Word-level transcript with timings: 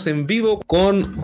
estamos 0.00 0.06
en 0.06 0.26
vivo 0.26 0.60
con 0.66 1.16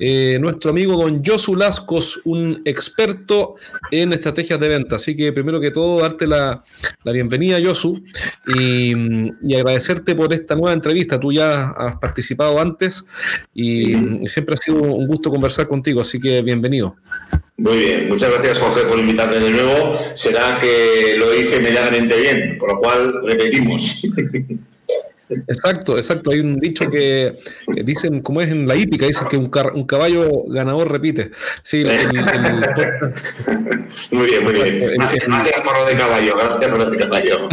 eh, 0.00 0.38
nuestro 0.40 0.70
amigo 0.70 0.96
don 0.96 1.22
Josu 1.24 1.54
Lascos, 1.54 2.20
un 2.24 2.62
experto 2.64 3.54
en 3.90 4.12
estrategias 4.12 4.58
de 4.58 4.68
venta. 4.68 4.96
Así 4.96 5.14
que 5.14 5.32
primero 5.32 5.60
que 5.60 5.70
todo, 5.70 6.00
darte 6.00 6.26
la, 6.26 6.64
bienvenida, 7.04 7.58
Josu, 7.62 8.02
y, 8.58 9.54
agradecerte 9.54 10.14
por 10.14 10.32
esta 10.32 10.56
nueva 10.56 10.72
entrevista. 10.72 11.20
Tú 11.20 11.32
ya 11.32 11.70
has 11.70 11.96
participado 11.96 12.60
antes 12.60 13.04
y, 13.54 14.26
siempre 14.26 14.54
ha 14.54 14.56
sido 14.56 14.82
un 14.82 15.06
gusto 15.06 15.30
conversar 15.30 15.68
contigo, 15.68 16.00
así 16.00 16.18
que 16.18 16.42
bienvenido. 16.42 16.96
Muy 17.56 17.78
bien, 17.78 18.08
muchas 18.08 18.32
gracias 18.32 18.58
Jorge 18.58 18.82
por 18.88 18.98
invitarme 18.98 19.38
de 19.38 19.50
nuevo. 19.50 19.96
Será 20.14 20.58
que 20.60 21.16
lo 21.18 21.32
hice 21.34 21.60
medianamente 21.60 22.20
bien, 22.20 22.58
con 22.58 22.68
lo 22.70 22.78
cual 22.80 23.12
repetimos. 23.26 24.04
Exacto, 25.28 25.96
exacto. 25.96 26.30
Hay 26.30 26.40
un 26.40 26.58
dicho 26.58 26.90
que 26.90 27.38
dicen, 27.82 28.20
como 28.20 28.42
es 28.42 28.50
en 28.50 28.68
la 28.68 28.76
hípica, 28.76 29.06
dice 29.06 29.24
que 29.28 29.38
un, 29.38 29.48
caballo 29.48 30.44
ganador 30.48 30.92
repite. 30.92 31.30
Sí, 31.62 31.82
muy 34.10 34.26
bien, 34.26 34.44
muy 34.44 34.52
bien. 34.54 34.98
gracias 34.98 35.62
por 35.62 35.78
lo 35.78 35.86
de 35.86 35.96
caballo, 35.96 36.36
gracias 36.36 36.70
por 36.70 36.78
lo 36.78 36.90
de 36.90 36.98
caballo. 36.98 37.48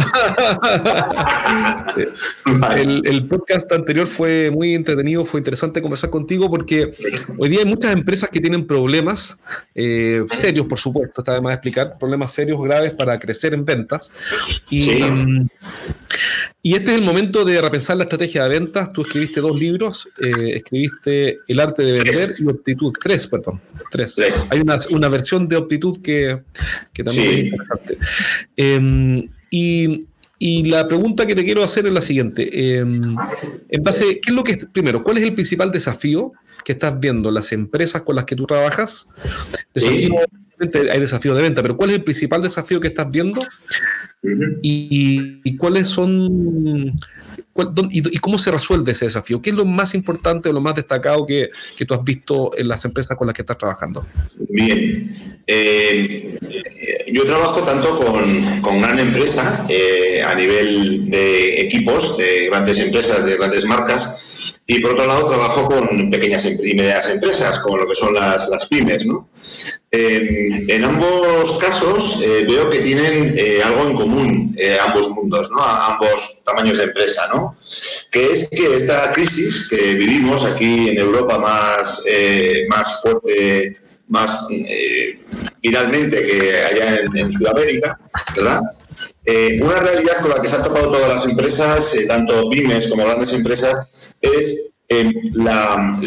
el, 2.76 3.26
podcast 3.26 3.72
anterior 3.72 4.06
fue 4.06 4.50
muy 4.50 4.74
entretenido, 4.74 5.24
fue 5.24 5.40
interesante 5.40 5.80
conversar 5.80 6.10
contigo 6.10 6.50
porque 6.50 6.92
hoy 7.38 7.48
día 7.48 7.60
hay 7.60 7.66
muchas 7.66 7.92
empresas 7.92 8.28
que 8.28 8.40
tienen 8.40 8.66
problemas 8.66 9.38
eh, 9.74 10.24
serios, 10.32 10.66
por 10.66 10.78
supuesto, 10.78 11.22
está 11.22 11.32
de 11.34 11.40
más 11.40 11.54
explicar, 11.54 11.96
problemas 11.98 12.32
serios, 12.32 12.62
graves 12.62 12.92
para 12.92 13.18
crecer 13.18 13.54
en 13.54 13.64
ventas. 13.64 14.12
Y, 14.68 15.00
y 16.62 16.74
este 16.74 16.92
es 16.92 16.98
el 16.98 17.04
momento 17.04 17.44
de 17.44 17.61
repensar 17.62 17.96
la 17.96 18.04
estrategia 18.04 18.44
de 18.44 18.48
ventas. 18.50 18.92
Tú 18.92 19.02
escribiste 19.02 19.40
dos 19.40 19.58
libros, 19.58 20.08
eh, 20.18 20.54
escribiste 20.54 21.36
El 21.48 21.60
arte 21.60 21.82
de 21.82 21.92
vender 21.92 22.30
y 22.38 22.46
Optitud. 22.46 22.92
Tres, 23.02 23.26
perdón. 23.26 23.60
Tres. 23.90 24.16
Hay 24.50 24.60
una, 24.60 25.08
versión 25.08 25.48
de 25.48 25.56
Optitud 25.56 26.00
que, 26.02 26.42
también 27.02 27.28
es 27.28 27.44
interesante. 27.44 27.98
Em, 28.56 29.28
y, 29.50 30.00
la 30.68 30.88
pregunta 30.88 31.24
que 31.24 31.36
te 31.36 31.44
quiero 31.44 31.62
hacer 31.62 31.86
es 31.86 31.92
la 31.92 32.00
siguiente. 32.00 32.76
Em, 32.78 33.00
en 33.68 33.82
base, 33.82 34.20
¿qué 34.20 34.30
es 34.30 34.34
lo 34.34 34.42
que 34.42 34.56
primero, 34.72 35.02
cuál 35.02 35.18
es 35.18 35.24
el 35.24 35.34
principal 35.34 35.70
desafío 35.70 36.32
que 36.64 36.72
estás 36.72 36.98
viendo 36.98 37.30
las 37.30 37.52
empresas 37.52 38.02
con 38.02 38.16
las 38.16 38.24
que 38.24 38.34
tú 38.34 38.44
trabajas? 38.46 39.08
Desafío, 39.72 40.14
hay 40.90 41.00
desafío 41.00 41.34
de 41.34 41.42
venta, 41.42 41.62
pero 41.62 41.76
¿cuál 41.76 41.90
es 41.90 41.96
el 41.96 42.04
principal 42.04 42.42
desafío 42.42 42.80
que 42.80 42.88
estás 42.88 43.08
viendo? 43.10 43.40
y, 44.62 45.56
cuáles 45.56 45.88
son 45.88 46.92
y, 47.90 48.18
cómo 48.18 48.38
se 48.38 48.50
resuelve 48.50 48.92
ese 48.92 49.06
desafío? 49.06 49.40
¿Qué 49.40 49.50
es 49.50 49.56
lo 49.56 49.64
más 49.64 49.94
importante 49.94 50.48
o 50.48 50.52
lo 50.52 50.60
más 50.60 50.74
destacado 50.74 51.26
que, 51.26 51.50
que 51.76 51.84
tú 51.84 51.94
has 51.94 52.04
visto 52.04 52.56
en 52.56 52.68
las 52.68 52.84
empresas 52.84 53.16
con 53.16 53.26
las 53.26 53.34
que 53.34 53.42
estás 53.42 53.58
trabajando? 53.58 54.06
Bien, 54.48 55.10
eh, 55.46 56.38
yo 57.12 57.24
trabajo 57.24 57.62
tanto 57.62 57.98
con, 57.98 58.60
con 58.60 58.80
gran 58.80 58.98
empresa 58.98 59.66
eh, 59.68 60.22
a 60.22 60.34
nivel 60.34 61.10
de 61.10 61.60
equipos, 61.62 62.16
de 62.18 62.46
grandes 62.46 62.78
empresas, 62.80 63.24
de 63.24 63.36
grandes 63.36 63.64
marcas, 63.64 64.16
y 64.72 64.80
por 64.80 64.92
otro 64.92 65.06
lado 65.06 65.28
trabajo 65.28 65.68
con 65.68 66.10
pequeñas 66.10 66.46
y 66.46 66.74
medianas 66.74 67.10
empresas, 67.10 67.58
como 67.58 67.76
lo 67.76 67.86
que 67.86 67.94
son 67.94 68.14
las, 68.14 68.48
las 68.48 68.66
pymes. 68.66 69.04
¿no? 69.04 69.28
en 69.90 70.84
ambos 70.84 71.58
casos 71.58 72.22
eh, 72.24 72.46
veo 72.48 72.70
que 72.70 72.78
tienen 72.78 73.34
eh, 73.36 73.60
algo 73.62 73.88
en 73.88 73.96
común 73.96 74.54
eh, 74.56 74.78
ambos 74.80 75.10
mundos, 75.10 75.50
¿no? 75.50 75.62
ambos 75.62 76.42
tamaños 76.44 76.78
de 76.78 76.84
empresa, 76.84 77.28
¿no? 77.34 77.58
que 78.10 78.32
es 78.32 78.48
que 78.48 78.74
esta 78.74 79.12
crisis 79.12 79.68
que 79.68 79.94
vivimos 79.94 80.44
aquí 80.44 80.88
en 80.88 80.98
Europa 80.98 81.38
más, 81.38 82.04
más 82.68 83.02
fuerte, 83.02 83.76
más 84.08 84.46
viralmente 85.62 86.22
que 86.22 86.56
allá 86.62 87.00
en 87.14 87.32
Sudamérica, 87.32 87.98
¿verdad? 88.36 88.60
Una 89.62 89.76
realidad 89.76 90.20
con 90.20 90.30
la 90.30 90.42
que 90.42 90.48
se 90.48 90.56
han 90.56 90.64
topado 90.64 90.92
todas 90.92 91.08
las 91.08 91.26
empresas, 91.26 91.94
tanto 92.08 92.48
pymes 92.50 92.88
como 92.88 93.04
grandes 93.04 93.32
empresas, 93.32 93.88
es 94.20 94.72
la, 95.34 95.98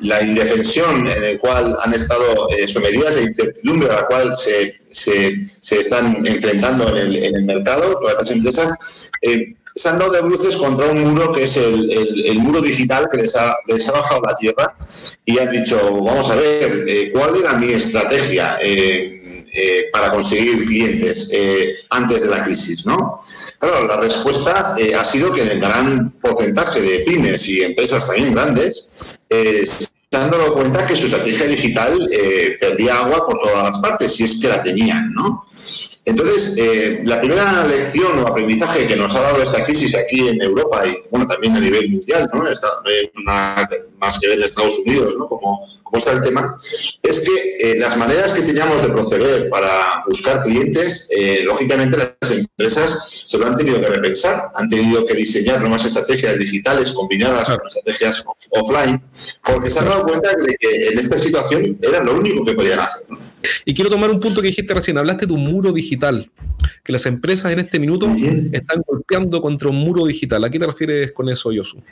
la, 0.00 0.22
indefensión 0.22 1.08
en 1.08 1.34
la 1.34 1.38
cual 1.38 1.76
han 1.82 1.94
estado 1.94 2.48
eh, 2.50 2.68
sometidas, 2.68 3.14
la 3.14 3.22
incertidumbre 3.22 3.90
a 3.90 3.96
la 3.96 4.06
cual 4.06 4.34
se, 4.36 4.74
están 5.70 6.26
enfrentando 6.26 6.96
en 6.96 7.14
el, 7.14 7.44
mercado, 7.44 7.98
todas 8.00 8.14
estas 8.14 8.30
empresas, 8.30 9.10
eh, 9.22 9.54
se 9.74 9.90
han 9.90 9.98
dado 9.98 10.12
de 10.12 10.22
bruces 10.22 10.56
contra 10.56 10.86
un 10.86 11.02
muro 11.02 11.32
que 11.34 11.42
es 11.42 11.56
el, 11.58 12.38
muro 12.38 12.62
digital 12.62 13.08
que 13.10 13.18
les 13.18 13.36
ha, 13.36 13.56
bajado 13.92 14.22
la 14.22 14.34
tierra 14.34 14.74
y 15.26 15.38
han 15.38 15.50
dicho, 15.50 15.78
vamos 16.02 16.30
a 16.30 16.36
ver, 16.36 16.84
eh, 16.88 17.10
¿cuál 17.12 17.36
era 17.36 17.54
mi 17.54 17.68
estrategia? 17.68 18.56
Eh, 18.62 19.15
para 19.92 20.10
conseguir 20.10 20.64
clientes 20.64 21.28
eh, 21.32 21.74
antes 21.90 22.22
de 22.22 22.28
la 22.28 22.44
crisis, 22.44 22.86
¿no? 22.86 23.16
Claro, 23.58 23.86
la 23.86 23.96
respuesta 23.98 24.74
eh, 24.78 24.94
ha 24.94 25.04
sido 25.04 25.32
que 25.32 25.42
el 25.42 25.60
gran 25.60 26.10
porcentaje 26.20 26.80
de 26.80 26.98
pymes 27.00 27.48
y 27.48 27.62
empresas 27.62 28.06
también 28.06 28.34
grandes 28.34 28.88
dado 30.10 30.54
cuenta 30.54 30.86
que 30.86 30.96
su 30.96 31.06
estrategia 31.06 31.46
digital 31.46 32.08
perdía 32.58 32.98
agua 33.00 33.26
por 33.26 33.38
todas 33.38 33.64
las 33.64 33.78
partes, 33.80 34.14
si 34.14 34.24
es 34.24 34.40
que 34.40 34.48
la 34.48 34.62
tenían, 34.62 35.12
¿no? 35.12 35.46
Entonces, 36.04 36.54
la 37.04 37.20
primera 37.20 37.66
lección 37.66 38.18
o 38.18 38.26
aprendizaje 38.26 38.86
que 38.86 38.96
nos 38.96 39.14
ha 39.14 39.22
dado 39.22 39.42
esta 39.42 39.64
crisis 39.64 39.96
aquí 39.96 40.28
en 40.28 40.40
Europa 40.40 40.86
y 40.86 40.96
bueno 41.10 41.26
también 41.26 41.56
a 41.56 41.60
nivel 41.60 41.90
mundial, 41.90 42.30
¿no? 42.32 42.44
más 43.98 44.18
que 44.20 44.32
en 44.32 44.42
Estados 44.42 44.78
Unidos, 44.78 45.16
¿no? 45.18 45.26
Como, 45.26 45.66
como 45.82 45.98
está 45.98 46.12
el 46.12 46.22
tema, 46.22 46.56
es 47.02 47.20
que 47.20 47.56
eh, 47.58 47.78
las 47.78 47.96
maneras 47.96 48.32
que 48.32 48.42
teníamos 48.42 48.82
de 48.82 48.88
proceder 48.88 49.48
para 49.48 50.04
buscar 50.06 50.42
clientes, 50.42 51.08
eh, 51.16 51.40
lógicamente 51.44 51.96
las 51.96 52.30
empresas 52.30 53.08
se 53.26 53.38
lo 53.38 53.46
han 53.46 53.56
tenido 53.56 53.80
que 53.80 53.88
repensar, 53.88 54.50
han 54.54 54.68
tenido 54.68 55.04
que 55.06 55.14
diseñar 55.14 55.60
nuevas 55.60 55.84
estrategias 55.84 56.38
digitales 56.38 56.92
combinadas 56.92 57.48
con 57.48 57.66
estrategias 57.66 58.24
offline, 58.50 59.02
porque 59.44 59.70
se 59.70 59.78
han 59.78 59.86
dado 59.86 60.02
cuenta 60.04 60.30
de 60.30 60.56
que 60.58 60.88
en 60.88 60.98
esta 60.98 61.16
situación 61.16 61.78
era 61.82 62.02
lo 62.02 62.16
único 62.16 62.44
que 62.44 62.54
podían 62.54 62.80
hacer. 62.80 63.06
Y 63.64 63.74
quiero 63.74 63.90
tomar 63.90 64.10
un 64.10 64.20
punto 64.20 64.40
que 64.40 64.48
dijiste 64.48 64.72
recién, 64.74 64.98
hablaste 64.98 65.26
de 65.26 65.32
un 65.32 65.44
muro 65.44 65.72
digital, 65.72 66.30
que 66.82 66.92
las 66.92 67.06
empresas 67.06 67.52
en 67.52 67.60
este 67.60 67.78
minuto 67.78 68.12
están 68.52 68.82
golpeando 68.86 69.40
contra 69.40 69.68
un 69.68 69.76
muro 69.76 70.06
digital. 70.06 70.44
¿A 70.44 70.50
qué 70.50 70.58
te 70.58 70.66
refieres 70.66 71.12
con 71.12 71.28
eso, 71.28 71.52
Yosu? 71.52 71.82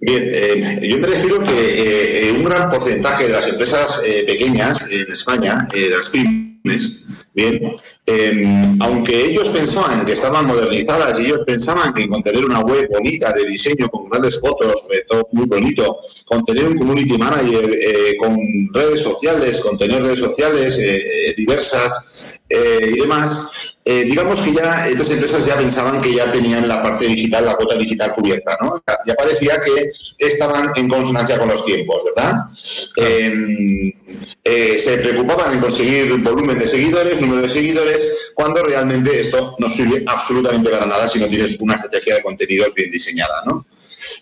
Bien, 0.00 0.22
eh, 0.24 0.88
yo 0.88 0.98
me 0.98 1.06
refiero 1.06 1.40
que 1.40 1.52
eh, 1.52 2.28
eh, 2.28 2.32
un 2.32 2.44
gran 2.44 2.70
porcentaje 2.70 3.24
de 3.24 3.32
las 3.32 3.48
empresas 3.48 4.00
pequeñas 4.26 4.90
en 4.90 5.12
España, 5.12 5.68
de 5.72 5.90
las 5.90 6.08
pymes, 6.08 6.51
bien, 6.62 7.76
em, 8.06 8.78
aunque 8.80 9.26
ellos 9.26 9.48
pensaban 9.48 10.04
que 10.04 10.12
estaban 10.12 10.46
modernizadas 10.46 11.18
y 11.20 11.26
ellos 11.26 11.44
pensaban 11.44 11.92
que 11.92 12.08
con 12.08 12.22
tener 12.22 12.44
una 12.44 12.60
web 12.60 12.88
bonita 12.90 13.32
de 13.32 13.44
diseño, 13.46 13.88
con 13.88 14.08
grandes 14.08 14.40
fotos, 14.40 14.86
todo 15.08 15.28
muy 15.32 15.46
bonito, 15.46 15.98
con 16.26 16.44
tener 16.44 16.66
un 16.68 16.78
community 16.78 17.18
manager, 17.18 17.76
con 18.18 18.36
redes 18.72 19.00
sociales, 19.00 19.60
con 19.60 19.76
tener 19.76 20.02
redes 20.02 20.20
sociales 20.20 20.80
diversas 21.36 22.40
y 22.48 23.00
demás, 23.00 23.76
eh, 23.84 24.04
digamos 24.04 24.40
que 24.40 24.52
ya 24.52 24.86
estas 24.86 25.10
empresas 25.10 25.44
ya 25.44 25.56
pensaban 25.56 26.00
que 26.00 26.14
ya 26.14 26.30
tenían 26.30 26.68
la 26.68 26.80
parte 26.80 27.06
digital, 27.06 27.46
la 27.46 27.56
cuota 27.56 27.76
digital 27.76 28.12
cubierta, 28.14 28.56
¿no? 28.60 28.80
Ya, 29.06 29.14
parecía 29.14 29.60
que 29.60 29.90
estaban 30.18 30.70
en 30.76 30.88
consonancia 30.88 31.36
con 31.36 31.48
los 31.48 31.64
tiempos, 31.64 32.04
¿verdad? 32.04 32.32
Em, 32.96 33.92
eh, 34.44 34.78
se 34.78 34.98
preocupaban 34.98 35.54
en 35.54 35.60
conseguir 35.60 36.14
volumen 36.18 36.60
de 36.60 36.66
seguidores, 36.68 37.20
número 37.20 37.42
de 37.42 37.48
seguidores, 37.48 38.32
cuando 38.34 38.62
realmente 38.62 39.20
esto 39.20 39.56
no 39.58 39.68
sirve 39.68 40.04
absolutamente 40.06 40.70
para 40.70 40.86
nada 40.86 41.08
si 41.08 41.18
no 41.18 41.26
tienes 41.26 41.58
una 41.58 41.74
estrategia 41.74 42.16
de 42.16 42.22
contenidos 42.22 42.72
bien 42.74 42.90
diseñada, 42.90 43.42
¿no? 43.46 43.66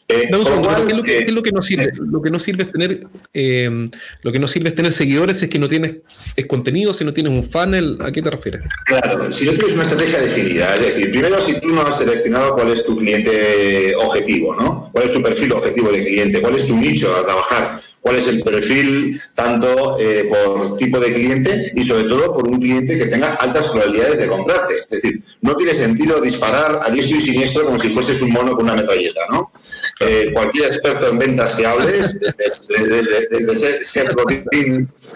Eh, 0.09 0.29
¿qué, 0.29 1.25
es 1.25 1.33
lo 1.33 1.43
que, 1.43 1.53
no 1.53 1.63
sirve? 1.63 1.93
Lo 1.97 2.21
que 2.21 2.31
no 2.31 2.39
sirve 2.39 2.65
es 2.65 2.73
tener, 2.73 3.07
eh, 3.33 3.89
lo 4.23 4.33
que 4.33 4.39
no 4.39 4.49
sirve 4.49 4.71
es 4.71 4.75
tener 4.75 4.93
seguidores, 4.93 5.43
es 5.43 5.49
que 5.49 5.59
no 5.59 5.69
tienes 5.69 5.97
es 6.37 6.47
contenido, 6.47 6.93
si 6.93 7.05
no 7.05 7.13
tienes 7.13 7.33
un 7.33 7.45
funnel, 7.45 7.99
¿a 8.01 8.11
qué 8.11 8.23
te 8.23 8.31
refieres? 8.31 8.63
Claro, 8.87 9.31
si 9.31 9.47
no 9.47 9.53
tienes 9.53 9.75
una 9.75 9.83
estrategia 9.85 10.19
definida, 10.21 10.75
es 10.77 10.83
decir, 10.83 11.11
primero 11.11 11.41
si 11.41 11.61
tú 11.61 11.69
no 11.69 11.83
has 11.83 11.99
seleccionado 11.99 12.55
cuál 12.55 12.71
es 12.71 12.85
tu 12.85 12.97
cliente 12.97 13.95
objetivo, 13.97 14.55
¿no? 14.57 14.91
¿Cuál 14.93 15.07
es 15.07 15.13
tu 15.13 15.23
perfil 15.23 15.53
objetivo 15.53 15.93
de 15.93 16.05
cliente? 16.05 16.41
¿Cuál 16.41 16.57
es 16.57 16.67
tu 16.67 16.77
nicho 16.77 17.15
a 17.15 17.25
trabajar? 17.25 17.83
Cuál 18.01 18.17
es 18.17 18.27
el 18.29 18.43
perfil 18.43 19.21
tanto 19.35 19.99
eh, 20.01 20.29
por 20.29 20.77
tipo 20.77 20.99
de 20.99 21.13
cliente 21.13 21.73
y 21.75 21.83
sobre 21.83 22.05
todo 22.05 22.33
por 22.33 22.49
un 22.49 22.59
cliente 22.59 22.99
que 22.99 23.07
tenga 23.07 23.35
altas 23.35 23.69
probabilidades 23.69 24.21
de 24.21 24.27
comprarte. 24.27 24.75
Es 24.75 25.03
decir, 25.03 25.23
no 25.43 25.55
tiene 25.57 25.75
sentido 25.75 26.21
disparar 26.21 26.81
a 26.83 26.91
diestro 26.91 27.19
y 27.19 27.21
siniestro 27.21 27.67
como 27.67 27.79
si 27.79 27.91
fueses 27.91 28.23
un 28.23 28.33
mono 28.33 28.55
con 28.57 28.65
una 28.65 28.75
metralleta, 28.75 29.21
¿no? 29.31 29.53
Eh, 30.01 30.31
cualquier 30.33 30.67
experto 30.67 31.09
en 31.09 31.19
ventas 31.19 31.55
que 31.55 31.67
hables, 31.67 32.19
desde, 33.31 33.85
ser 33.85 34.15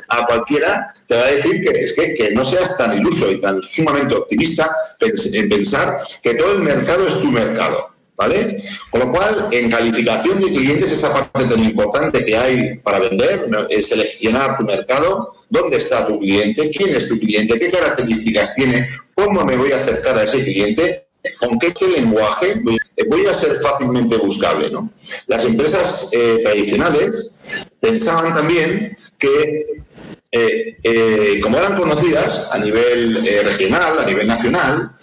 a 0.09 0.27
cualquiera, 0.27 0.95
te 1.07 1.17
va 1.17 1.25
a 1.25 1.31
decir 1.31 1.63
que 1.63 1.71
es 1.71 1.93
que, 1.95 2.15
que 2.15 2.31
no 2.33 2.45
seas 2.45 2.77
tan 2.77 2.97
iluso 2.97 3.31
y 3.31 3.41
tan 3.41 3.61
sumamente 3.63 4.15
optimista 4.15 4.75
en 5.01 5.49
pensar 5.49 6.01
que 6.23 6.35
todo 6.35 6.53
el 6.53 6.61
mercado 6.61 7.07
es 7.07 7.21
tu 7.21 7.31
mercado 7.31 7.94
¿vale? 8.17 8.63
Con 8.91 9.01
lo 9.01 9.11
cual, 9.11 9.49
en 9.51 9.71
calificación 9.71 10.41
de 10.41 10.47
clientes, 10.47 10.93
esa 10.93 11.13
parte 11.13 11.45
tan 11.47 11.65
importante 11.65 12.25
que 12.25 12.37
hay 12.37 12.77
para 12.77 13.01
vender 13.01 13.49
es 13.69 13.89
seleccionar 13.89 14.57
tu 14.57 14.65
mercado, 14.65 15.33
dónde 15.51 15.77
está 15.77 16.07
tu 16.07 16.19
cliente, 16.19 16.71
quién 16.71 16.95
es 16.95 17.09
tu 17.09 17.19
cliente, 17.19 17.59
qué 17.59 17.71
características 17.71 18.55
tiene, 18.55 18.89
cómo 19.15 19.45
me 19.45 19.57
voy 19.57 19.73
a 19.73 19.77
acercar 19.77 20.19
a 20.19 20.25
ese 20.25 20.45
cliente, 20.45 21.07
con 21.39 21.59
qué, 21.59 21.73
lenguaje 21.87 22.61
voy 23.09 23.27
a 23.27 23.35
ser 23.35 23.57
fácilmente 23.63 24.17
buscable. 24.17 24.71
¿no? 24.71 24.91
Las 25.27 25.45
empresas 25.45 26.11
eh, 26.13 26.41
tradicionales 26.43 27.31
pensaban 27.81 28.33
también 28.35 28.97
que 29.19 29.65
eh, 30.31 30.77
eh, 30.83 31.41
como 31.43 31.59
eran 31.59 31.77
conocidas 31.77 32.51
a 32.53 32.59
nivel 32.59 33.25
regional, 33.45 33.99
a 34.01 34.05
nivel 34.05 34.27
nacional, 34.27 34.97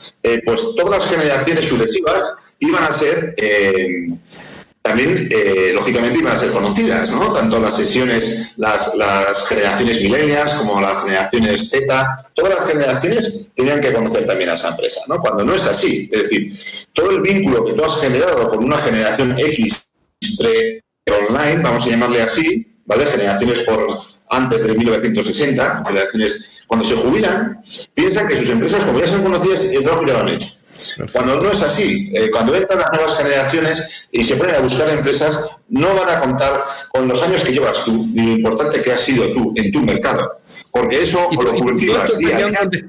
pues 0.46 0.62
todas 0.76 1.00
las 1.00 1.10
generaciones 1.10 1.66
sucesivas 1.66 2.34
iban 2.62 2.84
a 2.84 2.92
ser 2.92 3.36
también, 4.82 5.30
eh, 5.32 5.72
lógicamente, 5.76 6.20
iban 6.20 6.34
a 6.34 6.36
ser 6.36 6.52
conocidas, 6.52 7.12
¿no? 7.12 7.32
Tanto 7.32 7.60
las 7.60 7.78
sesiones, 7.78 8.54
las, 8.58 8.96
las 8.96 9.48
generaciones 9.48 10.02
milenias 10.02 10.56
como 10.56 10.82
las 10.82 11.04
generaciones 11.04 11.70
Z, 11.70 12.32
todas 12.34 12.56
las 12.56 12.68
generaciones 12.68 13.52
tenían 13.56 13.80
que 13.80 13.94
conocer 13.94 14.26
también 14.26 14.50
a 14.50 14.54
esa 14.54 14.70
empresa, 14.70 15.02
¿no? 15.08 15.20
Cuando 15.20 15.46
no 15.46 15.54
es 15.54 15.66
así, 15.66 16.10
es 16.12 16.24
decir, 16.24 16.90
todo 16.94 17.12
el 17.12 17.22
vínculo 17.22 17.64
que 17.66 17.74
tú 17.74 17.84
has 17.84 18.02
generado 18.02 18.50
con 18.50 18.64
una 18.64 18.78
generación 18.78 19.36
X 19.38 19.88
pre-online, 20.40 21.62
vamos 21.62 21.86
a 21.86 21.90
llamarle 21.90 22.22
así, 22.24 22.76
¿vale? 22.86 23.06
Generaciones 23.06 23.60
por 23.62 23.88
antes 24.30 24.66
de 24.66 24.74
1960, 24.74 25.84
generaciones 25.86 26.64
cuando 26.66 26.86
se 26.86 26.96
jubilan, 26.96 27.62
piensan 27.94 28.28
que 28.28 28.36
sus 28.36 28.50
empresas, 28.50 28.84
como 28.86 29.00
ya 29.00 29.08
son 29.08 29.22
conocidas, 29.22 29.64
el 29.64 29.84
trabajo 29.84 30.08
ya 30.08 30.14
lo 30.14 30.20
han 30.22 30.30
hecho. 30.30 30.61
Cuando 31.12 31.42
no 31.42 31.52
es 31.52 31.62
así, 31.62 32.12
eh, 32.14 32.30
cuando 32.32 32.56
entran 32.56 32.80
las 32.80 32.92
nuevas 32.92 33.18
generaciones 33.18 34.08
y 34.12 34.24
se 34.24 34.36
ponen 34.36 34.56
a 34.56 34.60
buscar 34.60 34.90
empresas, 34.90 35.48
no 35.70 35.96
van 35.96 36.10
a 36.10 36.20
contar 36.20 36.64
con 36.92 37.08
los 37.08 37.22
años 37.24 37.44
que 37.44 37.54
llevas 37.54 37.84
tú, 37.86 38.08
ni 38.14 38.26
lo 38.26 38.32
importante 38.34 38.82
que 38.82 38.92
has 38.92 39.02
sido 39.02 39.32
tú 39.34 39.54
en 39.56 39.72
tu 39.72 39.82
mercado. 39.82 40.40
Porque 40.72 41.02
eso 41.02 41.30
lo 41.32 41.54
cultivas 41.56 42.18
día 42.18 42.38
a 42.38 42.50
día. 42.50 42.86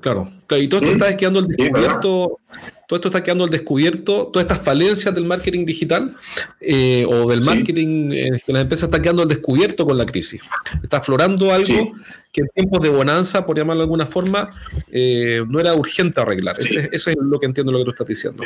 Claro, 0.00 0.28
y 0.50 0.68
todo 0.68 0.80
esto 0.80 0.92
¿Mm? 0.92 1.02
está 1.02 1.16
quedando 1.16 1.40
al 1.40 1.48
descubierto 1.48 2.38
todo 2.86 2.96
esto 2.96 3.08
está 3.08 3.22
quedando 3.22 3.44
al 3.44 3.50
descubierto, 3.50 4.28
todas 4.32 4.44
estas 4.46 4.64
falencias 4.64 5.14
del 5.14 5.24
marketing 5.24 5.64
digital 5.64 6.14
eh, 6.60 7.06
o 7.08 7.28
del 7.28 7.42
marketing 7.42 8.10
que 8.44 8.52
las 8.52 8.62
empresas 8.62 8.84
están 8.84 9.02
quedando 9.02 9.22
al 9.22 9.28
descubierto 9.28 9.86
con 9.86 9.96
la 9.96 10.06
crisis. 10.06 10.42
Está 10.82 10.98
aflorando 10.98 11.52
algo 11.52 11.92
que 12.32 12.40
en 12.40 12.48
tiempos 12.48 12.82
de 12.82 12.88
bonanza, 12.88 13.46
por 13.46 13.56
llamarlo 13.56 13.80
de 13.80 13.84
alguna 13.84 14.06
forma, 14.06 14.50
eh, 14.90 15.42
no 15.48 15.60
era 15.60 15.74
urgente 15.74 16.20
arreglar. 16.20 16.54
eso 16.58 17.10
es 17.10 17.16
lo 17.20 17.38
que 17.38 17.46
entiendo 17.46 17.72
lo 17.72 17.78
que 17.78 17.84
tú 17.84 17.90
estás 17.90 18.06
diciendo. 18.06 18.44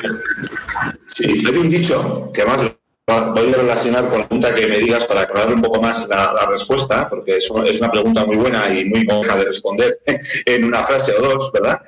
Sí, 1.04 1.44
hay 1.46 1.56
un 1.56 1.68
dicho 1.68 2.30
que 2.34 2.42
además 2.42 2.75
voy 3.08 3.54
a 3.54 3.56
relacionar 3.56 4.08
con 4.08 4.18
la 4.18 4.26
pregunta 4.26 4.52
que 4.52 4.66
me 4.66 4.78
digas 4.78 5.06
para 5.06 5.20
aclarar 5.20 5.54
un 5.54 5.62
poco 5.62 5.80
más 5.80 6.08
la, 6.08 6.44
respuesta, 6.50 7.08
porque 7.08 7.36
es, 7.36 7.48
una 7.50 7.90
pregunta 7.90 8.26
muy 8.26 8.36
buena 8.36 8.68
y 8.68 8.84
muy 8.86 9.06
compleja 9.06 9.36
de 9.36 9.44
responder 9.44 9.96
en 10.46 10.64
una 10.64 10.82
frase 10.82 11.12
o 11.14 11.22
dos, 11.22 11.52
¿verdad? 11.52 11.80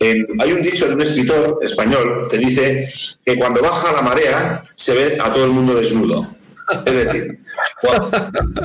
hay 0.00 0.52
un 0.52 0.62
dicho 0.62 0.88
de 0.88 0.94
un 0.94 1.02
escritor 1.02 1.60
español 1.62 2.26
que 2.28 2.38
dice 2.38 2.88
que 3.24 3.36
cuando 3.36 3.62
baja 3.62 3.92
la 3.92 4.02
marea 4.02 4.64
se 4.74 4.94
ve 4.94 5.18
a 5.20 5.32
todo 5.32 5.44
el 5.44 5.52
mundo 5.52 5.76
desnudo. 5.76 6.28
Es 6.86 6.94
decir, 6.94 7.38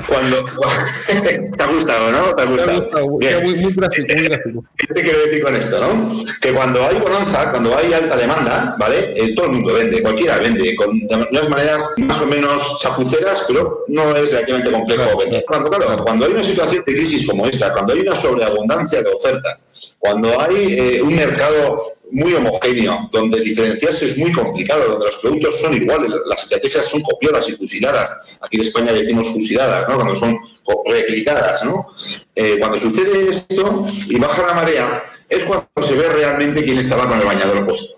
cuando, 0.07 0.45
te 1.57 1.63
ha 1.63 1.68
gustado, 1.68 2.12
¿no? 2.12 2.36
Te 2.36 2.44
ha 2.44 2.45
gustado. 2.45 3.07
Muy, 3.09 3.25
gráfico, 3.25 4.13
muy 4.15 4.27
gráfico. 4.27 4.65
¿Qué 4.77 4.88
te 4.94 5.01
quiero 5.01 5.19
decir 5.19 5.44
con 5.44 5.56
esto, 5.56 5.80
no? 5.80 6.21
Que 6.41 6.53
cuando 6.53 6.83
hay 6.83 6.95
bonanza, 6.95 7.51
cuando 7.51 7.77
hay 7.77 7.94
alta 7.94 8.15
demanda, 8.15 8.75
¿vale? 8.80 9.13
Eh, 9.15 9.33
todo 9.36 9.47
el 9.47 9.51
mundo 9.53 9.74
vende, 9.74 10.01
cualquiera 10.01 10.38
vende, 10.38 10.75
con 10.75 10.89
unas 11.31 11.50
maneras 11.50 11.94
más 11.97 12.21
o 12.21 12.25
menos 12.27 12.80
chapuceras, 12.81 13.45
pero 13.47 13.86
no 13.88 14.15
es 14.15 14.31
relativamente 14.31 14.71
complejo 14.71 15.18
vender. 15.18 15.44
Cuando, 15.47 15.69
claro, 15.69 16.03
cuando 16.03 16.25
hay 16.25 16.31
una 16.31 16.44
situación 16.44 16.83
de 16.85 16.94
crisis 16.94 17.27
como 17.27 17.45
esta, 17.45 17.74
cuando 17.74 17.94
hay 17.94 18.00
una 18.00 18.15
sobreabundancia 18.15 19.01
de 19.01 19.09
oferta, 19.09 19.59
cuando 20.00 20.39
hay 20.39 20.74
eh, 20.80 21.01
un 21.01 21.15
mercado 21.15 21.81
muy 22.12 22.33
homogéneo, 22.33 23.07
donde 23.12 23.39
diferenciarse 23.42 24.06
es 24.06 24.18
muy 24.18 24.31
complicado, 24.31 24.89
donde 24.89 25.06
los 25.06 25.18
productos 25.18 25.59
son 25.59 25.75
iguales, 25.75 26.12
las 26.25 26.44
estrategias 26.44 26.85
son 26.85 27.01
copiadas 27.01 27.47
y 27.50 27.53
fusiladas. 27.53 28.38
Aquí 28.42 28.57
en 28.57 28.63
España 28.80 29.00
decimos 29.00 29.28
fusiladas, 29.31 29.88
¿no? 29.90 29.96
Cuando 29.96 30.16
son 30.16 30.40
replicadas, 30.86 31.64
¿no? 31.66 31.88
Eh, 32.36 32.58
cuando 32.60 32.80
sucede 32.80 33.30
esto 33.30 33.88
y 34.08 34.18
baja 34.20 34.48
la 34.48 34.54
marea, 34.54 35.04
es 35.28 35.44
cuando 35.44 35.68
se 35.81 35.96
ve 35.96 36.08
realmente 36.10 36.64
quién 36.64 36.78
estaba 36.78 37.08
con 37.08 37.20
el 37.20 37.26
bañador 37.26 37.66
puesto, 37.66 37.98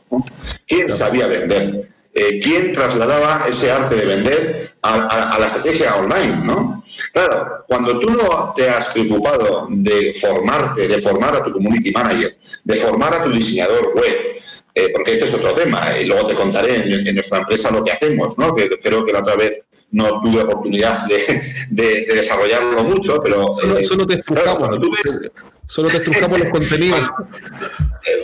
quién 0.68 0.90
sabía 0.90 1.28
vender, 1.28 1.90
eh, 2.14 2.40
quién 2.40 2.74
trasladaba 2.74 3.46
ese 3.48 3.72
arte 3.72 3.96
de 3.96 4.06
vender 4.06 4.70
a, 4.82 5.38
la 5.40 5.48
estrategia 5.48 5.96
online, 5.96 6.44
¿no? 6.44 6.84
Claro, 7.14 7.64
cuando 7.68 8.00
tú 8.00 8.10
no 8.10 8.54
te 8.56 8.70
has 8.70 8.90
preocupado 8.90 9.68
de 9.70 10.14
formarte, 10.14 10.88
de 10.88 11.02
formar 11.02 11.36
a 11.36 11.44
tu 11.44 11.54
community 11.54 11.92
manager, 11.92 12.38
de 12.64 12.76
formar 12.76 13.14
a 13.14 13.24
tu 13.24 13.32
diseñador 13.32 13.94
web, 13.96 14.18
eh, 14.74 14.90
porque 14.94 15.12
este 15.12 15.26
es 15.26 15.34
otro 15.34 15.54
tema, 15.54 15.98
y 16.00 16.06
luego 16.06 16.28
te 16.28 16.34
contaré 16.34 16.76
en, 16.76 17.14
nuestra 17.14 17.40
empresa 17.40 17.72
lo 17.72 17.84
que 17.84 17.92
hacemos, 17.92 18.38
¿no? 18.38 18.56
Que 18.56 18.70
creo 18.82 19.06
que 19.06 19.14
la 19.14 19.20
otra 19.20 19.36
vez 19.36 19.64
no 19.92 20.22
tuve 20.22 20.42
oportunidad 20.42 21.06
de, 21.70 22.08
desarrollarlo 22.14 22.84
mucho, 22.84 23.22
pero... 23.22 23.54
Solo, 23.84 24.06
te 24.06 24.16
estrujamos, 24.16 24.80
solo 25.68 25.90
te 25.90 25.98
estrujamos 25.98 26.40
los 26.40 26.50
contenidos. 26.50 27.02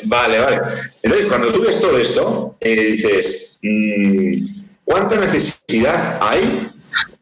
Vale, 0.06 0.40
vale. 0.40 0.62
Entonces, 1.04 1.28
cuando 1.28 1.52
tú 1.54 1.62
ves 1.62 1.80
todo 1.80 1.98
esto, 1.98 2.58
eh, 2.62 2.76
dices, 2.76 3.60
mm, 3.62 4.32
¿cuánta 4.84 5.16
necesidad 5.18 6.18
hay 6.20 6.72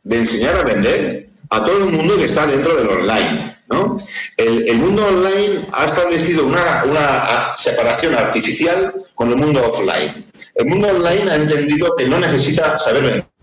de 0.04 0.18
enseñar 0.18 0.56
a 0.56 0.64
vender 0.64 1.30
a 1.50 1.64
todo 1.64 1.78
el 1.86 1.92
mundo 1.92 2.18
que 2.18 2.26
está 2.26 2.48
dentro 2.48 2.76
del 2.76 2.88
online? 2.88 3.58
¿no? 3.70 3.98
El, 4.38 4.78
mundo 4.78 5.06
online 5.06 5.66
ha 5.74 5.86
establecido 5.86 6.46
una, 6.46 6.84
una 6.86 7.56
separación 7.58 8.16
artificial 8.16 8.94
con 9.16 9.32
el 9.32 9.36
mundo 9.36 9.68
offline. 9.68 10.26
El 10.56 10.66
mundo 10.68 10.88
online 10.88 11.30
ha 11.30 11.36
entendido 11.36 11.94
que 11.98 12.08
no 12.08 12.20
necesita 12.20 12.78
saber 12.78 13.04
vender 13.04 13.35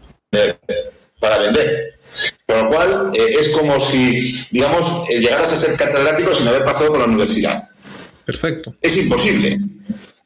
para 1.21 1.39
vender. 1.39 1.99
Con 2.47 2.59
lo 2.59 2.69
cual, 2.69 3.11
eh, 3.15 3.37
es 3.39 3.49
como 3.51 3.81
si, 3.81 4.47
digamos, 4.51 5.09
eh, 5.09 5.21
llegaras 5.21 5.53
a 5.53 5.57
ser 5.57 5.77
catedrático 5.77 6.33
sin 6.33 6.49
haber 6.49 6.65
pasado 6.65 6.89
por 6.91 6.99
la 6.99 7.07
universidad. 7.07 7.63
Perfecto. 8.25 8.75
Es 8.81 8.97
imposible. 8.97 9.59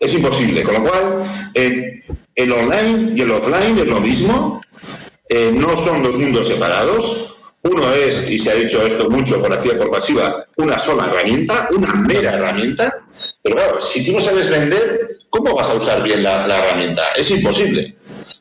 Es 0.00 0.14
imposible. 0.14 0.62
Con 0.62 0.74
lo 0.74 0.82
cual, 0.82 1.24
eh, 1.54 2.02
el 2.34 2.52
online 2.52 3.12
y 3.14 3.20
el 3.20 3.30
offline 3.30 3.78
es 3.78 3.86
lo 3.86 4.00
mismo. 4.00 4.60
no 5.52 5.76
son 5.76 6.02
dos 6.02 6.16
mundos 6.16 6.46
separados. 6.48 7.38
Uno 7.62 7.82
es, 7.94 8.30
y 8.30 8.38
se 8.38 8.52
ha 8.52 8.54
dicho 8.54 8.80
esto 8.82 9.10
mucho 9.10 9.42
por 9.42 9.52
activa 9.52 9.74
y 9.74 9.78
por 9.78 9.90
pasiva, 9.90 10.46
una 10.56 10.78
sola 10.78 11.06
herramienta, 11.06 11.68
una 11.76 11.94
mera 11.94 12.34
herramienta. 12.34 13.04
Pero 13.42 13.56
claro, 13.56 13.80
si 13.80 14.06
tú 14.06 14.12
no 14.12 14.20
sabes 14.20 14.48
vender, 14.48 15.18
¿cómo 15.30 15.52
vas 15.54 15.68
a 15.68 15.74
usar 15.74 16.02
bien 16.04 16.22
la 16.22 16.46
herramienta? 16.46 17.02
Es 17.16 17.28
imposible. 17.30 17.96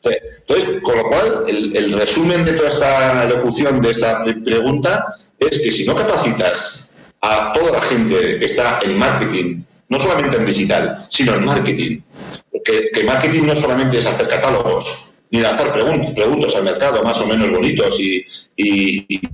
Entonces, 0.06 0.82
con 0.82 0.98
lo 0.98 1.08
cual, 1.08 1.46
el, 1.48 1.94
resumen 1.94 2.46
de 2.46 2.54
toda 2.54 2.70
esta 2.70 3.26
locución 3.26 3.82
de 3.82 3.92
esta 3.92 4.24
pregunta 4.44 5.18
es 5.40 5.60
que 5.60 5.72
si 5.72 5.86
no 5.86 5.96
capacitas 5.96 6.92
a 7.22 7.54
toda 7.54 7.72
la 7.72 7.82
gente 7.82 8.40
que 8.40 8.46
está 8.46 8.80
en 8.84 8.98
marketing, 8.98 9.64
no 9.90 10.00
solamente 10.00 10.38
en 10.38 10.46
digital, 10.46 11.06
sino 11.10 11.36
en 11.36 11.46
marketing, 11.46 12.02
que 12.64 13.04
marketing 13.04 13.44
no 13.44 13.56
solamente 13.56 13.98
es 13.98 14.06
hacer 14.06 14.28
catálogos, 14.28 15.14
ni 15.32 15.42
lanzar 15.42 15.74
preguntas 15.74 16.56
al 16.56 16.64
mercado 16.64 17.04
más 17.04 17.20
o 17.20 17.28
menos 17.28 17.52
bonitos 17.52 18.00
y, 18.00 18.26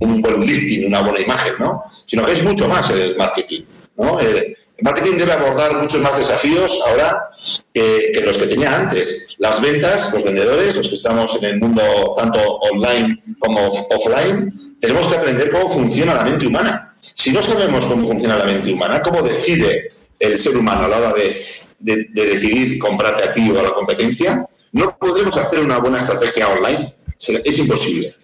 un 0.00 0.20
buen 0.20 0.44
listing, 0.44 0.86
una 0.86 1.00
buena 1.02 1.20
imagen, 1.20 1.54
¿no? 1.58 1.84
Sino 2.06 2.24
que 2.26 2.32
es 2.32 2.42
mucho 2.42 2.66
más 2.66 2.90
el 2.90 3.16
marketing, 3.16 3.62
¿no? 3.96 4.20
Eh, 4.20 4.56
marketing 4.82 5.18
debe 5.18 5.32
abordar 5.32 5.76
muchos 5.76 6.00
más 6.00 6.16
desafíos 6.16 6.78
ahora 6.86 7.30
que, 7.72 8.20
los 8.24 8.38
que 8.38 8.46
tenía 8.46 8.76
antes. 8.76 9.36
Las 9.38 9.60
ventas, 9.60 10.12
los 10.12 10.24
vendedores, 10.24 10.76
los 10.76 10.88
que 10.88 10.94
estamos 10.94 11.42
en 11.42 11.44
el 11.50 11.60
mundo 11.60 12.14
tanto 12.16 12.40
online 12.40 13.22
como 13.38 13.68
offline, 13.68 14.76
tenemos 14.80 15.08
que 15.08 15.16
aprender 15.16 15.50
cómo 15.50 15.68
funciona 15.68 16.14
la 16.14 16.24
mente 16.24 16.46
humana. 16.46 16.96
Si 17.00 17.32
no 17.32 17.42
sabemos 17.42 17.86
cómo 17.86 18.08
funciona 18.08 18.36
la 18.36 18.44
mente 18.44 18.72
humana, 18.72 19.02
cómo 19.02 19.22
decide 19.22 19.88
el 20.18 20.38
ser 20.38 20.56
humano 20.56 20.84
a 20.84 20.88
la 20.88 20.98
hora 20.98 21.12
de, 21.14 21.36
decidir 21.78 22.78
comprarte 22.78 23.24
a 23.24 23.32
ti 23.32 23.50
o 23.50 23.58
a 23.58 23.62
la 23.62 23.72
competencia, 23.72 24.46
no 24.72 24.96
podremos 24.98 25.36
hacer 25.36 25.60
una 25.60 25.78
buena 25.78 25.98
estrategia 25.98 26.48
online. 26.48 26.94
Es 27.18 27.58
imposible. 27.58 28.16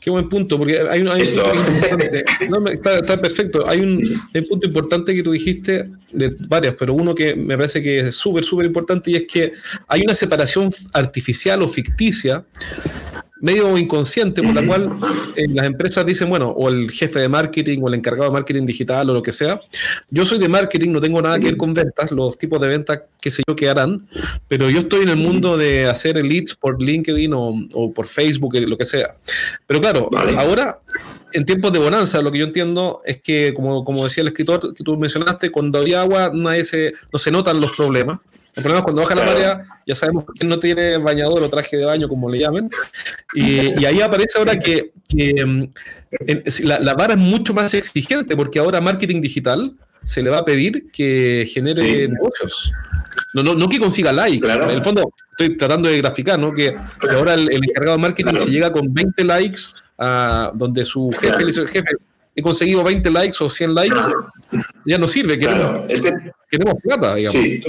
Qué 0.00 0.10
buen 0.10 0.28
punto, 0.28 0.58
porque 0.58 0.80
hay, 0.80 1.00
un, 1.02 1.08
punto 1.08 2.70
está, 2.70 3.20
perfecto. 3.20 3.60
Hay 3.68 3.80
un, 3.80 4.02
punto 4.48 4.66
importante 4.66 5.14
que 5.14 5.22
tú 5.22 5.32
dijiste, 5.32 5.88
de 6.10 6.36
varios, 6.48 6.74
pero 6.78 6.94
uno 6.94 7.14
que 7.14 7.36
me 7.36 7.56
parece 7.56 7.82
que 7.82 8.00
es 8.00 8.14
súper, 8.14 8.44
súper 8.44 8.66
importante 8.66 9.10
y 9.10 9.16
es 9.16 9.24
que 9.24 9.52
hay 9.86 10.02
una 10.02 10.14
separación 10.14 10.72
artificial 10.92 11.62
o 11.62 11.68
ficticia 11.68 12.44
medio 13.40 13.76
inconsciente 13.78 14.42
por 14.42 14.54
la 14.54 14.66
cual 14.66 14.98
eh, 15.36 15.46
las 15.48 15.66
empresas 15.66 16.04
dicen, 16.04 16.28
bueno, 16.28 16.48
o 16.50 16.68
el 16.68 16.90
jefe 16.90 17.20
de 17.20 17.28
marketing 17.28 17.80
o 17.82 17.88
el 17.88 17.94
encargado 17.94 18.30
de 18.30 18.32
marketing 18.32 18.64
digital 18.64 19.08
o 19.10 19.14
lo 19.14 19.22
que 19.22 19.32
sea, 19.32 19.60
yo 20.10 20.24
soy 20.24 20.38
de 20.38 20.48
marketing, 20.48 20.90
no 20.90 21.00
tengo 21.00 21.22
nada 21.22 21.38
que 21.38 21.46
ver 21.46 21.56
con 21.56 21.74
ventas, 21.74 22.10
los 22.10 22.36
tipos 22.38 22.60
de 22.60 22.68
ventas, 22.68 23.02
qué 23.20 23.30
sé 23.30 23.42
yo, 23.46 23.54
que 23.54 23.68
harán, 23.68 24.08
pero 24.48 24.70
yo 24.70 24.80
estoy 24.80 25.02
en 25.02 25.10
el 25.10 25.16
mundo 25.16 25.56
de 25.56 25.86
hacer 25.86 26.16
leads 26.24 26.54
por 26.54 26.82
LinkedIn 26.82 27.32
o, 27.34 27.92
por 27.94 28.06
Facebook, 28.06 28.54
lo 28.54 28.76
que 28.76 28.84
sea. 28.84 29.08
Pero 29.66 29.80
claro, 29.80 30.10
ahora, 30.36 30.80
en 31.32 31.44
tiempos 31.44 31.72
de 31.72 31.78
bonanza, 31.78 32.22
lo 32.22 32.32
que 32.32 32.38
yo 32.38 32.46
entiendo 32.46 33.02
es 33.04 33.20
que, 33.20 33.52
como, 33.54 33.84
como 33.84 34.04
decía 34.04 34.22
el 34.22 34.28
escritor 34.28 34.74
que 34.74 34.84
tú 34.84 34.96
mencionaste, 34.96 35.50
cuando 35.50 35.80
hay 35.80 35.94
agua 35.94 36.30
no, 36.32 36.50
se, 36.62 36.92
no 37.12 37.18
se 37.18 37.30
notan 37.30 37.60
los 37.60 37.76
problemas. 37.76 38.18
El 38.58 38.64
problema 38.64 38.78
es 38.80 38.84
cuando 38.84 39.02
baja 39.02 39.14
la 39.14 39.24
marea, 39.24 39.62
ya 39.86 39.94
sabemos 39.94 40.24
que 40.36 40.44
no 40.44 40.58
tiene 40.58 40.98
bañador 40.98 41.42
o 41.42 41.48
traje 41.48 41.76
de 41.76 41.84
baño, 41.84 42.08
como 42.08 42.28
le 42.28 42.40
llamen. 42.40 42.68
Y, 43.34 43.84
ahí 43.84 44.00
aparece 44.00 44.38
ahora 44.38 44.58
que, 44.58 44.92
mm, 45.14 45.64
la, 46.64 46.94
vara 46.94 47.14
es 47.14 47.20
mucho 47.20 47.54
más 47.54 47.72
exigente, 47.72 48.36
porque 48.36 48.58
ahora 48.58 48.80
marketing 48.80 49.20
digital 49.20 49.76
se 50.02 50.22
le 50.22 50.30
va 50.30 50.38
a 50.38 50.44
pedir 50.44 50.90
que 50.90 51.48
genere 51.52 52.08
negocios. 52.08 52.72
No, 53.32 53.44
no, 53.44 53.54
no 53.54 53.68
que 53.68 53.78
consiga 53.78 54.12
likes. 54.12 54.48
En 54.48 54.70
el 54.70 54.82
fondo, 54.82 55.12
estoy 55.30 55.56
tratando 55.56 55.88
de 55.88 55.98
graficar, 55.98 56.36
¿no? 56.36 56.50
Que, 56.50 56.74
ahora 57.14 57.34
el, 57.34 57.48
encargado 57.52 57.96
de 57.96 58.02
marketing 58.02 58.34
se 58.38 58.50
llega 58.50 58.72
con 58.72 58.92
20 58.92 59.22
likes 59.22 59.60
a 59.98 60.50
donde 60.52 60.84
su 60.84 61.10
jefe 61.12 61.38
le 61.38 61.46
dice, 61.46 61.66
jefe, 61.68 61.90
he 62.34 62.42
conseguido 62.42 62.82
20 62.82 63.08
likes 63.10 63.36
o 63.40 63.48
100 63.48 63.74
likes, 63.74 63.96
ya 64.84 64.98
no 64.98 65.06
sirve, 65.08 65.38
queremos, 65.38 65.84
es 65.88 66.00
que, 66.00 66.12
queremos 66.50 66.74
plata, 66.82 67.16
digamos. 67.16 67.32
Sí, 67.32 67.62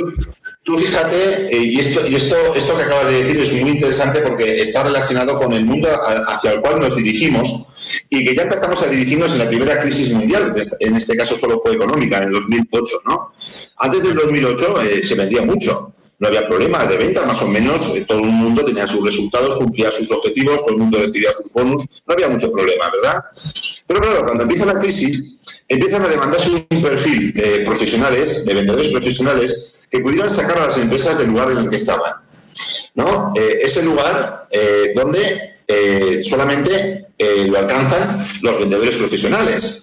tú, 0.63 0.77
fíjate, 0.77 1.55
eh, 1.55 1.63
y, 1.63 1.79
esto, 1.79 2.07
y 2.07 2.15
esto, 2.15 2.35
esto 2.55 2.77
que 2.77 2.83
acabas 2.83 3.07
de 3.07 3.23
decir 3.23 3.39
es 3.39 3.53
muy 3.61 3.71
interesante 3.71 4.19
porque 4.21 4.61
está 4.61 4.83
relacionado 4.83 5.39
con 5.39 5.53
el 5.53 5.65
mundo 5.65 5.89
hacia 6.27 6.51
el 6.51 6.61
cual 6.61 6.79
nos 6.79 6.95
dirigimos 6.95 7.65
y 8.09 8.23
que 8.23 8.35
ya 8.35 8.43
empezamos 8.43 8.81
a 8.83 8.87
dirigirnos 8.87 9.33
en 9.33 9.39
la 9.39 9.47
primera 9.47 9.79
crisis 9.79 10.13
mundial, 10.13 10.53
en 10.79 10.95
este 10.95 11.17
caso 11.17 11.35
solo 11.35 11.59
fue 11.59 11.73
económica, 11.73 12.17
en 12.17 12.25
el 12.25 12.33
2008, 12.33 13.01
¿no? 13.05 13.33
Antes 13.77 14.03
del 14.03 14.15
2008 14.15 14.81
eh, 14.81 15.03
se 15.03 15.15
vendía 15.15 15.41
mucho, 15.41 15.93
no 16.19 16.27
había 16.27 16.45
problema 16.45 16.85
de 16.85 16.97
venta, 16.97 17.25
más 17.25 17.41
o 17.41 17.47
menos 17.47 17.95
eh, 17.95 18.05
todo 18.05 18.19
el 18.19 18.25
mundo 18.25 18.63
tenía 18.63 18.85
sus 18.85 19.03
resultados, 19.03 19.55
cumplía 19.55 19.91
sus 19.91 20.11
objetivos, 20.11 20.59
todo 20.61 20.71
el 20.71 20.77
mundo 20.77 20.99
recibía 20.99 21.31
sus 21.33 21.51
bonus, 21.51 21.85
no 22.05 22.13
había 22.13 22.27
mucho 22.27 22.51
problema, 22.51 22.91
¿verdad? 22.91 23.23
Pero 23.87 24.01
claro, 24.01 24.25
cuando 24.25 24.43
empieza 24.43 24.65
la 24.65 24.79
crisis, 24.79 25.37
empiezan 25.67 26.03
a 26.03 26.09
demandarse 26.09 26.49
un 26.49 26.81
perfil 26.81 27.33
de 27.33 27.59
profesionales, 27.61 28.45
de 28.45 28.53
vendedores 28.53 28.89
profesionales, 28.89 29.87
que 29.89 29.99
pudieran 29.99 30.29
sacar 30.29 30.57
a 30.57 30.65
las 30.65 30.77
empresas 30.77 31.17
del 31.17 31.29
lugar 31.29 31.51
en 31.51 31.59
el 31.59 31.69
que 31.69 31.77
estaban. 31.77 32.13
¿no? 32.95 33.33
Eh, 33.37 33.59
ese 33.63 33.81
lugar 33.83 34.47
eh, 34.51 34.93
donde 34.95 35.55
solamente 36.23 37.05
lo 37.47 37.59
alcanzan 37.59 38.17
los 38.41 38.59
vendedores 38.59 38.95
profesionales. 38.95 39.78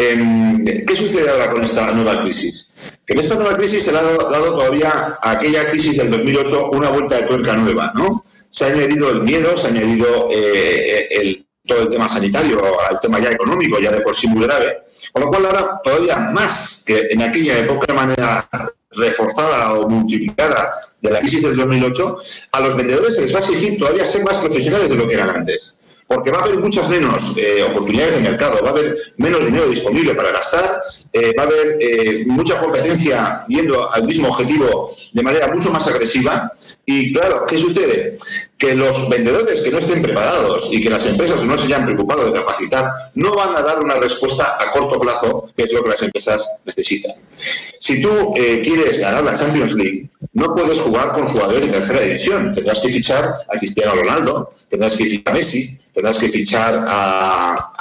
Em, 0.00 0.64
¿Qué 0.64 0.96
sucede 0.96 1.28
ahora 1.28 1.50
con 1.50 1.62
esta 1.62 1.92
nueva 1.92 2.22
crisis? 2.22 2.68
En 3.06 3.18
esta 3.18 3.34
nueva 3.34 3.54
crisis 3.54 3.84
se 3.84 3.92
le 3.92 3.98
ha 3.98 4.02
dado, 4.02 4.56
todavía 4.56 5.14
a 5.20 5.32
aquella 5.32 5.68
crisis 5.68 5.98
del 5.98 6.10
2008 6.10 6.70
una 6.70 6.88
vuelta 6.88 7.16
de 7.16 7.24
tuerca 7.24 7.54
nueva, 7.56 7.92
¿no? 7.94 8.24
Se 8.48 8.64
ha 8.64 8.68
añadido 8.68 9.10
el 9.10 9.22
miedo, 9.24 9.54
se 9.58 9.66
ha 9.66 9.70
añadido 9.70 10.28
eh, 10.32 11.44
todo 11.66 11.82
el 11.82 11.88
tema 11.90 12.08
sanitario, 12.08 12.62
al 12.88 12.98
tema 13.00 13.20
ya 13.20 13.30
económico, 13.30 13.78
ya 13.78 13.92
de 13.92 14.00
por 14.00 14.14
sí 14.14 14.26
muy 14.26 14.46
grave. 14.46 14.84
Con 15.12 15.22
lo 15.22 15.28
cual 15.28 15.44
ahora 15.44 15.80
todavía 15.84 16.16
más 16.16 16.82
que 16.86 17.08
en 17.10 17.20
aquella 17.20 17.58
época 17.58 17.86
de 17.86 17.92
manera 17.92 18.48
reforzada 18.92 19.74
o 19.74 19.86
multiplicada 19.86 20.76
de 21.02 21.10
la 21.10 21.20
crisis 21.20 21.42
del 21.42 21.56
2008, 21.56 22.18
a 22.52 22.60
los 22.60 22.74
vendedores 22.74 23.16
se 23.16 23.20
les 23.20 23.34
va 23.34 23.36
a 23.36 23.40
exigir 23.40 23.78
todavía 23.78 24.06
ser 24.06 24.24
más 24.24 24.38
profesionales 24.38 24.88
de 24.88 24.96
lo 24.96 25.06
que 25.06 25.14
eran 25.14 25.28
antes 25.28 25.76
porque 26.10 26.32
va 26.32 26.40
a 26.40 26.42
haber 26.42 26.58
muchas 26.58 26.88
menos 26.88 27.36
eh, 27.36 27.62
oportunidades 27.62 28.16
de 28.16 28.22
mercado, 28.22 28.60
va 28.64 28.70
a 28.70 28.72
haber 28.72 28.96
menos 29.16 29.44
dinero 29.44 29.68
disponible 29.68 30.12
para 30.16 30.32
gastar, 30.32 30.82
eh, 31.12 31.32
va 31.38 31.44
a 31.44 31.46
haber 31.46 31.78
eh, 31.80 32.24
mucha 32.26 32.58
competencia 32.58 33.44
yendo 33.46 33.88
al 33.92 34.02
mismo 34.02 34.26
objetivo 34.26 34.92
de 35.12 35.22
manera 35.22 35.46
mucho 35.46 35.70
más 35.70 35.86
agresiva. 35.86 36.52
Y 36.84 37.12
claro, 37.12 37.46
¿qué 37.46 37.56
sucede? 37.56 38.18
Que 38.60 38.74
los 38.74 39.08
vendedores 39.08 39.62
que 39.62 39.70
no 39.70 39.78
estén 39.78 40.02
preparados 40.02 40.68
y 40.70 40.82
que 40.82 40.90
las 40.90 41.06
empresas 41.06 41.44
no 41.44 41.56
se 41.58 41.64
hayan 41.64 41.84
preocupado 41.86 42.26
de 42.26 42.38
capacitar, 42.38 42.92
no 43.14 43.34
van 43.34 43.56
a 43.56 43.62
dar 43.62 43.80
una 43.80 43.94
respuesta 43.94 44.56
a 44.60 44.70
corto 44.70 45.00
plazo, 45.00 45.50
que 45.56 45.64
es 45.64 45.72
lo 45.72 45.82
que 45.82 45.88
las 45.88 46.02
empresas 46.02 46.46
necesitan. 46.64 47.14
Si 47.30 48.02
tú 48.02 48.34
quieres 48.34 48.98
ganar 48.98 49.24
la 49.24 49.34
Champions 49.34 49.74
League, 49.74 50.10
no 50.34 50.52
puedes 50.52 50.78
jugar 50.80 51.12
con 51.12 51.26
jugadores 51.26 51.66
de 51.66 51.72
tercera 51.72 52.00
división. 52.00 52.52
Tendrás 52.54 52.80
que 52.80 52.88
fichar 52.88 53.34
a 53.48 53.58
Cristiano 53.58 53.94
Ronaldo, 53.94 54.50
tendrás 54.68 54.96
que 54.96 55.04
fichar 55.04 55.32
a 55.32 55.36
Messi, 55.36 55.80
tendrás 55.92 56.18
que 56.18 56.28
fichar 56.28 56.84
a, 56.86 57.72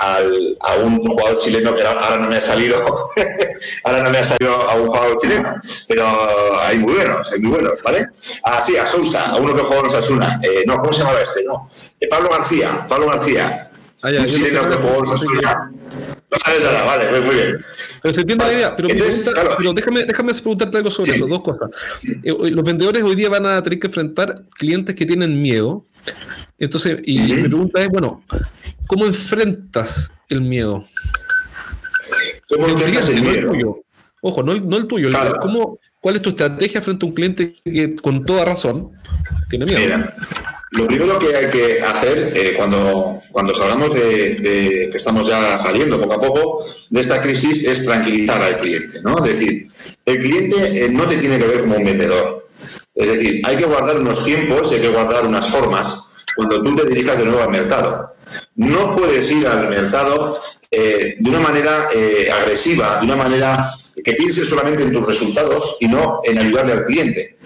un 0.84 1.00
jugador 1.00 1.40
chileno 1.40 1.76
que 1.76 1.84
ahora 1.84 2.18
no 2.18 2.30
me 2.30 2.38
ha 2.38 2.42
salido, 2.42 2.78
ahora 3.84 4.04
no 4.04 4.10
me 4.10 4.18
ha 4.20 4.24
salido 4.24 4.54
a 4.70 4.76
un 4.76 4.88
jugador 4.88 5.18
chileno, 5.20 5.56
pero 5.88 6.08
hay 6.62 6.80
muy 6.80 6.94
buenos, 6.94 7.32
hay 7.32 7.40
muy 7.40 7.52
buenos, 7.52 7.82
¿vale? 7.84 8.08
Ah, 8.44 8.62
sí, 8.62 8.78
a 8.78 8.86
Sousa, 8.86 9.32
a 9.32 9.36
uno 9.36 9.56
que 9.56 9.62
juega 9.62 9.82
en 9.82 9.86
Osasuna. 9.86 10.40
Eh, 10.44 10.64
no, 10.76 10.80
¿cómo 10.82 10.94
se 10.94 11.04
llama 11.04 11.20
este? 11.22 11.44
No. 11.46 11.70
Eh, 12.00 12.08
Pablo 12.10 12.30
García, 12.30 12.86
Pablo 12.88 13.08
García. 13.08 13.72
Ah, 14.02 14.10
un 14.18 14.26
chileno 14.26 14.70
que. 14.70 14.76
No 16.32 16.38
sabes 16.38 16.62
nada, 16.62 16.86
vale, 16.86 17.22
muy 17.22 17.36
bien. 17.36 17.58
Pero 18.02 18.14
se 18.14 18.22
entiende 18.22 18.46
la 18.46 18.54
idea. 18.54 18.76
Pero, 18.76 18.88
pero, 19.58 19.74
déjame, 19.74 20.06
déjame 20.06 20.34
preguntarte 20.34 20.78
algo 20.78 20.92
sobre 20.92 21.16
eso, 21.16 21.26
dos 21.26 21.42
cosas. 21.42 21.70
Eh, 22.04 22.34
los 22.52 22.64
vendedores 22.64 23.04
hoy 23.04 23.16
día 23.16 23.30
van 23.30 23.48
a 23.48 23.62
tener 23.64 23.80
que 23.80 23.88
enfrentar 23.88 24.44
clientes 24.58 24.96
que 24.96 25.06
tienen 25.08 25.42
miedo 25.42 25.86
entonces, 26.58 27.00
y 27.06 27.20
mi 27.20 27.44
pregunta 27.44 27.82
es, 27.82 27.90
bueno, 27.90 28.22
¿cómo 28.88 29.06
enfrentas 29.06 30.12
el 30.28 30.42
miedo? 30.42 30.86
¿Cómo 32.50 32.68
enfrentas 32.68 33.10
el 33.10 33.22
miedo? 33.22 33.84
Ojo, 34.22 34.44
no 34.44 34.52
el, 34.52 34.68
no 34.68 34.76
el 34.76 34.86
tuyo. 34.86 35.10
¿cómo, 35.42 35.80
¿Cuál 36.02 36.18
es 36.18 36.22
tu 36.22 36.30
estrategia 36.30 36.82
frente 36.82 37.06
a 37.06 37.10
un 37.10 37.16
cliente 37.16 37.56
que 37.64 37.96
con 37.96 38.26
toda 38.26 38.44
razón 38.44 38.92
tiene 39.50 39.66
miedo? 39.66 39.80
Mira, 39.80 40.16
lo 40.72 40.88
primero 40.88 41.18
que 41.18 41.36
hay 41.36 41.50
que 41.50 41.82
hacer 41.82 42.32
eh, 42.36 42.54
cuando, 42.56 43.22
cuando 43.32 43.54
salgamos 43.54 43.94
de, 43.94 44.90
que 44.92 44.98
estamos 44.98 45.28
ya 45.28 45.58
saliendo 45.58 46.00
poco 46.00 46.14
a 46.14 46.20
poco 46.20 46.66
de 46.90 47.02
esta 47.02 47.22
crisis 47.22 47.64
es 47.64 47.86
tranquilizar 47.86 48.42
al 48.42 48.60
cliente, 48.60 49.02
¿no? 49.02 49.18
Es 49.18 49.32
decir, 49.32 49.68
el 50.06 50.20
cliente 50.20 50.86
eh, 50.86 50.90
no 50.90 51.08
te 51.08 51.18
tiene 51.18 51.40
que 51.40 51.48
ver 51.48 51.62
como 51.62 51.78
un 51.78 51.86
vendedor. 51.86 52.48
Es 52.94 53.10
decir, 53.10 53.42
hay 53.46 53.56
que 53.56 53.66
guardar 53.66 53.98
unos 53.98 54.24
tiempos, 54.26 54.72
hay 54.72 54.82
que 54.82 54.90
guardar 54.90 55.26
unas 55.26 55.48
formas 55.48 56.06
cuando 56.36 56.62
tú 56.62 56.76
te 56.76 56.88
dirijas 56.88 57.20
de 57.20 57.26
nuevo 57.26 57.42
al 57.42 57.50
mercado. 57.50 58.16
No 58.56 58.96
puedes 58.96 59.32
ir 59.32 59.48
al 59.48 59.70
mercado 59.70 60.40
eh, 60.72 61.16
de 61.20 61.30
una 61.30 61.40
manera 61.40 61.88
eh, 61.96 62.30
agresiva, 62.32 63.00
de 63.00 63.06
una 63.06 63.16
manera 63.16 63.68
que 64.04 64.14
pienses 64.14 64.48
solamente 64.48 64.84
en 64.84 64.94
tus 64.94 65.06
resultados 65.06 65.78
y 65.80 65.88
no 65.88 66.22
en 66.24 66.38
ayudarle 66.38 66.74
al 66.74 66.86
cliente. 66.86 67.39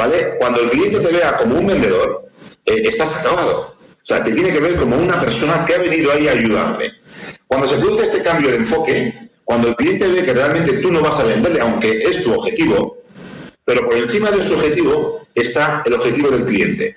¿Vale? 0.00 0.38
Cuando 0.38 0.62
el 0.62 0.70
cliente 0.70 0.98
te 0.98 1.12
vea 1.12 1.36
como 1.36 1.58
un 1.58 1.66
vendedor, 1.66 2.30
eh, 2.64 2.82
estás 2.86 3.18
acabado. 3.18 3.76
O 3.78 4.02
sea, 4.02 4.22
te 4.22 4.32
tiene 4.32 4.50
que 4.50 4.58
ver 4.58 4.76
como 4.76 4.96
una 4.96 5.20
persona 5.20 5.62
que 5.66 5.74
ha 5.74 5.78
venido 5.78 6.10
ahí 6.10 6.26
a 6.26 6.32
ayudarle. 6.32 6.90
Cuando 7.46 7.68
se 7.68 7.76
produce 7.76 8.04
este 8.04 8.22
cambio 8.22 8.50
de 8.50 8.56
enfoque, 8.56 9.30
cuando 9.44 9.68
el 9.68 9.76
cliente 9.76 10.08
ve 10.08 10.24
que 10.24 10.32
realmente 10.32 10.78
tú 10.78 10.90
no 10.90 11.02
vas 11.02 11.20
a 11.20 11.24
venderle, 11.24 11.60
aunque 11.60 11.98
es 11.98 12.24
tu 12.24 12.32
objetivo, 12.32 12.96
pero 13.66 13.84
por 13.84 13.94
encima 13.94 14.30
de 14.30 14.40
su 14.40 14.54
objetivo 14.54 15.28
está 15.34 15.82
el 15.84 15.92
objetivo 15.92 16.30
del 16.30 16.46
cliente 16.46 16.96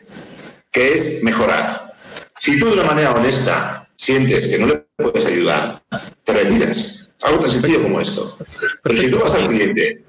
que 0.71 0.93
es 0.93 1.21
mejorar. 1.23 1.93
Si 2.39 2.57
tú 2.57 2.67
de 2.67 2.75
una 2.75 2.85
manera 2.85 3.13
honesta 3.15 3.85
sientes 3.97 4.47
que 4.47 4.59
no 4.59 4.67
le 4.67 4.85
puedes 4.95 5.25
ayudar, 5.25 5.83
te 6.23 6.33
retiras. 6.33 7.09
Algo 7.21 7.41
tan 7.41 7.51
sencillo 7.51 7.83
como 7.83 7.99
esto. 7.99 8.37
Pero 8.81 8.97
si 8.97 9.11
tú 9.11 9.19
vas 9.19 9.33
al 9.33 9.49
cliente, 9.49 10.05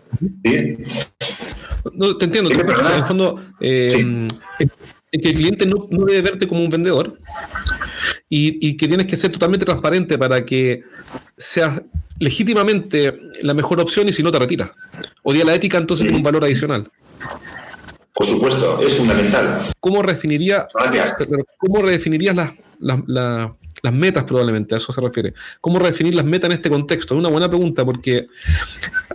No, 1.93 2.17
te 2.17 2.25
entiendo. 2.25 2.50
en 2.50 2.61
el 2.61 3.07
fondo, 3.07 3.41
eh, 3.61 4.26
que 4.59 5.29
el 5.29 5.35
cliente 5.35 5.67
no, 5.67 5.87
debe 5.91 6.23
verte 6.23 6.49
como 6.49 6.62
un 6.62 6.71
vendedor 6.71 7.19
y, 8.29 8.76
que 8.76 8.88
tienes 8.88 9.07
que 9.07 9.17
ser 9.17 9.31
totalmente 9.31 9.64
transparente 9.64 10.19
para 10.19 10.45
que 10.45 10.83
seas 11.37 11.83
legítimamente 12.19 13.17
la 13.43 13.55
mejor 13.55 13.81
opción 13.81 14.09
y 14.09 14.12
si 14.12 14.23
no 14.23 14.31
te 14.31 14.38
retiras. 14.38 14.71
O 15.23 15.33
día 15.33 15.45
la 15.45 15.55
ética 15.55 15.79
entonces 15.79 16.05
tiene 16.05 16.17
un 16.17 16.23
valor 16.23 16.45
adicional. 16.45 16.91
Por 18.12 18.26
supuesto, 18.26 18.81
es 18.81 18.95
fundamental. 18.95 19.59
¿Cómo, 19.81 20.03
redefiniría, 20.03 20.67
¿cómo 21.59 21.83
redefinirías 21.83 22.37
las, 22.37 22.53
las, 23.07 23.50
metas 23.93 24.25
probablemente? 24.25 24.75
A 24.75 24.79
eso 24.79 24.93
se 24.93 25.00
refiere. 25.00 25.35
¿Cómo 25.61 25.79
redefinir 25.79 26.14
las 26.14 26.25
metas 26.25 26.50
en 26.50 26.57
este 26.57 26.71
contexto? 26.71 27.14
Es 27.14 27.19
una 27.19 27.29
buena 27.29 27.49
pregunta 27.49 27.85
porque 27.85 28.26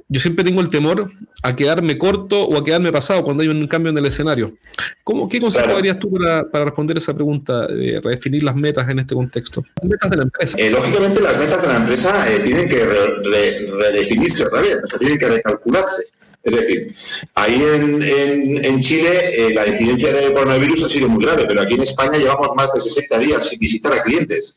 yo 0.08 0.20
siempre 0.20 0.44
tengo 0.44 0.62
el 0.62 0.70
temor 0.70 1.12
a 1.44 1.56
quedarme 1.56 1.98
corto 1.98 2.44
o 2.44 2.58
a 2.58 2.64
quedarme 2.64 2.92
pasado 2.92 3.24
cuando 3.24 3.44
hay 3.44 3.50
un 3.50 3.68
cambio 3.68 3.92
en 3.92 3.98
el 3.98 4.06
escenario. 4.06 4.58
¿Cómo, 5.04 5.28
¿Qué 5.28 5.40
consejo 5.40 5.74
darías 5.74 6.00
tú 6.00 6.12
para, 6.12 6.66
responder 6.66 6.98
esa 6.98 7.14
pregunta 7.14 7.68
de 7.68 8.00
redefinir 8.02 8.44
las 8.44 8.56
metas 8.56 8.88
en 8.90 9.00
este 9.00 9.16
contexto? 9.16 9.64
Las 9.82 9.90
metas 9.90 10.10
de 10.10 10.18
la 10.18 10.24
empresa. 10.24 10.58
Eh, 10.60 10.70
lógicamente 10.70 11.22
las 11.22 11.38
metas 11.38 11.62
de 11.62 11.68
la 11.68 11.78
empresa 11.78 12.32
eh, 12.32 12.40
tienen 12.44 12.68
que 12.68 12.86
redefinirse 12.86 14.46
otra 14.46 14.62
vez, 14.62 14.84
o 14.84 14.88
sea, 14.88 15.00
tienen 15.00 15.18
que 15.18 15.30
recalcularse. 15.30 16.04
Es 16.44 16.54
decir, 16.54 16.96
ahí 17.36 17.62
en, 17.62 18.80
Chile 18.80 19.10
eh, 19.36 19.54
la 19.54 19.68
incidencia 19.68 20.14
del 20.14 20.34
coronavirus 20.34 20.84
ha 20.84 20.90
sido 20.90 21.10
muy 21.10 21.24
grave, 21.24 21.46
pero 21.48 21.62
aquí 21.62 21.74
en 21.74 21.82
España 21.82 22.18
llevamos 22.18 22.52
más 22.56 22.72
de 22.74 22.80
60 22.80 23.20
días 23.20 23.50
sin 23.50 23.60
visitar 23.60 23.94
a 23.94 24.02
clientes. 24.02 24.56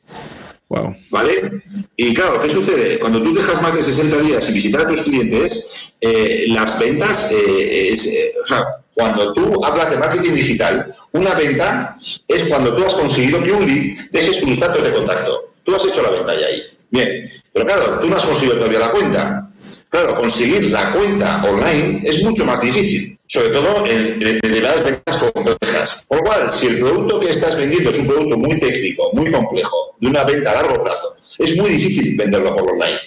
Wow. 0.68 0.96
¿Vale? 1.10 1.62
Y 1.96 2.14
claro, 2.14 2.40
¿qué 2.40 2.48
sucede? 2.48 2.98
Cuando 2.98 3.22
tú 3.22 3.34
dejas 3.34 3.60
más 3.60 3.74
de 3.74 3.82
60 3.82 4.16
días 4.18 4.44
sin 4.44 4.54
visitar 4.54 4.82
a 4.82 4.88
tus 4.88 5.02
clientes, 5.02 5.92
eh, 6.00 6.46
las 6.48 6.78
ventas, 6.78 7.30
eh, 7.32 8.32
o 8.42 8.46
sea, 8.46 8.64
cuando 8.94 9.34
tú 9.34 9.64
hablas 9.64 9.90
de 9.90 9.98
marketing 9.98 10.34
digital, 10.34 10.94
una 11.12 11.34
venta 11.34 11.98
es 12.28 12.44
cuando 12.44 12.74
tú 12.74 12.84
has 12.84 12.94
conseguido 12.94 13.42
que 13.42 13.52
un 13.52 13.66
lead 13.66 14.08
deje 14.10 14.32
sus 14.32 14.58
datos 14.58 14.84
de 14.84 14.92
contacto. 14.92 15.52
Tú 15.64 15.74
has 15.74 15.84
hecho 15.84 16.02
la 16.02 16.10
venta 16.10 16.38
ya 16.38 16.46
ahí. 16.46 16.62
Bien, 16.90 17.30
pero 17.52 17.66
claro, 17.66 18.00
tú 18.00 18.08
no 18.08 18.16
has 18.16 18.24
conseguido 18.24 18.56
todavía 18.56 18.80
la 18.80 18.90
cuenta. 18.90 19.51
Claro, 19.92 20.16
conseguir 20.16 20.70
la 20.70 20.90
cuenta 20.90 21.44
online 21.44 22.00
es 22.02 22.22
mucho 22.25 22.46
más 22.46 22.62
difícil, 22.62 23.18
sobre 23.26 23.50
todo 23.50 23.84
en, 23.87 24.18
determinadas 24.18 24.84
ventas 24.84 25.30
complejas. 25.34 26.04
Por 26.08 26.16
lo 26.16 26.25
cual, 26.25 26.50
si 26.50 26.68
el 26.68 26.78
producto 26.78 27.20
que 27.20 27.28
estás 27.28 27.58
vendiendo 27.58 27.90
es 27.90 27.99
un 27.99 28.06
producto 28.06 28.38
muy 28.38 28.58
técnico, 28.58 29.11
muy 29.12 29.30
complejo, 29.30 29.94
de 30.00 30.06
una 30.08 30.25
venta 30.25 30.52
a 30.52 30.62
largo 30.62 30.82
plazo, 30.82 31.14
es 31.38 31.54
muy 31.58 31.68
difícil 31.68 32.16
venderlo 32.16 32.56
por 32.56 32.70
online. 32.70 32.99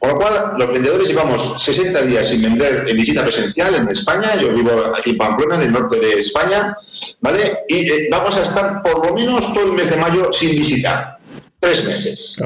Con 0.00 0.10
lo 0.10 0.18
cual, 0.18 0.52
los 0.58 0.70
vendedores 0.70 1.08
llevamos 1.08 1.62
60 1.64 2.02
días 2.02 2.28
sin 2.28 2.42
vender 2.42 2.84
en 2.86 2.94
visita 2.94 3.22
presencial 3.22 3.74
en 3.74 3.88
España. 3.88 4.36
Yo 4.38 4.54
vivo 4.54 4.92
aquí 4.94 5.12
en 5.12 5.16
Pamplona, 5.16 5.54
en 5.54 5.62
el 5.62 5.72
norte 5.72 5.98
de 5.98 6.20
España, 6.20 6.76
¿vale? 7.22 7.60
Y 7.68 7.90
eh, 7.90 8.08
vamos 8.10 8.36
a 8.36 8.42
estar 8.42 8.82
por 8.82 9.06
lo 9.06 9.14
menos 9.14 9.54
todo 9.54 9.64
el 9.64 9.72
mes 9.72 9.88
de 9.88 9.96
mayo 9.96 10.30
sin 10.30 10.50
visitar 10.50 11.21
tres 11.62 11.86
meses. 11.86 12.36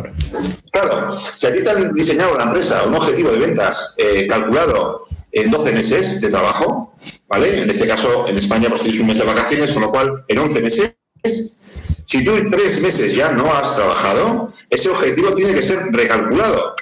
Claro. 0.70 1.18
si 1.35 1.46
a 1.46 1.52
ti 1.52 1.64
te 1.64 1.70
han 1.70 1.94
diseñado 1.94 2.35
la 2.37 2.44
empresa 2.44 2.85
un 2.85 2.94
objetivo 2.94 3.32
de 3.32 3.38
ventas 3.38 3.94
eh, 3.96 4.26
calculado 4.28 5.06
en 5.32 5.50
12 5.50 5.73
meses 5.73 6.20
de 6.20 6.28
trabajo, 6.28 6.94
¿vale? 7.26 7.62
En 7.62 7.70
este 7.70 7.88
caso, 7.88 8.28
en 8.28 8.37
España, 8.37 8.68
pues 8.68 8.82
tienes 8.82 9.00
un 9.00 9.06
mes 9.06 9.18
de 9.18 9.25
vacaciones, 9.25 9.73
con 9.73 9.82
lo 9.82 9.90
cual, 9.90 10.25
en 10.28 10.38
11 10.38 10.61
meses, 10.61 10.94
si 12.04 12.25
tú 12.25 12.37
en 12.37 12.50
tres 12.50 12.80
meses 12.82 13.14
ya 13.14 13.32
no 13.32 13.52
has 13.54 13.75
trabajado, 13.75 14.52
ese 14.68 14.90
objetivo 14.90 15.35
tiene 15.35 15.54
que 15.54 15.62
ser 15.62 15.78
recalculado. 15.92 16.75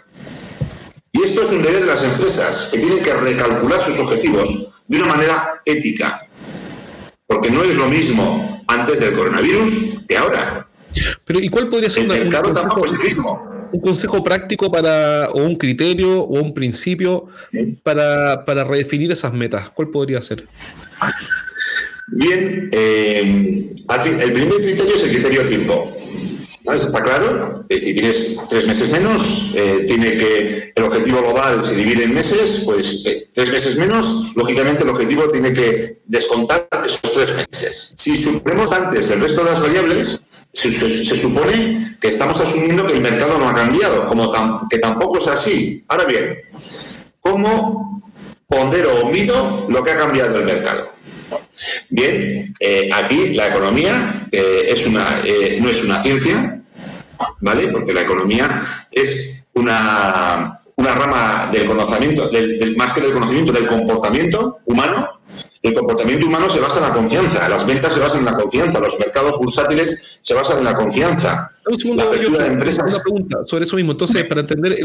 Y 1.13 1.23
esto 1.23 1.43
es 1.43 1.51
un 1.51 1.63
deber 1.63 1.83
de 1.83 1.87
las 1.87 2.03
empresas, 2.03 2.71
que 2.73 2.79
tienen 2.79 3.03
que 3.03 3.15
recalcular 3.15 3.81
sus 3.81 3.99
objetivos 4.01 4.69
de 4.89 4.99
una 4.99 5.07
manera 5.07 5.63
ética. 5.65 6.27
Porque 7.27 7.51
no 7.51 7.63
es 7.63 7.77
lo 7.77 7.87
mismo 7.87 8.63
antes 8.67 9.01
del 9.01 9.15
coronavirus 9.15 10.01
que 10.09 10.17
ahora. 10.17 10.64
Pero 11.25 11.41
¿y 11.41 11.49
cuál 11.49 11.69
podría 11.69 11.91
ser 11.91 12.09
un, 12.09 12.31
consejo, 12.69 13.69
un 13.73 13.81
consejo 13.81 14.23
práctico 14.23 14.71
para, 14.71 15.29
o 15.31 15.43
un 15.43 15.57
criterio 15.57 16.21
o 16.21 16.41
un 16.41 16.55
principio 16.55 17.27
para, 17.83 18.45
para 18.45 18.65
redefinir 18.65 19.13
esas 19.13 19.33
metas? 19.33 19.71
¿Cuál 19.71 19.89
podría 19.91 20.21
ser? 20.23 20.47
Bien, 22.09 22.69
eh, 22.73 23.69
el 24.21 24.33
primer 24.33 24.57
criterio 24.57 24.95
es 24.95 25.03
el 25.05 25.11
criterio 25.11 25.47
tiempo. 25.47 26.04
¿Está 26.65 27.03
claro? 27.03 27.55
si 27.69 27.93
tienes 27.93 28.37
tres 28.49 28.67
meses 28.67 28.91
menos, 28.91 29.53
eh, 29.55 29.85
tiene 29.87 30.17
que 30.17 30.73
el 30.75 30.85
objetivo 30.85 31.21
global 31.21 31.63
se 31.63 31.75
divide 31.75 32.05
en 32.05 32.15
meses, 32.15 32.63
pues 32.65 33.05
eh, 33.05 33.29
tres 33.35 33.51
meses 33.51 33.77
menos, 33.77 34.33
lógicamente 34.35 34.83
el 34.83 34.89
objetivo 34.89 35.29
tiene 35.31 35.53
que 35.53 36.01
descontar 36.07 36.67
esos 36.83 37.03
tres 37.13 37.35
meses. 37.35 37.93
Si 37.97 38.17
suponemos 38.17 38.73
antes 38.73 39.11
el 39.11 39.21
resto 39.21 39.45
de 39.45 39.51
las 39.51 39.61
variables, 39.61 40.23
se, 40.51 40.71
supone 40.71 41.97
que 42.01 42.09
estamos 42.09 42.41
asumiendo 42.41 42.87
que 42.87 42.95
el 42.95 43.01
mercado 43.03 43.39
no 43.39 43.49
ha 43.49 43.55
cambiado, 43.55 44.07
como 44.07 44.33
que 44.69 44.79
tampoco 44.79 45.19
es 45.19 45.29
así. 45.29 45.85
Ahora 45.89 46.05
bien, 46.07 46.39
¿cómo 47.21 48.01
pondero 48.47 49.03
o 49.03 49.11
mido 49.11 49.67
lo 49.69 49.85
que 49.85 49.91
ha 49.91 49.99
cambiado 49.99 50.39
el 50.39 50.45
mercado? 50.45 50.94
Bien, 51.91 52.55
eh, 52.61 52.91
aquí 52.93 53.35
la 53.35 53.49
economía 53.49 54.27
es 54.31 54.87
una, 54.87 55.21
eh, 55.25 55.59
no 55.61 55.69
es 55.69 55.83
una 55.85 56.03
ciencia, 56.03 56.61
¿vale? 57.41 57.69
Porque 57.69 57.93
la 57.93 58.03
economía 58.03 58.87
es 58.91 59.47
una, 59.55 60.61
una 60.77 60.95
rama 60.95 61.51
del 61.53 61.67
conocimiento, 61.67 62.29
del, 62.31 62.77
más 62.77 62.93
que 62.93 63.01
del 63.01 63.13
conocimiento, 63.13 63.53
del 63.53 63.67
comportamiento 63.67 64.59
humano 64.67 65.21
el 65.65 65.73
comportamiento 65.73 66.27
humano 66.27 66.47
se 66.51 66.61
basa 66.61 66.77
en 66.77 66.83
la 66.83 66.93
confianza, 66.93 67.49
las 67.49 67.67
ventas 67.67 67.95
se 67.95 67.99
basan 67.99 68.21
en 68.21 68.27
la 68.27 68.35
confianza, 68.35 68.79
los 68.81 68.99
mercados 68.99 69.39
bursátiles 69.39 70.19
se 70.21 70.35
basan 70.35 70.59
en 70.59 70.65
la 70.65 70.77
confianza. 70.77 71.51
Un 71.67 71.79
segundo, 71.79 72.15
yo, 72.17 72.29
una 72.29 72.59
pregunta 72.59 73.39
sobre 73.47 73.65
eso 73.65 73.77
mismo. 73.77 73.93
Entonces, 73.93 74.27
para 74.27 74.43
entender, 74.43 74.77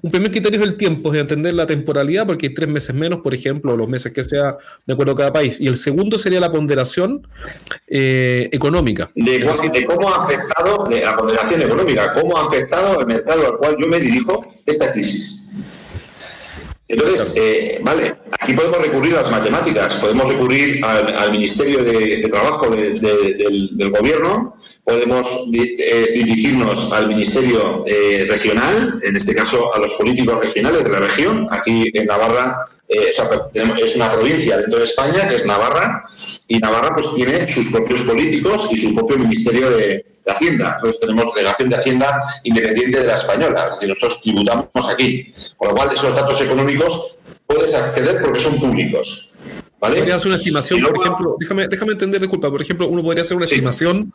un 0.00 0.10
primer 0.12 0.30
criterio 0.30 0.60
es 0.60 0.64
el 0.64 0.76
tiempo, 0.76 1.12
es 1.12 1.20
entender 1.20 1.54
la 1.54 1.66
temporalidad, 1.66 2.24
porque 2.24 2.46
hay 2.46 2.54
tres 2.54 2.68
meses 2.68 2.94
menos, 2.94 3.18
por 3.18 3.34
ejemplo, 3.34 3.76
los 3.76 3.88
meses 3.88 4.12
que 4.12 4.22
sea 4.22 4.56
de 4.86 4.92
acuerdo 4.94 5.14
a 5.14 5.16
cada 5.16 5.32
país. 5.32 5.60
Y 5.60 5.66
el 5.66 5.76
segundo 5.76 6.16
sería 6.18 6.38
la 6.38 6.52
ponderación 6.52 7.26
eh, 7.88 8.48
económica. 8.52 9.10
De, 9.16 9.44
cómo 9.86 10.08
ha 10.08 10.18
afectado, 10.18 10.84
la 10.88 11.16
ponderación 11.16 11.62
económica, 11.62 12.12
cómo 12.12 12.36
ha 12.36 12.42
afectado 12.42 13.00
el 13.00 13.06
mercado 13.06 13.44
al 13.44 13.56
cual 13.56 13.76
yo 13.76 13.88
me 13.88 13.98
dirijo 13.98 14.54
esta 14.64 14.92
crisis. 14.92 15.48
Entonces, 16.88 17.34
eh, 17.36 17.80
vale, 17.82 18.14
aquí 18.40 18.54
podemos 18.54 18.80
recurrir 18.80 19.12
a 19.14 19.18
las 19.18 19.30
matemáticas, 19.30 19.96
podemos 19.96 20.26
recurrir 20.26 20.80
al, 20.84 21.32
Ministerio 21.32 21.84
de, 21.84 22.26
Trabajo 22.30 22.70
del, 22.70 23.90
Gobierno, 23.90 24.56
podemos 24.84 25.44
eh, 25.52 26.10
dirigirnos 26.14 26.90
al 26.92 27.08
Ministerio 27.08 27.84
eh, 27.86 28.26
Regional, 28.30 28.98
en 29.02 29.16
este 29.16 29.34
caso 29.34 29.74
a 29.74 29.78
los 29.78 29.92
políticos 29.94 30.42
regionales 30.42 30.84
de 30.84 30.90
la 30.90 31.00
región. 31.00 31.46
Aquí 31.50 31.90
en 31.92 32.06
Navarra 32.06 32.56
es 32.88 33.96
una 33.96 34.12
provincia 34.12 34.56
dentro 34.56 34.78
de 34.78 34.84
España, 34.84 35.28
que 35.28 35.36
es 35.36 35.46
Navarra, 35.46 36.08
y 36.46 36.58
Navarra 36.58 36.94
pues 36.94 37.12
tiene 37.14 37.46
sus 37.46 37.70
propios 37.70 38.02
políticos 38.02 38.68
y 38.70 38.76
su 38.76 38.94
propio 38.94 39.18
Ministerio 39.18 39.70
de, 39.70 40.04
Hacienda. 40.28 40.74
Entonces 40.76 41.00
tenemos 41.00 41.34
delegación 41.34 41.70
de 41.70 41.76
Hacienda 41.76 42.22
independiente 42.44 43.00
de 43.00 43.06
la 43.06 43.14
española, 43.14 43.64
es 43.64 43.74
decir, 43.74 43.88
nosotros 43.88 44.20
tributamos 44.20 44.68
aquí. 44.90 45.32
Con 45.56 45.68
lo 45.68 45.74
cual, 45.74 45.90
esos 45.90 46.14
datos 46.14 46.38
económicos 46.42 47.18
puedes 47.46 47.74
acceder 47.74 48.20
porque 48.20 48.38
son 48.38 48.60
públicos. 48.60 49.34
¿Vale? 49.80 49.98
Podría 49.98 50.16
hacer 50.16 50.26
una 50.28 50.36
estimación, 50.36 50.80
por 50.82 50.96
ejemplo, 50.96 51.36
déjame, 51.38 51.68
déjame 51.68 51.92
entender, 51.92 52.20
disculpa, 52.20 52.50
por 52.50 52.60
ejemplo, 52.60 52.88
uno 52.88 53.00
podría 53.00 53.22
hacer 53.22 53.36
una 53.36 53.46
estimación 53.46 54.12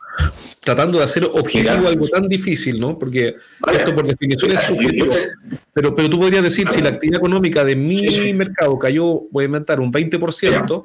tratando 0.60 0.98
de 0.98 1.04
hacer 1.04 1.24
objetivo 1.24 1.88
algo 1.88 2.06
tan 2.08 2.28
difícil, 2.28 2.78
¿no? 2.78 2.98
Porque 2.98 3.36
esto 3.72 3.94
por 3.94 4.06
definición 4.06 4.52
es 4.52 4.60
subjetivo. 4.60 5.14
Pero, 5.72 5.94
pero 5.94 6.10
tú 6.10 6.18
podrías 6.18 6.42
decir, 6.42 6.68
si 6.68 6.82
la 6.82 6.90
actividad 6.90 7.18
económica 7.18 7.64
de 7.64 7.76
mi 7.76 8.32
mercado 8.34 8.78
cayó, 8.78 9.22
voy 9.30 9.44
a 9.44 9.46
inventar, 9.46 9.80
un 9.80 9.90
20%, 9.90 10.84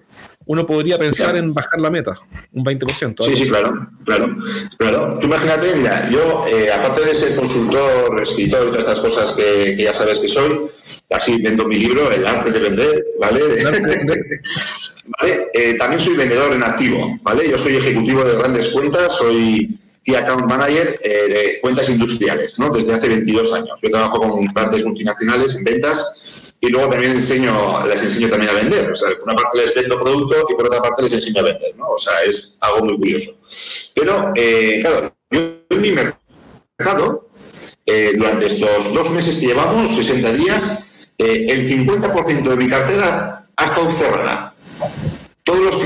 uno 0.50 0.66
podría 0.66 0.98
pensar 0.98 1.36
en 1.36 1.54
bajar 1.54 1.80
la 1.80 1.92
meta, 1.92 2.20
un 2.54 2.66
20%. 2.66 3.24
Sí, 3.24 3.36
sí, 3.36 3.48
claro, 3.50 3.88
claro, 4.04 4.36
claro. 4.80 5.20
Tú 5.20 5.28
imagínate, 5.28 5.76
mira, 5.76 6.10
yo, 6.10 6.42
eh, 6.48 6.72
aparte 6.72 7.06
de 7.06 7.14
ser 7.14 7.36
consultor, 7.36 8.20
escritor 8.20 8.64
y 8.64 8.72
todas 8.72 8.80
estas 8.80 9.00
cosas 9.00 9.34
que, 9.34 9.78
ya 9.78 9.94
sabes 9.94 10.18
que 10.18 10.28
soy, 10.28 10.72
así 11.12 11.40
vendo 11.40 11.68
mi 11.68 11.78
libro, 11.78 12.12
El 12.12 12.26
arte 12.26 12.52
de 12.52 12.62
vender, 12.62 13.06
¿vale? 13.20 13.42
¿Vale? 15.22 15.48
Eh, 15.54 15.76
también 15.78 16.00
soy 16.00 16.16
vendedor 16.16 16.52
en 16.52 16.64
activo, 16.64 17.20
¿vale? 17.22 17.48
Yo 17.48 17.58
soy 17.60 17.76
ejecutivo 17.76 18.24
de 18.24 18.36
grandes 18.36 18.70
cuentas, 18.70 19.18
soy 19.20 19.80
Account 20.15 20.45
Manager 20.45 21.00
eh, 21.02 21.10
de 21.10 21.60
cuentas 21.62 21.89
industriales, 21.89 22.60
¿no? 22.60 22.69
Desde 22.69 22.93
hace 22.93 23.10
22 23.10 23.54
años. 23.54 23.80
Yo 23.82 23.89
trabajo 23.89 24.19
con 24.19 24.45
grandes 24.45 24.86
multinacionales 24.86 25.56
en 25.56 25.63
ventas 25.63 26.56
y 26.60 26.69
luego 26.69 26.89
también 26.89 27.13
enseño, 27.13 27.86
les 27.86 28.04
enseño 28.04 28.30
también 28.30 28.52
a 28.52 28.56
vender. 28.56 28.91
O 28.91 28.95
sea, 28.95 29.10
por 29.12 29.24
una 29.24 29.36
parte 29.36 29.58
les 29.60 29.76
vendo 29.76 30.02
producto 30.02 30.48
y 30.50 30.56
por 30.56 30.67
otra 30.67 30.82
parte 30.82 31.04
les 31.04 31.13
enseño 31.13 31.41
a 31.41 31.43
vender, 31.43 31.76
¿no? 31.78 31.88
O 31.88 31.98
sea, 31.98 32.13
es 32.28 32.58
algo 32.62 32.86
muy 32.86 32.98
curioso. 32.98 33.38
Pero, 33.95 34.34
eh, 34.36 34.80
claro, 34.82 35.13
yo 35.32 35.39
en 35.69 35.82
mi 35.82 35.91
mercado, 35.91 37.30
eh, 37.86 38.13
durante 38.15 38.48
estos 38.48 38.93
dos 38.93 39.12
meses 39.12 39.38
que 39.38 39.48
llevamos, 39.48 39.95
60 39.95 40.34
días, 40.34 40.86
el 41.17 41.67
50% 41.67 42.50
de 42.50 42.56
mi 42.56 42.69
cartera 42.69 43.50
ha 43.58 43.65
estado 43.65 43.91
cerrada. 43.91 44.49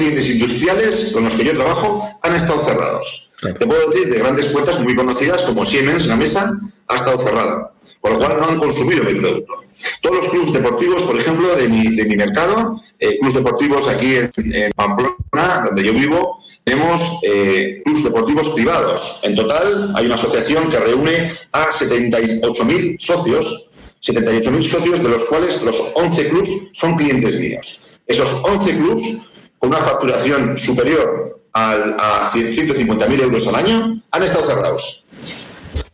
Clientes 0.04 0.30
industriales 0.32 1.12
con 1.14 1.24
los 1.24 1.34
que 1.34 1.46
yo 1.46 1.56
trabajo 1.56 2.06
han 2.24 2.36
estado 2.36 2.60
cerrados. 2.60 3.32
Te 3.58 3.66
puedo 3.66 3.90
decir 3.90 4.12
de 4.12 4.20
grandes 4.20 4.50
cuentas 4.50 4.82
muy 4.82 4.98
conocidas 4.98 5.44
como 5.44 5.66
Siemens, 5.66 6.08
la 6.08 6.18
mesa, 6.18 6.60
ha 6.90 6.96
estado 6.96 7.18
cerrada, 7.20 7.72
por 8.02 8.12
lo 8.12 8.18
cual 8.18 8.38
no 8.38 8.50
han 8.50 8.60
consumido 8.60 9.06
mi 9.06 9.14
producto. 9.14 9.64
Todos 10.02 10.18
los 10.18 10.28
clubes 10.28 10.52
deportivos, 10.52 11.04
por 11.04 11.18
ejemplo, 11.18 11.56
de 11.56 11.70
mi, 11.70 11.96
de 11.96 12.04
mi 12.04 12.18
mercado, 12.18 12.78
eh, 13.00 13.18
clubes 13.18 13.36
deportivos 13.36 13.88
aquí 13.88 14.18
en, 14.18 14.74
Pamplona, 14.76 15.62
donde 15.68 15.86
yo 15.86 15.94
vivo, 15.94 16.44
tenemos 16.66 17.20
eh, 17.24 17.82
clubes 17.86 18.04
deportivos 18.04 18.50
privados. 18.50 19.22
En 19.24 19.36
total 19.36 19.94
hay 19.96 20.06
una 20.06 20.16
asociación 20.16 20.70
que 20.70 20.80
reúne 20.80 21.32
a 21.54 21.68
78.000 21.68 23.00
socios, 23.00 23.72
78.000 24.02 24.64
socios, 24.64 25.02
de 25.02 25.08
los 25.08 25.24
cuales 25.24 25.62
los 25.64 25.82
11 25.96 26.28
clubes 26.28 26.50
son 26.74 26.98
clientes 26.98 27.40
míos. 27.40 27.84
Esos 28.06 28.42
11 28.44 28.78
clubes, 28.78 29.18
con 29.64 29.70
una 29.70 29.80
facturación 29.80 30.58
superior 30.58 31.40
a 31.54 32.30
150.000 32.34 33.22
euros 33.22 33.48
al 33.48 33.56
año 33.56 34.04
han 34.12 34.24
estado 34.24 34.46
cerrados. 34.46 35.06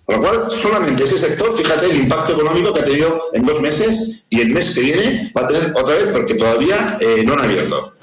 Con 0.06 0.16
lo 0.16 0.22
cual, 0.24 0.50
solamente 0.50 1.04
ese 1.04 1.20
sector, 1.20 1.56
fíjate 1.56 1.92
el 1.92 1.98
impacto 1.98 2.34
económico 2.34 2.74
que 2.74 2.80
ha 2.80 2.84
tenido 2.84 3.22
en 3.32 3.46
dos 3.46 3.62
meses 3.62 4.24
y 4.28 4.42
el 4.42 4.50
mes 4.50 4.72
que 4.72 4.82
viene 4.82 5.32
va 5.38 5.44
a 5.44 5.48
tener 5.48 5.72
otra 5.76 5.94
vez 5.94 6.08
porque 6.08 6.34
todavía 6.34 6.98
eh, 7.00 7.22
no 7.24 7.34
han 7.34 7.42
abierto. 7.42 7.94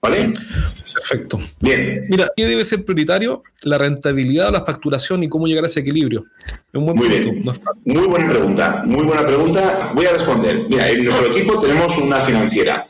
¿Vale? 0.00 0.34
Perfecto. 0.94 1.40
Bien. 1.58 2.06
Mira, 2.08 2.30
¿qué 2.36 2.44
debe 2.46 2.64
ser 2.64 2.84
prioritario? 2.84 3.42
La 3.62 3.78
rentabilidad, 3.78 4.52
la 4.52 4.64
facturación 4.64 5.24
y 5.24 5.28
cómo 5.28 5.48
llegar 5.48 5.64
a 5.64 5.66
ese 5.66 5.80
equilibrio. 5.80 6.26
Un 6.72 6.84
buen 6.84 6.96
muy 6.96 7.08
Bien. 7.08 7.40
muy 7.84 8.06
buena 8.06 8.28
pregunta, 8.28 8.82
muy 8.86 9.04
buena 9.04 9.26
pregunta. 9.26 9.90
Voy 9.94 10.06
a 10.06 10.12
responder. 10.12 10.64
Mira, 10.68 10.88
en 10.88 11.02
nuestro 11.02 11.26
equipo 11.26 11.58
tenemos 11.58 11.98
una 11.98 12.18
financiera. 12.18 12.88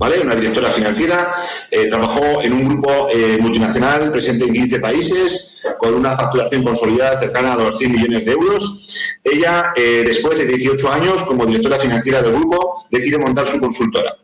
¿Vale? 0.00 0.18
Una 0.18 0.34
directora 0.34 0.70
financiera, 0.70 1.30
eh, 1.70 1.86
trabajó 1.86 2.40
en 2.40 2.54
un 2.54 2.66
grupo 2.66 3.10
eh, 3.14 3.36
multinacional 3.38 4.10
presente 4.10 4.46
en 4.46 4.54
15 4.54 4.80
países, 4.80 5.58
con 5.78 5.92
una 5.92 6.16
facturación 6.16 6.64
consolidada 6.64 7.20
cercana 7.20 7.52
a 7.52 7.56
los 7.58 7.76
100 7.76 7.92
millones 7.92 8.24
de 8.24 8.32
euros. 8.32 9.18
Ella, 9.22 9.74
eh, 9.76 10.02
después 10.06 10.38
de 10.38 10.46
18 10.46 10.90
años 10.90 11.22
como 11.24 11.44
directora 11.44 11.78
financiera 11.78 12.22
del 12.22 12.32
grupo, 12.32 12.86
decide 12.90 13.18
montar 13.18 13.46
su 13.46 13.60
consultora. 13.60 14.16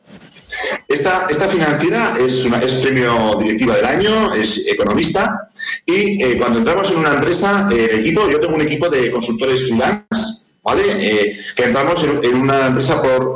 Esta, 0.88 1.26
esta 1.28 1.46
financiera 1.46 2.16
es, 2.18 2.46
una, 2.46 2.56
es 2.56 2.72
premio 2.76 3.36
directiva 3.38 3.76
del 3.76 3.84
año, 3.84 4.32
es 4.32 4.66
economista 4.66 5.50
y 5.84 6.36
cuando 6.36 6.58
entramos 6.60 6.90
en 6.90 6.98
una 6.98 7.14
empresa, 7.14 7.68
el 7.70 8.00
equipo, 8.00 8.30
yo 8.30 8.40
tengo 8.40 8.54
un 8.54 8.62
equipo 8.62 8.88
de 8.88 9.10
consultores 9.10 9.66
freelance, 9.66 10.48
¿vale? 10.62 11.36
Que 11.54 11.64
entramos 11.64 12.02
en, 12.02 12.34
una 12.34 12.66
empresa 12.66 13.02
por, 13.02 13.34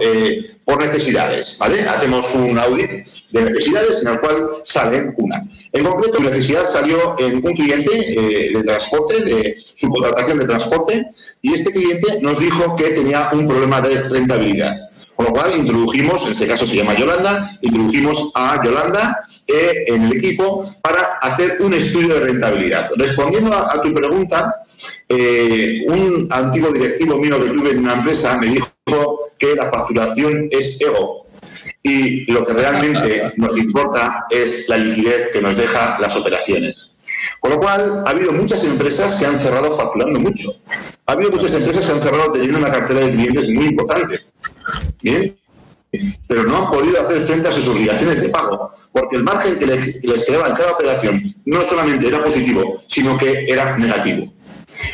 por 0.64 0.78
necesidades, 0.78 1.56
¿vale? 1.58 1.80
Hacemos 1.82 2.34
un 2.34 2.58
audit 2.58 2.90
de 3.30 3.42
necesidades 3.42 4.02
en 4.02 4.08
el 4.08 4.20
cual 4.20 4.48
salen 4.64 5.14
una. 5.16 5.40
En 5.72 5.84
concreto, 5.84 6.20
mi 6.20 6.26
necesidad 6.26 6.64
salió 6.64 7.16
en 7.18 7.36
un 7.36 7.54
cliente 7.54 7.90
de 7.90 8.62
transporte, 8.64 9.24
de 9.24 9.56
subcontratación 9.74 10.38
de 10.38 10.46
transporte, 10.46 11.06
y 11.42 11.54
este 11.54 11.72
cliente 11.72 12.20
nos 12.20 12.38
dijo 12.38 12.76
que 12.76 12.90
tenía 12.90 13.30
un 13.32 13.48
problema 13.48 13.80
de 13.80 14.02
rentabilidad. 14.08 14.90
Con 15.20 15.26
lo 15.26 15.32
cual 15.34 15.52
introdujimos, 15.54 16.24
en 16.24 16.32
este 16.32 16.46
caso 16.46 16.66
se 16.66 16.76
llama 16.76 16.96
Yolanda, 16.96 17.58
introdujimos 17.60 18.32
a 18.34 18.64
Yolanda 18.64 19.20
eh, 19.46 19.84
en 19.88 20.04
el 20.04 20.16
equipo 20.16 20.64
para 20.80 21.18
hacer 21.20 21.58
un 21.60 21.74
estudio 21.74 22.14
de 22.14 22.20
rentabilidad. 22.20 22.88
Respondiendo 22.96 23.52
a, 23.54 23.82
tu 23.82 23.92
pregunta, 23.92 24.62
eh, 25.10 25.84
un 25.88 26.26
antiguo 26.30 26.72
directivo 26.72 27.18
mío 27.18 27.38
que 27.38 27.50
tuve 27.50 27.72
en 27.72 27.80
una 27.80 27.92
empresa 27.92 28.38
me 28.38 28.46
dijo 28.46 28.66
que 29.40 29.56
la 29.56 29.70
facturación 29.70 30.48
es 30.50 30.80
ego. 30.80 31.26
Y 31.82 32.30
lo 32.30 32.46
que 32.46 32.52
realmente 32.52 33.32
nos 33.36 33.58
importa 33.58 34.26
es 34.30 34.68
la 34.68 34.78
liquidez 34.78 35.30
que 35.32 35.40
nos 35.40 35.56
deja 35.56 35.98
las 35.98 36.14
operaciones. 36.14 36.94
Con 37.40 37.52
lo 37.52 37.58
cual, 37.58 38.04
ha 38.06 38.10
habido 38.10 38.32
muchas 38.32 38.62
empresas 38.64 39.16
que 39.16 39.26
han 39.26 39.38
cerrado 39.38 39.76
facturando 39.76 40.20
mucho. 40.20 40.50
Ha 41.06 41.12
habido 41.12 41.30
muchas 41.30 41.54
empresas 41.54 41.86
que 41.86 41.92
han 41.92 42.02
cerrado 42.02 42.32
teniendo 42.32 42.58
una 42.58 42.70
cartera 42.70 43.00
de 43.00 43.12
clientes 43.12 43.48
muy 43.48 43.66
importante. 43.66 44.20
Bien, 45.02 45.36
pero 46.28 46.44
no 46.44 46.56
han 46.56 46.70
podido 46.70 47.00
hacer 47.00 47.20
frente 47.20 47.48
a 47.48 47.52
sus 47.52 47.66
obligaciones 47.68 48.22
de 48.22 48.28
pago, 48.28 48.70
porque 48.92 49.16
el 49.16 49.24
margen 49.24 49.58
que 49.58 49.66
les, 49.66 50.24
quedaba 50.24 50.48
en 50.48 50.54
cada 50.54 50.72
operación 50.72 51.34
no 51.44 51.62
solamente 51.62 52.06
era 52.06 52.22
positivo, 52.22 52.80
sino 52.86 53.18
que 53.18 53.46
era 53.48 53.76
negativo. 53.76 54.32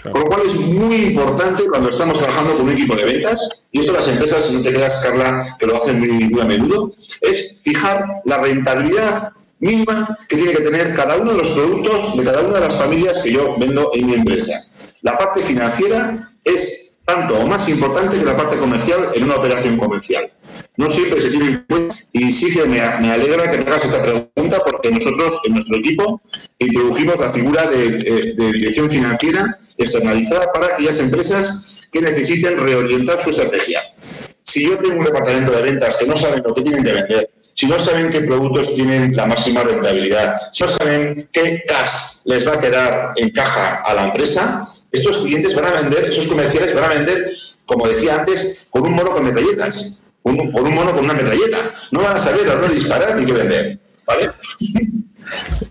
Con 0.03 0.21
lo 0.21 0.27
cual 0.27 0.43
es 0.47 0.55
muy 0.57 0.97
importante 0.97 1.65
cuando 1.69 1.91
estamos 1.91 2.19
trabajando 2.19 2.57
con 2.57 2.67
un 2.67 2.73
equipo 2.73 2.95
de 2.97 3.05
ventas, 3.05 3.63
y 3.73 3.81
esto 3.81 3.93
las 3.93 4.09
empresas, 4.09 4.51
no 4.53 4.63
te 4.63 4.73
creas, 4.73 4.97
Carla, 4.97 5.57
que 5.59 5.67
lo 5.67 5.77
hacen 5.77 5.99
muy, 5.99 6.41
a 6.41 6.45
menudo, 6.45 6.93
es 7.21 7.59
fijar 7.63 8.07
la 8.25 8.39
rentabilidad 8.39 9.33
mínima 9.59 10.19
que 10.29 10.37
tiene 10.37 10.53
que 10.53 10.63
tener 10.63 10.95
cada 10.95 11.17
uno 11.17 11.33
de 11.33 11.39
los 11.39 11.49
productos 11.49 12.17
de 12.17 12.25
cada 12.25 12.43
una 12.43 12.55
de 12.57 12.61
las 12.61 12.77
familias 12.77 13.21
que 13.21 13.33
yo 13.33 13.57
vendo 13.59 13.91
en 13.95 14.07
mi 14.07 14.15
empresa. 14.15 14.67
La 15.03 15.17
parte 15.17 15.43
financiera 15.43 16.31
es 16.45 16.87
tanto 17.07 17.39
o 17.39 17.47
más 17.47 17.69
importante 17.69 18.19
que 18.19 18.25
la 18.25 18.37
parte 18.37 18.57
comercial 18.59 19.11
en 19.15 19.25
una 19.25 19.37
operación 19.37 19.79
comercial. 19.79 20.31
No 20.77 20.89
siempre 20.89 21.21
se 21.21 21.31
tiene 21.31 21.65
y 22.13 22.33
sí 22.33 22.53
que 22.53 22.65
me, 22.65 22.81
alegra 22.81 23.51
que 23.51 23.59
me 23.59 23.65
hagas 23.65 23.85
esta 23.85 24.03
pregunta 24.03 24.61
porque 24.67 24.91
nosotros 24.91 25.41
en 25.45 25.55
nuestro 25.55 25.79
equipo 25.79 26.21
introdujimos 26.59 27.19
la 27.19 27.33
figura 27.33 27.67
de, 27.67 28.35
dirección 28.53 28.91
financiera 28.91 29.59
externalizada 29.79 30.53
para 30.53 30.67
aquellas 30.67 31.01
empresas 31.01 31.89
que 31.93 32.01
necesiten 32.01 32.59
reorientar 32.59 33.21
su 33.21 33.31
estrategia. 33.31 33.83
Si 34.43 34.65
yo 34.65 34.79
tengo 34.79 34.99
un 34.99 35.05
departamento 35.05 35.53
de 35.53 35.63
ventas 35.63 35.97
que 35.97 36.07
no 36.07 36.17
saben 36.17 36.43
lo 36.45 36.55
que 36.55 36.63
tienen 36.63 36.85
que 36.85 36.93
vender, 36.93 37.31
si 37.55 37.67
no 37.67 37.79
saben 37.79 38.11
qué 38.11 38.21
productos 38.21 38.75
tienen 38.75 39.17
la 39.17 39.27
máxima 39.27 39.63
rentabilidad, 39.63 40.37
si 40.53 40.63
no 40.63 40.69
saben 40.69 41.29
qué 41.33 41.65
cash 41.67 42.21
les 42.27 42.47
va 42.47 42.55
a 42.55 42.61
quedar 42.61 43.13
en 43.17 43.31
caja 43.31 43.77
a 43.77 43.95
la 43.95 44.05
empresa, 44.05 44.69
estos 44.93 45.19
clientes 45.19 45.55
van 45.55 45.67
a 45.67 45.81
vender, 45.81 46.05
esos 46.05 46.27
comerciales 46.27 46.75
van 46.75 46.85
a 46.85 46.89
vender, 46.89 47.31
como 47.65 47.89
decía 47.89 48.17
antes, 48.17 48.67
con 48.71 48.83
un 48.83 48.93
mono 48.93 49.11
con 49.11 49.25
metralletas, 49.25 50.03
con 50.23 50.39
un, 50.39 50.75
mono 50.75 50.93
con 50.93 51.05
una 51.05 51.15
metralleta. 51.15 51.75
No 51.93 52.03
van 52.03 52.17
a 52.17 52.19
saber 52.19 52.49
a 52.51 52.57
dónde 52.57 52.75
disparar 52.75 53.17
ni 53.17 53.25
qué 53.25 53.33
vender. 53.33 53.79
¿Vale? 54.07 54.31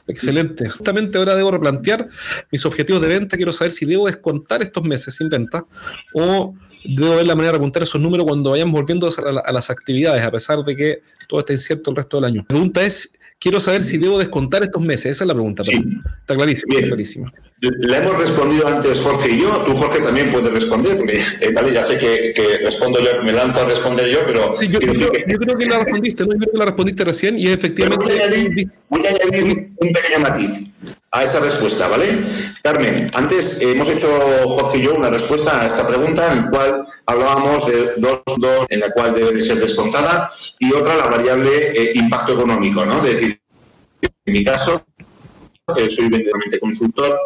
Excelente. 0.07 0.69
Justamente 0.69 1.17
ahora 1.17 1.35
debo 1.35 1.51
replantear 1.51 2.07
mis 2.51 2.65
objetivos 2.65 3.01
de 3.01 3.07
venta. 3.07 3.37
Quiero 3.37 3.53
saber 3.53 3.71
si 3.71 3.85
debo 3.85 4.07
descontar 4.07 4.61
estos 4.61 4.83
meses 4.83 5.15
sin 5.15 5.29
venta 5.29 5.65
o 6.13 6.53
debo 6.83 7.15
ver 7.15 7.27
la 7.27 7.35
manera 7.35 7.53
de 7.53 7.57
apuntar 7.57 7.83
esos 7.83 7.99
números 8.01 8.25
cuando 8.25 8.51
vayamos 8.51 8.73
volviendo 8.73 9.09
a, 9.09 9.51
las 9.51 9.69
actividades, 9.69 10.23
a 10.23 10.31
pesar 10.31 10.63
de 10.63 10.75
que 10.75 11.01
todo 11.27 11.39
está 11.39 11.53
incierto 11.53 11.89
el 11.91 11.95
resto 11.97 12.17
del 12.17 12.25
año. 12.25 12.41
La 12.41 12.47
pregunta 12.47 12.83
es 12.83 13.11
Quiero 13.39 13.59
saber 13.59 13.83
si 13.83 13.97
debo 13.97 14.17
descontar 14.17 14.63
estos 14.63 14.81
meses. 14.81 15.07
Esa 15.11 15.23
es 15.23 15.27
la 15.27 15.33
pregunta. 15.33 15.61
Está 15.61 16.35
clarísimo. 16.35 16.75
clarísimo. 16.75 17.31
Le 17.59 17.97
hemos 17.97 18.17
respondido 18.17 18.67
antes 18.67 19.01
Jorge 19.01 19.31
y 19.31 19.41
yo. 19.41 19.63
Tú, 19.65 19.75
Jorge, 19.75 20.01
también 20.01 20.31
puedes 20.31 20.51
responder. 20.51 20.97
Porque, 20.97 21.17
eh, 21.41 21.51
vale, 21.53 21.71
ya 21.71 21.83
sé 21.83 21.97
que, 21.97 22.59
respondo 22.63 22.99
yo, 22.99 23.23
me 23.23 23.33
lanzo 23.33 23.61
a 23.61 23.65
responder 23.65 24.09
yo, 24.09 24.19
pero. 24.25 24.59
yo, 24.61 24.79
creo 24.79 25.57
que 25.57 25.65
la 25.65 25.79
respondiste, 25.79 26.23
¿no? 26.23 26.33
Yo 26.33 26.39
creo 26.39 26.51
que 26.51 26.57
la 26.57 26.65
respondiste 26.65 27.03
recién 27.03 27.37
y 27.37 27.47
efectivamente. 27.47 28.05
Voy 28.89 29.05
a 29.05 29.09
añadir, 29.09 29.71
un 29.77 29.93
pequeño 29.93 30.19
matiz 30.21 30.65
a 31.15 31.23
esa 31.23 31.39
respuesta, 31.39 31.87
¿vale? 31.87 32.23
Carmen, 32.61 33.09
antes 33.13 33.61
hemos 33.61 33.89
hecho 33.89 34.07
Jorge 34.47 34.79
y 34.79 34.81
yo 34.83 34.95
una 34.95 35.09
respuesta 35.09 35.61
a 35.61 35.67
esta 35.67 35.87
pregunta 35.87 36.31
en 36.31 36.43
la 36.43 36.49
cual 36.49 36.85
hablábamos 37.05 37.65
de 37.67 37.93
dos, 37.97 38.21
dos 38.37 38.65
en 38.69 38.81
la 38.81 38.91
cual 38.91 39.13
debe 39.13 39.31
de 39.31 39.41
ser 39.41 39.57
descontada 39.57 40.29
y 40.59 40.73
otra 40.73 40.95
la 40.95 41.05
variable 41.05 41.71
eh, 41.71 41.91
impacto 41.95 42.33
económico, 42.33 42.85
¿no? 42.85 42.97
Es 42.97 43.13
decir, 43.15 43.39
en 44.01 44.33
mi 44.33 44.43
caso, 44.43 44.85
que 45.75 45.89
soy 45.89 46.09
vendedormente 46.09 46.59
consultor, 46.59 47.17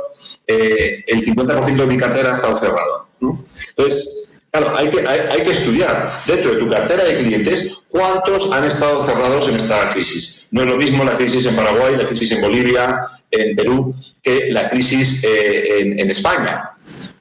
eh, 0.45 1.04
el 1.08 1.25
50% 1.25 1.75
de 1.75 1.88
mi 1.88 1.97
cartera 1.97 2.30
ha 2.30 2.34
estado 2.34 2.58
cerrado. 2.58 3.08
Entonces, 3.21 4.28
Claro, 4.52 4.75
hay 4.75 4.89
que, 4.89 5.08
hay, 5.08 5.43
que 5.43 5.52
estudiar 5.52 6.12
dentro 6.25 6.54
de 6.54 6.58
tu 6.58 6.67
cartera 6.67 7.04
de 7.04 7.19
clientes 7.19 7.78
cuántos 7.88 8.52
han 8.52 8.63
estado 8.63 9.04
cerrados 9.04 9.47
en 9.47 9.58
esta 9.58 9.91
crisis. 9.91 10.41
No 10.49 10.63
es 10.63 10.67
lo 10.67 10.78
mismo 10.78 11.04
la 11.04 11.15
crisis 11.15 11.45
en 11.45 11.56
Paraguay, 11.56 11.95
la 11.95 12.08
crisis 12.08 12.32
en 12.32 12.41
Bolivia, 12.41 13.18
en 13.32 13.56
Perú, 13.56 13.96
que 14.22 14.50
la 14.52 14.70
crisis 14.70 15.24
eh, 15.24 15.96
en, 15.98 16.10
España. 16.10 16.72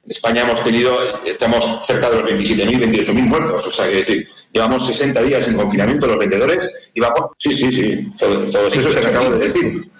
En 0.04 0.10
España 0.10 0.42
hemos 0.42 0.64
tenido, 0.64 0.96
estamos 1.26 1.86
cerca 1.86 2.10
de 2.10 2.16
los 2.16 2.30
27.000, 2.30 3.06
28.000 3.06 3.14
muertos. 3.14 3.66
O 3.66 3.70
sea, 3.70 3.88
que 3.88 3.96
decir, 3.96 4.28
llevamos 4.52 4.86
60 4.86 5.22
días 5.22 5.46
en 5.48 5.54
confinamiento 5.54 6.06
los 6.06 6.18
vendedores 6.18 6.70
y 6.94 7.00
vamos, 7.00 7.32
sí, 7.38 7.52
sí, 7.52 7.72
sí, 7.72 8.10
todo, 8.18 8.66
eso 8.68 8.94
que 8.94 9.00
te 9.00 9.06
acabo 9.06 9.30
de 9.30 9.48
decir. 9.48 9.90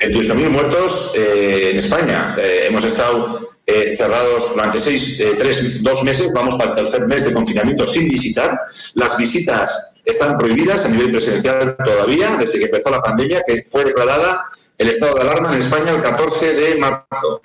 28.000 0.00 0.50
muertos 0.50 1.12
eh, 1.16 1.70
en 1.72 1.78
España. 1.78 2.34
Eh, 2.38 2.66
hemos 2.68 2.84
estado 2.84 3.50
eh, 3.66 3.96
cerrados 3.96 4.50
durante 4.54 4.78
seis, 4.78 5.22
tres, 5.38 5.82
dos 5.82 6.02
meses, 6.04 6.32
vamos 6.32 6.56
para 6.56 6.70
el 6.70 6.76
tercer 6.76 7.06
mes 7.06 7.24
de 7.24 7.32
confinamiento 7.32 7.86
sin 7.86 8.08
visitar. 8.08 8.60
Las 8.94 9.16
visitas 9.16 9.92
están 10.04 10.36
prohibidas 10.36 10.84
a 10.84 10.88
nivel 10.88 11.12
presidencial 11.12 11.76
todavía, 11.82 12.36
desde 12.38 12.58
que 12.58 12.66
empezó 12.66 12.90
la 12.90 13.00
pandemia, 13.00 13.42
que 13.46 13.64
fue 13.68 13.84
declarada 13.84 14.44
el 14.78 14.90
estado 14.90 15.14
de 15.14 15.20
alarma 15.22 15.52
en 15.52 15.58
España 15.58 15.92
el 15.92 16.02
14 16.02 16.54
de 16.54 16.74
marzo. 16.76 17.42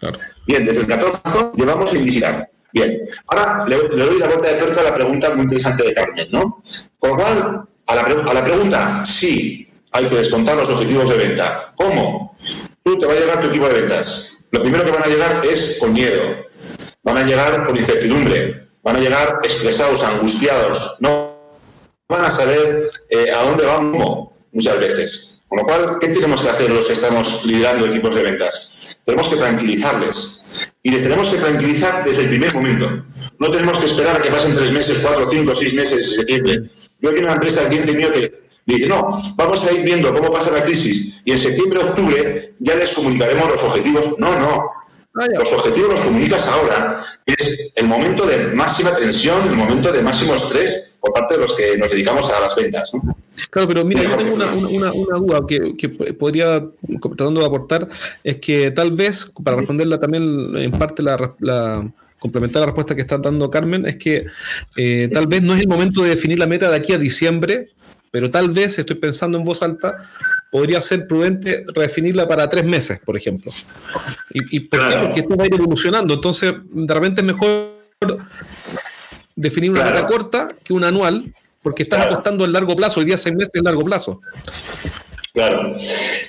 Bien, 0.47 0.65
desde 0.65 0.81
el 0.81 0.87
14 0.87 1.51
llevamos 1.55 1.89
sin 1.89 2.03
visitar. 2.03 2.49
Bien, 2.71 2.99
ahora 3.27 3.65
le, 3.67 3.77
doy 3.77 4.19
la 4.19 4.27
vuelta 4.27 4.47
de 4.47 4.55
tuerca 4.55 4.81
a 4.81 4.83
la 4.85 4.95
pregunta 4.95 5.33
muy 5.33 5.43
interesante 5.43 5.83
de 5.83 5.93
Carmen, 5.93 6.27
¿no? 6.31 6.61
Con 6.99 7.09
lo 7.09 7.15
cual, 7.15 7.63
a 7.87 7.95
la, 7.95 8.01
a 8.01 8.33
la 8.33 8.43
pregunta, 8.43 9.03
sí, 9.05 9.71
hay 9.91 10.05
que 10.05 10.15
descontar 10.15 10.55
los 10.55 10.69
objetivos 10.69 11.09
de 11.09 11.17
venta. 11.17 11.73
¿Cómo? 11.75 12.37
Tú 12.83 12.99
te 12.99 13.07
va 13.07 13.13
a 13.13 13.15
llegar 13.15 13.41
tu 13.41 13.47
equipo 13.47 13.67
de 13.67 13.73
ventas 13.73 14.39
lo 14.51 14.61
primero 14.61 14.83
que 14.83 14.91
van 14.91 15.03
a 15.03 15.07
llegar 15.07 15.45
es 15.45 15.77
con 15.79 15.93
miedo, 15.93 16.23
van 17.03 17.17
a 17.17 17.23
llegar 17.23 17.65
con 17.65 17.77
incertidumbre, 17.77 18.67
van 18.81 18.95
a 18.95 18.99
llegar 18.99 19.39
estresados, 19.43 20.03
angustiados, 20.03 20.97
no 20.99 21.37
van 22.07 22.25
a 22.25 22.29
saber 22.31 22.89
eh, 23.09 23.31
a 23.31 23.43
dónde 23.43 23.65
vamos 23.65 24.29
muchas 24.51 24.79
veces. 24.79 25.38
Con 25.49 25.57
lo 25.57 25.65
cual, 25.65 25.97
¿qué 25.99 26.09
tenemos 26.09 26.41
que 26.41 26.49
hacer 26.49 26.69
los 26.69 26.85
que 26.85 26.93
estamos 26.93 27.43
liderando 27.45 27.87
equipos 27.87 28.13
de 28.13 28.21
ventas? 28.21 28.97
Tenemos 29.03 29.29
que 29.29 29.35
tranquilizarles. 29.37 30.41
Y 30.83 30.91
les 30.91 31.03
tenemos 31.03 31.29
que 31.29 31.37
tranquilizar 31.37 32.03
desde 32.03 32.23
el 32.23 32.29
primer 32.29 32.53
momento. 32.53 33.03
No 33.39 33.51
tenemos 33.51 33.79
que 33.79 33.87
esperar 33.87 34.17
a 34.17 34.21
que 34.21 34.29
pasen 34.29 34.55
tres 34.55 34.71
meses, 34.71 34.99
cuatro, 34.99 35.27
cinco, 35.27 35.55
seis 35.55 35.73
meses 35.73 36.07
en 36.07 36.17
septiembre. 36.17 36.69
Yo 37.01 37.09
aquí 37.09 37.19
una 37.19 37.33
empresa, 37.33 37.67
cliente 37.67 37.93
mío 37.93 38.13
que 38.13 38.43
dice, 38.67 38.87
no, 38.87 39.09
vamos 39.35 39.65
a 39.65 39.71
ir 39.71 39.83
viendo 39.83 40.13
cómo 40.13 40.31
pasa 40.31 40.51
la 40.51 40.63
crisis 40.63 41.21
y 41.25 41.31
en 41.31 41.39
septiembre, 41.39 41.79
octubre 41.79 42.53
ya 42.59 42.75
les 42.75 42.91
comunicaremos 42.91 43.49
los 43.49 43.63
objetivos. 43.63 44.19
No, 44.19 44.39
no. 44.39 44.71
Los 45.13 45.51
objetivos 45.51 45.89
los 45.89 46.01
comunicas 46.01 46.47
ahora, 46.47 47.03
es 47.25 47.71
el 47.75 47.87
momento 47.87 48.25
de 48.25 48.37
máxima 48.53 48.95
tensión, 48.95 49.47
el 49.47 49.55
momento 49.55 49.91
de 49.91 50.03
máximo 50.03 50.35
estrés 50.35 50.88
por 50.99 51.13
parte 51.13 51.35
de 51.35 51.41
los 51.41 51.55
que 51.55 51.77
nos 51.77 51.91
dedicamos 51.91 52.31
a 52.31 52.41
las 52.41 52.55
ventas. 52.55 52.91
Claro, 53.49 53.67
pero 53.67 53.85
mira, 53.85 54.03
yo 54.03 54.15
tengo 54.17 54.35
una, 54.35 54.91
duda 55.17 55.41
que, 55.47 55.89
podría, 56.13 56.65
tratando 57.01 57.39
de 57.39 57.45
aportar, 57.45 57.87
es 58.23 58.37
que 58.37 58.71
tal 58.71 58.91
vez, 58.91 59.31
para 59.43 59.57
responderla 59.57 59.99
también 59.99 60.55
en 60.57 60.71
parte 60.71 61.01
la, 61.01 61.91
complementar 62.19 62.61
la 62.61 62.65
respuesta 62.67 62.95
que 62.95 63.01
está 63.01 63.17
dando 63.17 63.49
Carmen, 63.49 63.85
es 63.85 63.95
que 63.95 64.25
eh, 64.75 65.09
tal 65.11 65.27
vez 65.27 65.41
no 65.41 65.53
es 65.55 65.61
el 65.61 65.67
momento 65.67 66.03
de 66.03 66.09
definir 66.09 66.37
la 66.37 66.47
meta 66.47 66.69
de 66.69 66.75
aquí 66.75 66.93
a 66.93 66.97
diciembre, 66.97 67.69
pero 68.11 68.31
tal 68.31 68.49
vez, 68.49 68.77
estoy 68.79 68.95
pensando 68.95 69.37
en 69.37 69.43
voz 69.43 69.61
alta, 69.61 69.97
podría 70.51 70.81
ser 70.81 71.07
prudente 71.07 71.63
redefinirla 71.73 72.27
para 72.27 72.49
tres 72.49 72.65
meses, 72.65 72.99
por 73.05 73.15
ejemplo. 73.15 73.51
¿Y, 74.31 74.61
por 74.61 74.79
qué? 74.79 74.95
Porque 75.01 75.19
esto 75.21 75.37
va 75.37 75.43
a 75.43 75.47
ir 75.47 75.53
evolucionando. 75.53 76.15
Entonces, 76.15 76.53
de 76.71 76.93
repente 76.93 77.21
es 77.21 77.27
mejor 77.27 77.79
definir 79.39 79.71
una 79.71 79.83
meta 79.83 80.05
corta 80.05 80.47
que 80.63 80.73
una 80.73 80.89
anual, 80.89 81.33
porque 81.61 81.83
estás 81.83 82.05
apostando 82.05 82.45
en 82.45 82.53
largo 82.53 82.75
plazo. 82.75 82.99
Hoy 82.99 83.05
día 83.05 83.17
seis 83.17 83.35
meses 83.35 83.53
en 83.55 83.63
largo 83.63 83.83
plazo. 83.83 84.21
Claro. 85.33 85.77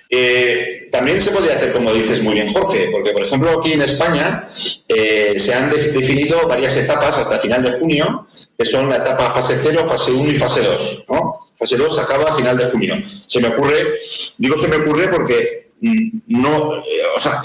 Eh, 0.09 0.89
también 0.93 1.21
se 1.21 1.31
podría 1.31 1.55
hacer, 1.55 1.73
como 1.73 1.93
dices 1.93 2.23
muy 2.23 2.35
bien, 2.35 2.53
Jorge, 2.53 2.89
porque, 2.93 3.11
por 3.13 3.25
ejemplo, 3.25 3.61
aquí 3.61 3.73
en 3.73 3.83
España 3.83 4.49
eh, 4.89 5.39
se 5.39 5.55
han 5.55 5.71
definido 5.71 6.47
varias 6.47 6.77
etapas 6.77 7.19
hasta 7.19 7.39
final 7.39 7.63
de 7.63 7.73
junio, 7.79 8.29
que 8.57 8.67
son 8.67 8.89
la 8.89 8.97
etapa 8.97 9.31
fase 9.31 9.59
0, 9.61 9.87
fase 9.89 10.13
1 10.13 10.31
y 10.31 10.35
fase 10.37 10.63
2. 10.63 11.07
¿no? 11.09 11.49
Fase 11.59 11.77
2 11.77 11.99
acaba 11.99 12.31
a 12.31 12.37
final 12.37 12.57
de 12.57 12.67
junio. 12.67 13.03
Se 13.27 13.41
me 13.41 13.49
ocurre, 13.49 13.99
digo 14.39 14.57
se 14.59 14.69
me 14.69 14.77
ocurre 14.77 15.09
porque 15.09 15.71
mm, 15.81 16.19
no, 16.29 16.77
eh, 16.77 17.03
o 17.17 17.21
sea, 17.21 17.43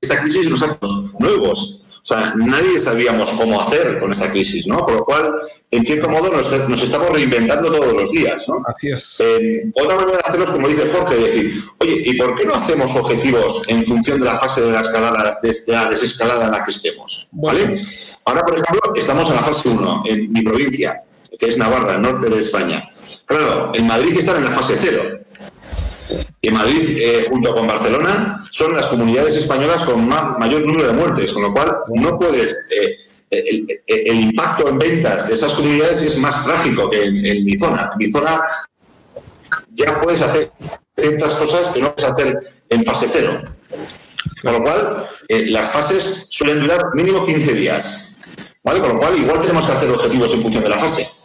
esta 0.00 0.20
crisis 0.20 0.48
nos 0.48 0.62
ha 0.62 0.78
nuevos. 1.18 1.83
O 2.04 2.06
sea, 2.06 2.34
nadie 2.36 2.78
sabíamos 2.78 3.30
cómo 3.30 3.58
hacer 3.62 3.98
con 3.98 4.12
esa 4.12 4.30
crisis, 4.30 4.66
¿no? 4.66 4.84
Por 4.84 4.92
lo 4.92 5.04
cual, 5.06 5.32
en 5.70 5.86
cierto 5.86 6.10
modo, 6.10 6.30
nos, 6.30 6.52
estamos 6.82 7.08
reinventando 7.08 7.72
todos 7.72 7.94
los 7.94 8.10
días, 8.10 8.46
¿no? 8.46 8.62
Así 8.66 8.88
es. 8.88 9.16
Eh, 9.20 9.70
otra 9.74 9.96
manera 9.96 10.18
de 10.18 10.22
hacerlo 10.28 10.44
es, 10.44 10.50
como 10.50 10.68
dice 10.68 10.86
Jorge, 10.92 11.14
decir, 11.14 11.64
oye, 11.78 12.02
¿y 12.04 12.12
por 12.18 12.34
qué 12.34 12.44
no 12.44 12.56
hacemos 12.56 12.94
objetivos 12.94 13.62
en 13.68 13.82
función 13.86 14.20
de 14.20 14.26
la 14.26 14.38
fase 14.38 14.60
de 14.60 14.72
la 14.72 14.82
escalada, 14.82 15.38
de 15.42 15.54
la 15.68 15.88
desescalada 15.88 16.44
en 16.44 16.50
la 16.50 16.62
que 16.62 16.72
estemos? 16.72 17.26
¿Vale? 17.32 17.82
Ahora, 18.26 18.42
por 18.42 18.58
ejemplo, 18.58 18.92
estamos 18.94 19.30
en 19.30 19.36
la 19.36 19.42
fase 19.42 19.68
1, 19.70 20.02
en 20.04 20.30
mi 20.30 20.42
provincia 20.42 21.02
que 21.38 21.46
es 21.46 21.58
Navarra, 21.58 21.94
el 21.94 22.02
norte 22.02 22.28
de 22.28 22.38
España. 22.38 22.90
Claro, 23.26 23.72
en 23.74 23.86
Madrid 23.86 24.16
están 24.16 24.36
en 24.36 24.44
la 24.44 24.50
fase 24.50 24.76
cero. 24.78 25.20
Y 26.40 26.50
Madrid, 26.50 26.98
eh, 27.00 27.26
junto 27.28 27.54
con 27.54 27.66
Barcelona, 27.66 28.46
son 28.50 28.74
las 28.74 28.86
comunidades 28.86 29.34
españolas 29.34 29.84
con 29.84 30.06
mayor 30.06 30.62
número 30.66 30.88
de 30.88 30.92
muertes, 30.94 31.32
con 31.32 31.42
lo 31.42 31.52
cual 31.52 31.78
no 31.94 32.18
puedes. 32.18 32.60
Eh, 32.70 32.98
el, 33.30 34.20
impacto 34.20 34.68
en 34.68 34.78
ventas 34.78 35.26
de 35.26 35.34
esas 35.34 35.54
comunidades 35.54 36.00
es 36.00 36.18
más 36.18 36.44
trágico 36.44 36.88
que 36.90 37.04
en, 37.04 37.44
mi 37.44 37.58
zona. 37.58 37.90
En 37.92 37.98
mi 37.98 38.10
zona 38.10 38.40
ya 39.72 40.00
puedes 40.00 40.20
hacer 40.20 40.52
ciertas 40.96 41.34
cosas 41.34 41.68
que 41.68 41.80
no 41.80 41.92
puedes 41.94 42.12
hacer 42.12 42.38
en 42.68 42.84
fase 42.84 43.08
cero. 43.10 43.42
Con 44.42 44.52
lo 44.52 44.62
cual, 44.62 45.06
eh, 45.28 45.46
las 45.50 45.70
fases 45.70 46.26
suelen 46.30 46.60
durar 46.60 46.94
mínimo 46.94 47.26
15 47.26 47.54
días. 47.54 48.16
¿Vale? 48.62 48.80
Con 48.80 48.90
lo 48.90 48.98
cual, 48.98 49.18
igual 49.18 49.40
tenemos 49.40 49.66
que 49.66 49.72
hacer 49.72 49.90
objetivos 49.90 50.32
en 50.32 50.42
función 50.42 50.62
de 50.62 50.70
la 50.70 50.78
fase. 50.78 51.23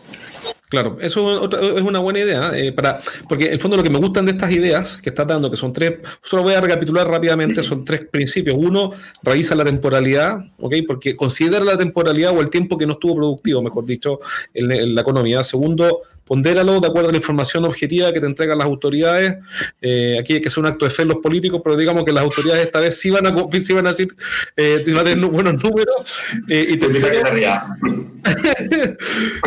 Claro, 0.69 0.97
eso 1.01 1.49
es 1.77 1.81
una 1.81 1.97
buena 1.97 2.19
idea, 2.19 2.51
eh, 2.55 2.71
para, 2.71 3.01
porque 3.27 3.47
en 3.47 3.53
el 3.53 3.59
fondo 3.59 3.75
lo 3.75 3.81
que 3.81 3.89
me 3.89 3.97
gustan 3.97 4.25
de 4.25 4.33
estas 4.33 4.51
ideas 4.51 4.99
que 4.99 5.09
estás 5.09 5.25
dando, 5.25 5.49
que 5.49 5.57
son 5.57 5.73
tres, 5.73 5.93
solo 6.21 6.43
voy 6.43 6.53
a 6.53 6.61
recapitular 6.61 7.07
rápidamente, 7.07 7.63
son 7.63 7.83
tres 7.83 8.05
principios. 8.05 8.55
Uno, 8.55 8.91
revisa 9.23 9.55
la 9.55 9.65
temporalidad, 9.65 10.37
¿ok? 10.59 10.75
Porque 10.85 11.15
considera 11.15 11.65
la 11.65 11.75
temporalidad 11.75 12.37
o 12.37 12.41
el 12.41 12.51
tiempo 12.51 12.77
que 12.77 12.85
no 12.85 12.93
estuvo 12.93 13.15
productivo, 13.15 13.63
mejor 13.63 13.83
dicho, 13.83 14.19
en, 14.53 14.93
la 14.93 15.01
economía. 15.01 15.43
Segundo, 15.43 16.01
pondéralo 16.29 16.79
de 16.79 16.85
acuerdo 16.85 17.09
a 17.09 17.11
la 17.11 17.17
información 17.17 17.65
objetiva 17.65 18.13
que 18.13 18.19
te 18.19 18.27
entregan 18.27 18.59
las 18.59 18.67
autoridades. 18.67 19.37
Eh, 19.81 20.15
aquí 20.19 20.33
hay 20.33 20.41
que 20.41 20.47
hacer 20.47 20.59
un 20.59 20.67
acto 20.67 20.85
de 20.85 20.91
fe 20.91 21.01
en 21.01 21.07
los 21.07 21.17
políticos, 21.17 21.59
pero 21.63 21.75
digamos 21.75 22.05
que 22.05 22.11
las 22.11 22.23
autoridades 22.23 22.67
esta 22.67 22.79
vez 22.79 22.99
sí 22.99 23.09
van 23.09 23.25
a, 23.25 23.35
sí 23.59 23.73
van 23.73 23.87
a 23.87 23.89
decir, 23.89 24.09
eh, 24.55 24.83
van 24.85 24.97
a 24.97 25.03
tener 25.05 25.25
buenos 25.25 25.63
números. 25.63 26.19
Eh, 26.47 26.67
y 26.69 26.77
tercero, 26.77 27.23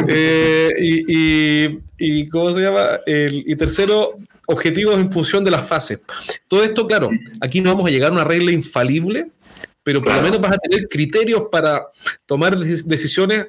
eh, 0.08 0.72
y, 0.80 1.78
y, 1.98 2.28
¿cómo 2.28 2.50
se 2.50 2.62
llama? 2.62 2.98
y 3.06 3.54
tercero, 3.54 4.18
objetivos 4.46 4.98
en 4.98 5.08
función 5.08 5.44
de 5.44 5.52
las 5.52 5.64
fases. 5.64 6.00
Todo 6.48 6.64
esto, 6.64 6.88
claro, 6.88 7.10
aquí 7.40 7.60
no 7.60 7.70
vamos 7.70 7.86
a 7.86 7.90
llegar 7.90 8.10
a 8.10 8.14
una 8.14 8.24
regla 8.24 8.50
infalible, 8.50 9.30
pero 9.84 10.02
por 10.02 10.16
lo 10.16 10.22
menos 10.22 10.40
vas 10.40 10.52
a 10.52 10.58
tener 10.58 10.88
criterios 10.88 11.44
para 11.48 11.86
tomar 12.26 12.58
decisiones 12.58 13.46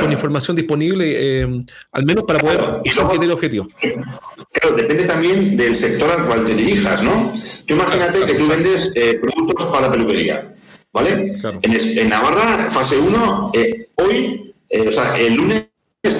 con 0.00 0.12
información 0.12 0.56
disponible, 0.56 1.42
eh, 1.42 1.60
al 1.92 2.04
menos 2.04 2.24
para 2.24 2.38
poder 2.38 2.58
claro, 2.58 3.32
objetivo. 3.32 3.66
Claro, 4.52 4.76
depende 4.76 5.04
también 5.04 5.56
del 5.56 5.74
sector 5.74 6.10
al 6.10 6.26
cual 6.26 6.44
te 6.44 6.54
dirijas, 6.54 7.02
¿no? 7.02 7.32
Tú 7.66 7.74
imagínate 7.74 8.24
que 8.24 8.34
tú 8.34 8.48
vendes 8.48 8.92
eh, 8.94 9.20
productos 9.20 9.66
para 9.66 9.90
peluquería, 9.90 10.54
¿vale? 10.92 11.38
En, 11.62 12.08
Navarra, 12.08 12.68
fase 12.70 12.98
1, 12.98 13.50
eh, 13.54 13.88
hoy, 13.96 14.54
o 14.86 14.92
sea, 14.92 15.18
el 15.18 15.34
lunes 15.34 15.68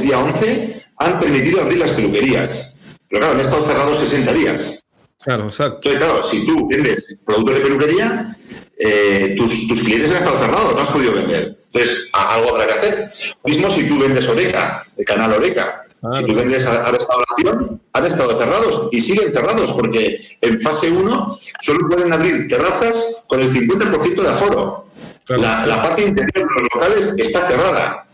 día 0.03 0.19
11, 0.19 0.83
han 0.99 1.21
permitido 1.21 1.63
abrir 1.63 1.79
las 1.79 1.93
peluquerías. 1.93 2.79
Pero 3.09 3.21
claro, 3.21 3.35
han 3.35 3.41
estado 3.41 3.63
cerrados 3.63 3.99
60 3.99 4.33
días. 4.35 4.85
Claro, 5.23 5.47
exacto. 5.47 5.89
Entonces, 5.89 5.99
claro, 5.99 6.23
si 6.23 6.47
tú 6.47 6.69
vendes 6.69 7.17
productos 7.25 7.57
de 7.57 7.61
peluquería, 7.63 8.37
eh, 8.79 9.35
tus, 9.37 9.67
tus, 9.67 9.81
clientes 9.83 10.11
han 10.11 10.19
estado 10.19 10.37
cerrados, 10.37 10.75
no 10.75 10.81
has 10.81 10.91
podido 10.91 11.15
vender. 11.15 11.58
Entonces, 11.73 12.09
algo 12.13 12.51
habrá 12.51 12.67
que 12.67 12.73
hacer. 12.73 13.11
Mismo 13.45 13.71
si 13.71 13.89
tú 13.89 13.99
vendes 13.99 14.29
Oreca, 14.29 14.87
el 14.97 15.05
canal 15.05 15.35
Oreca. 15.35 15.85
Si 16.15 16.25
tú 16.25 16.35
vendes 16.35 16.65
a, 16.65 16.91
restauración, 16.91 17.81
han 17.93 18.07
estado 18.07 18.31
cerrados 18.39 18.89
y 18.93 19.01
siguen 19.01 19.33
cerrados 19.33 19.73
porque 19.73 20.21
en 20.41 20.61
fase 20.61 20.91
1 20.91 21.39
solo 21.61 21.89
pueden 21.89 22.13
abrir 22.13 22.47
terrazas 22.49 23.23
con 23.27 23.41
el 23.41 23.49
50% 23.49 24.23
de 24.23 24.29
aforo. 24.29 24.87
La, 25.27 25.67
la, 25.67 25.83
parte 25.83 26.05
interior 26.05 26.49
de 26.49 26.63
los 26.63 26.69
locales 26.75 27.15
está 27.19 27.47
cerrada 27.49 28.09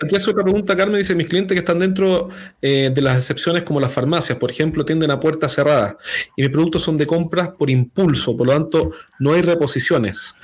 aquí, 0.00 0.16
hace 0.16 0.30
otra 0.30 0.42
pregunta, 0.42 0.76
Carmen, 0.76 0.98
dice, 0.98 1.14
mis 1.14 1.26
clientes 1.26 1.54
que 1.54 1.60
están 1.60 1.78
dentro 1.78 2.28
eh, 2.60 2.90
de 2.94 3.02
las 3.02 3.16
excepciones 3.16 3.64
como 3.64 3.80
las 3.80 3.92
farmacias, 3.92 4.38
por 4.38 4.50
ejemplo, 4.50 4.84
tienden 4.84 5.10
a 5.10 5.20
puertas 5.20 5.54
cerradas 5.54 5.96
y 6.36 6.42
mis 6.42 6.50
productos 6.50 6.82
son 6.82 6.98
de 6.98 7.06
compras 7.06 7.50
por 7.58 7.70
impulso, 7.70 8.36
por 8.36 8.48
lo 8.48 8.52
tanto, 8.52 8.90
no 9.18 9.32
hay 9.32 9.42
reposiciones. 9.42 10.34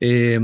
Eh, 0.00 0.38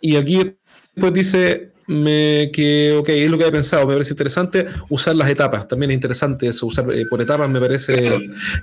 y 0.00 0.16
aquí 0.16 0.56
después 0.94 1.12
dice, 1.12 1.72
me, 1.86 2.50
que, 2.52 2.92
ok, 2.92 3.08
es 3.10 3.30
lo 3.30 3.36
que 3.36 3.44
había 3.44 3.52
pensado, 3.52 3.86
me 3.86 3.94
parece 3.94 4.12
interesante 4.12 4.66
usar 4.88 5.14
las 5.16 5.28
etapas, 5.28 5.68
también 5.68 5.90
es 5.90 5.96
interesante 5.96 6.48
eso, 6.48 6.66
usar 6.66 6.90
eh, 6.92 7.04
por 7.08 7.20
etapas 7.20 7.48
me 7.50 7.60
parece, 7.60 7.94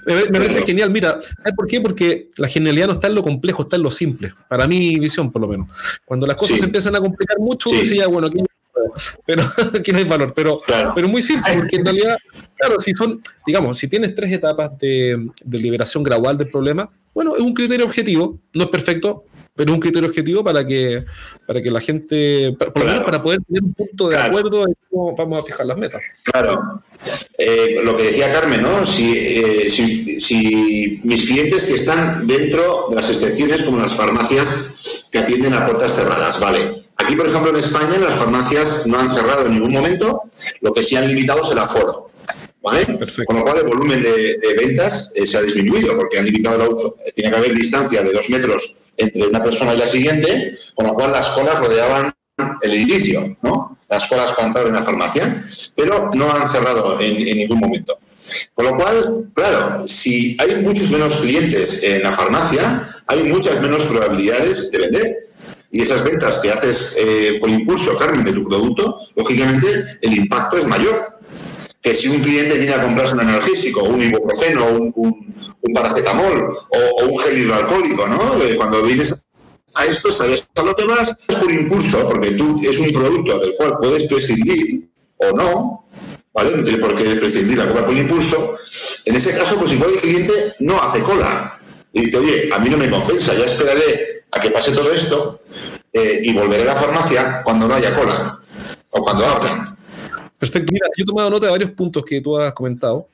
me, 0.06 0.40
parece 0.40 0.64
genial, 0.64 0.90
mira, 0.90 1.20
¿sabes 1.22 1.54
por 1.56 1.68
qué? 1.68 1.82
Porque 1.82 2.28
la 2.38 2.48
genialidad 2.48 2.88
no 2.88 2.94
está 2.94 3.08
en 3.08 3.16
lo 3.16 3.24
complejo, 3.24 3.64
está 3.64 3.76
en 3.76 3.84
lo 3.84 3.92
simple, 3.92 4.34
para 4.48 4.68
mi 4.68 4.98
visión 5.00 5.32
por 5.32 5.42
lo 5.42 5.48
menos. 5.48 5.70
Cuando 6.06 6.26
las 6.26 6.36
cosas 6.36 6.60
se 6.60 6.66
empiezan 6.66 6.96
a 6.96 7.00
complicar 7.00 7.38
mucho, 7.40 7.70
uno 7.70 7.80
dice 7.80 7.98
ya, 7.98 8.08
bueno, 8.08 8.28
aquí 8.28 8.38
pero 9.26 9.44
aquí 9.80 9.92
no 9.92 10.00
hay 10.00 10.04
valor, 10.06 10.34
pero, 10.36 10.62
pero 10.96 11.08
muy 11.08 11.22
simple, 11.22 11.54
porque 11.56 11.76
en 11.76 11.86
realidad, 11.86 12.18
claro, 12.58 12.80
si 12.80 12.94
son, 12.94 13.20
digamos, 13.46 13.78
si 13.78 13.88
tienes 13.88 14.16
tres 14.16 14.32
etapas 14.32 14.78
de, 14.80 15.30
de 15.44 15.58
liberación 15.60 16.04
gradual 16.04 16.38
del 16.38 16.48
problema, 16.48 16.90
bueno, 17.14 17.36
es 17.36 17.42
un 17.42 17.54
criterio 17.54 17.86
objetivo, 17.86 18.40
no 18.54 18.64
es 18.64 18.70
perfecto, 18.70 19.26
pero 19.56 19.74
un 19.74 19.80
criterio 19.80 20.08
objetivo 20.08 20.44
para 20.44 20.66
que, 20.66 21.04
para 21.46 21.62
que 21.62 21.72
la 21.72 21.82
gente, 21.82 22.54
por 22.58 22.80
lo 22.80 22.86
menos 22.86 23.04
para 23.04 23.22
poder 23.22 23.42
tener 23.46 23.64
un 23.64 23.74
punto 23.74 24.10
de 24.10 24.18
acuerdo 24.18 24.66
en 24.68 24.76
cómo 24.90 25.16
vamos 25.16 25.44
a 25.44 25.46
fijar 25.46 25.66
las 25.66 25.78
metas. 25.78 26.02
Claro. 26.24 26.82
Eh, 27.38 27.82
lo 27.84 27.98
que 27.98 28.04
decía 28.04 28.32
Carmen, 28.32 28.62
¿no? 28.62 28.82
Eh, 28.82 28.86
si, 29.70 30.20
si, 30.20 31.02
mis 31.04 31.26
clientes 31.26 31.66
que 31.66 31.76
están 31.76 32.28
dentro 32.28 32.88
de 32.90 32.96
las 32.96 33.10
excepciones, 33.10 33.64
como 33.64 33.78
las 33.78 33.96
farmacias 33.96 35.10
que 35.12 35.20
atienden 35.20 35.54
a 35.54 35.66
puertas 35.66 35.96
cerradas, 35.96 36.40
¿vale? 36.40 36.84
Aquí, 36.98 37.16
por 37.16 37.28
ejemplo, 37.28 37.50
en 37.50 37.58
España, 37.58 37.98
las 37.98 38.16
farmacias 38.16 38.86
no 38.88 39.00
han 39.00 39.10
cerrado 39.10 39.48
en 39.48 39.54
ningún 39.54 39.72
momento, 39.72 40.24
lo 40.62 40.74
que 40.74 40.84
sí 40.84 40.96
han 40.96 41.08
limitado 41.08 41.42
es 41.42 41.52
el 41.52 41.58
aforo. 41.58 42.11
¿Vale? 42.62 42.86
Con 43.26 43.38
lo 43.38 43.42
cual 43.42 43.58
el 43.58 43.64
volumen 43.66 44.04
de, 44.04 44.38
ventas 44.56 45.12
eh, 45.16 45.26
se 45.26 45.38
ha 45.38 45.42
disminuido 45.42 45.96
porque 45.98 46.20
han 46.20 46.26
limitado 46.26 46.60
la, 46.60 46.68
tiene 47.16 47.32
que 47.32 47.38
haber 47.38 47.54
distancia 47.56 48.04
de 48.04 48.12
dos 48.14 48.30
metros 48.30 48.76
entre 48.98 49.28
una 49.28 49.44
persona 49.44 49.74
y 49.74 49.78
la 49.78 49.88
siguiente, 49.88 50.60
con 50.76 50.86
lo 50.86 50.94
cual 50.94 51.12
las 51.12 51.30
colas 51.30 51.60
rodeaban 51.60 52.14
el 52.62 52.72
edificio, 52.72 53.38
¿no? 53.42 53.78
Las 53.90 54.08
colas 54.08 54.34
entrar 54.38 54.68
en 54.68 54.74
la 54.74 54.84
farmacia, 54.84 55.44
pero 55.76 56.10
no 56.14 56.32
han 56.32 56.50
cerrado 56.50 57.00
en, 57.00 57.16
ningún 57.38 57.60
momento. 57.60 57.98
Con 58.54 58.66
lo 58.66 58.76
cual, 58.76 59.26
claro, 59.34 59.86
si 59.86 60.38
hay 60.40 60.56
muchos 60.58 60.92
menos 60.92 61.18
clientes 61.18 61.84
en 61.84 62.04
la 62.04 62.12
farmacia, 62.12 62.90
hay 63.08 63.24
muchas 63.24 63.62
menos 63.62 63.84
probabilidades 63.84 64.72
de 64.72 64.78
vender. 64.78 65.16
Y 65.72 65.82
esas 65.82 66.04
ventas 66.04 66.40
que 66.40 66.52
haces 66.52 66.96
eh, 67.00 67.38
por 67.40 67.50
impulso, 67.50 67.98
Carmen, 67.98 68.26
de 68.26 68.34
tu 68.34 68.48
producto, 68.48 69.00
lógicamente 69.16 69.98
el 70.02 70.14
impacto 70.14 70.58
es 70.58 70.68
mayor. 70.68 71.20
Que 71.82 71.94
si 71.94 72.08
un 72.08 72.22
cliente 72.22 72.58
viene 72.58 72.74
a 72.74 72.84
comprarse 72.84 73.16
un 73.16 73.22
analgésico, 73.22 73.84
un 73.84 74.02
ibuprofeno, 74.02 74.66
un, 74.68 74.94
un, 74.96 75.74
paracetamol 75.74 76.58
o, 76.70 77.06
un 77.06 77.20
gel 77.20 77.40
hidroalcohólico, 77.40 78.08
¿no? 78.08 78.44
Eh, 78.44 78.56
cuando 78.56 78.84
vienes 78.84 79.26
a 79.76 79.86
esto, 79.86 80.12
sabes 80.12 80.48
a 80.56 80.62
lo 80.64 80.76
que 80.76 80.86
vas 80.86 81.18
es 81.28 81.36
por 81.36 81.52
impulso, 81.52 82.08
porque 82.10 82.32
tú 82.32 82.62
es 82.64 82.78
un 82.78 82.92
producto 82.92 83.40
del 83.40 83.56
cual 83.56 83.78
puedes 83.80 84.04
prescindir 84.08 84.90
o 85.18 85.32
no, 85.36 85.86
¿vale? 86.34 86.58
No 86.58 86.64
tiene 86.64 86.80
por 86.80 86.96
qué 86.96 87.16
prescindir 87.16 87.58
la 87.58 87.66
compra 87.66 87.86
por 87.86 87.98
impulso. 87.98 88.56
En 89.06 89.16
ese 89.16 89.36
caso, 89.36 89.58
pues 89.58 89.72
igual 89.72 89.92
el 89.94 90.02
cliente 90.02 90.34
no 90.60 90.80
hace 90.80 91.02
cola. 91.02 91.60
Y 91.94 92.02
dice, 92.02 92.18
oye, 92.18 92.50
a 92.54 92.60
mí 92.60 92.70
no 92.70 92.78
me 92.78 92.90
compensa, 92.90 93.34
ya 93.34 93.46
esperaré 93.46 94.24
a 94.32 94.40
que 94.40 94.52
pase 94.52 94.72
todo 94.72 94.92
esto 94.92 95.42
eh, 95.92 96.22
y 96.24 96.34
volveré 96.34 96.64
a 96.64 96.74
la 96.74 96.76
farmacia 96.76 97.42
cuando 97.44 97.68
no 97.68 97.76
haya 97.76 97.94
cola 97.94 98.40
o 98.92 99.02
cuando 99.02 99.26
abran. 99.26 99.71
Perfecto. 100.42 100.74
Mira, 100.74 100.88
yo 100.98 101.04
he 101.04 101.06
tomado 101.06 101.30
nota 101.30 101.46
de 101.46 101.52
varios 101.52 101.70
puntos 101.70 102.04
que 102.04 102.20
tú 102.20 102.36
has 102.36 102.52
comentado. 102.54 103.08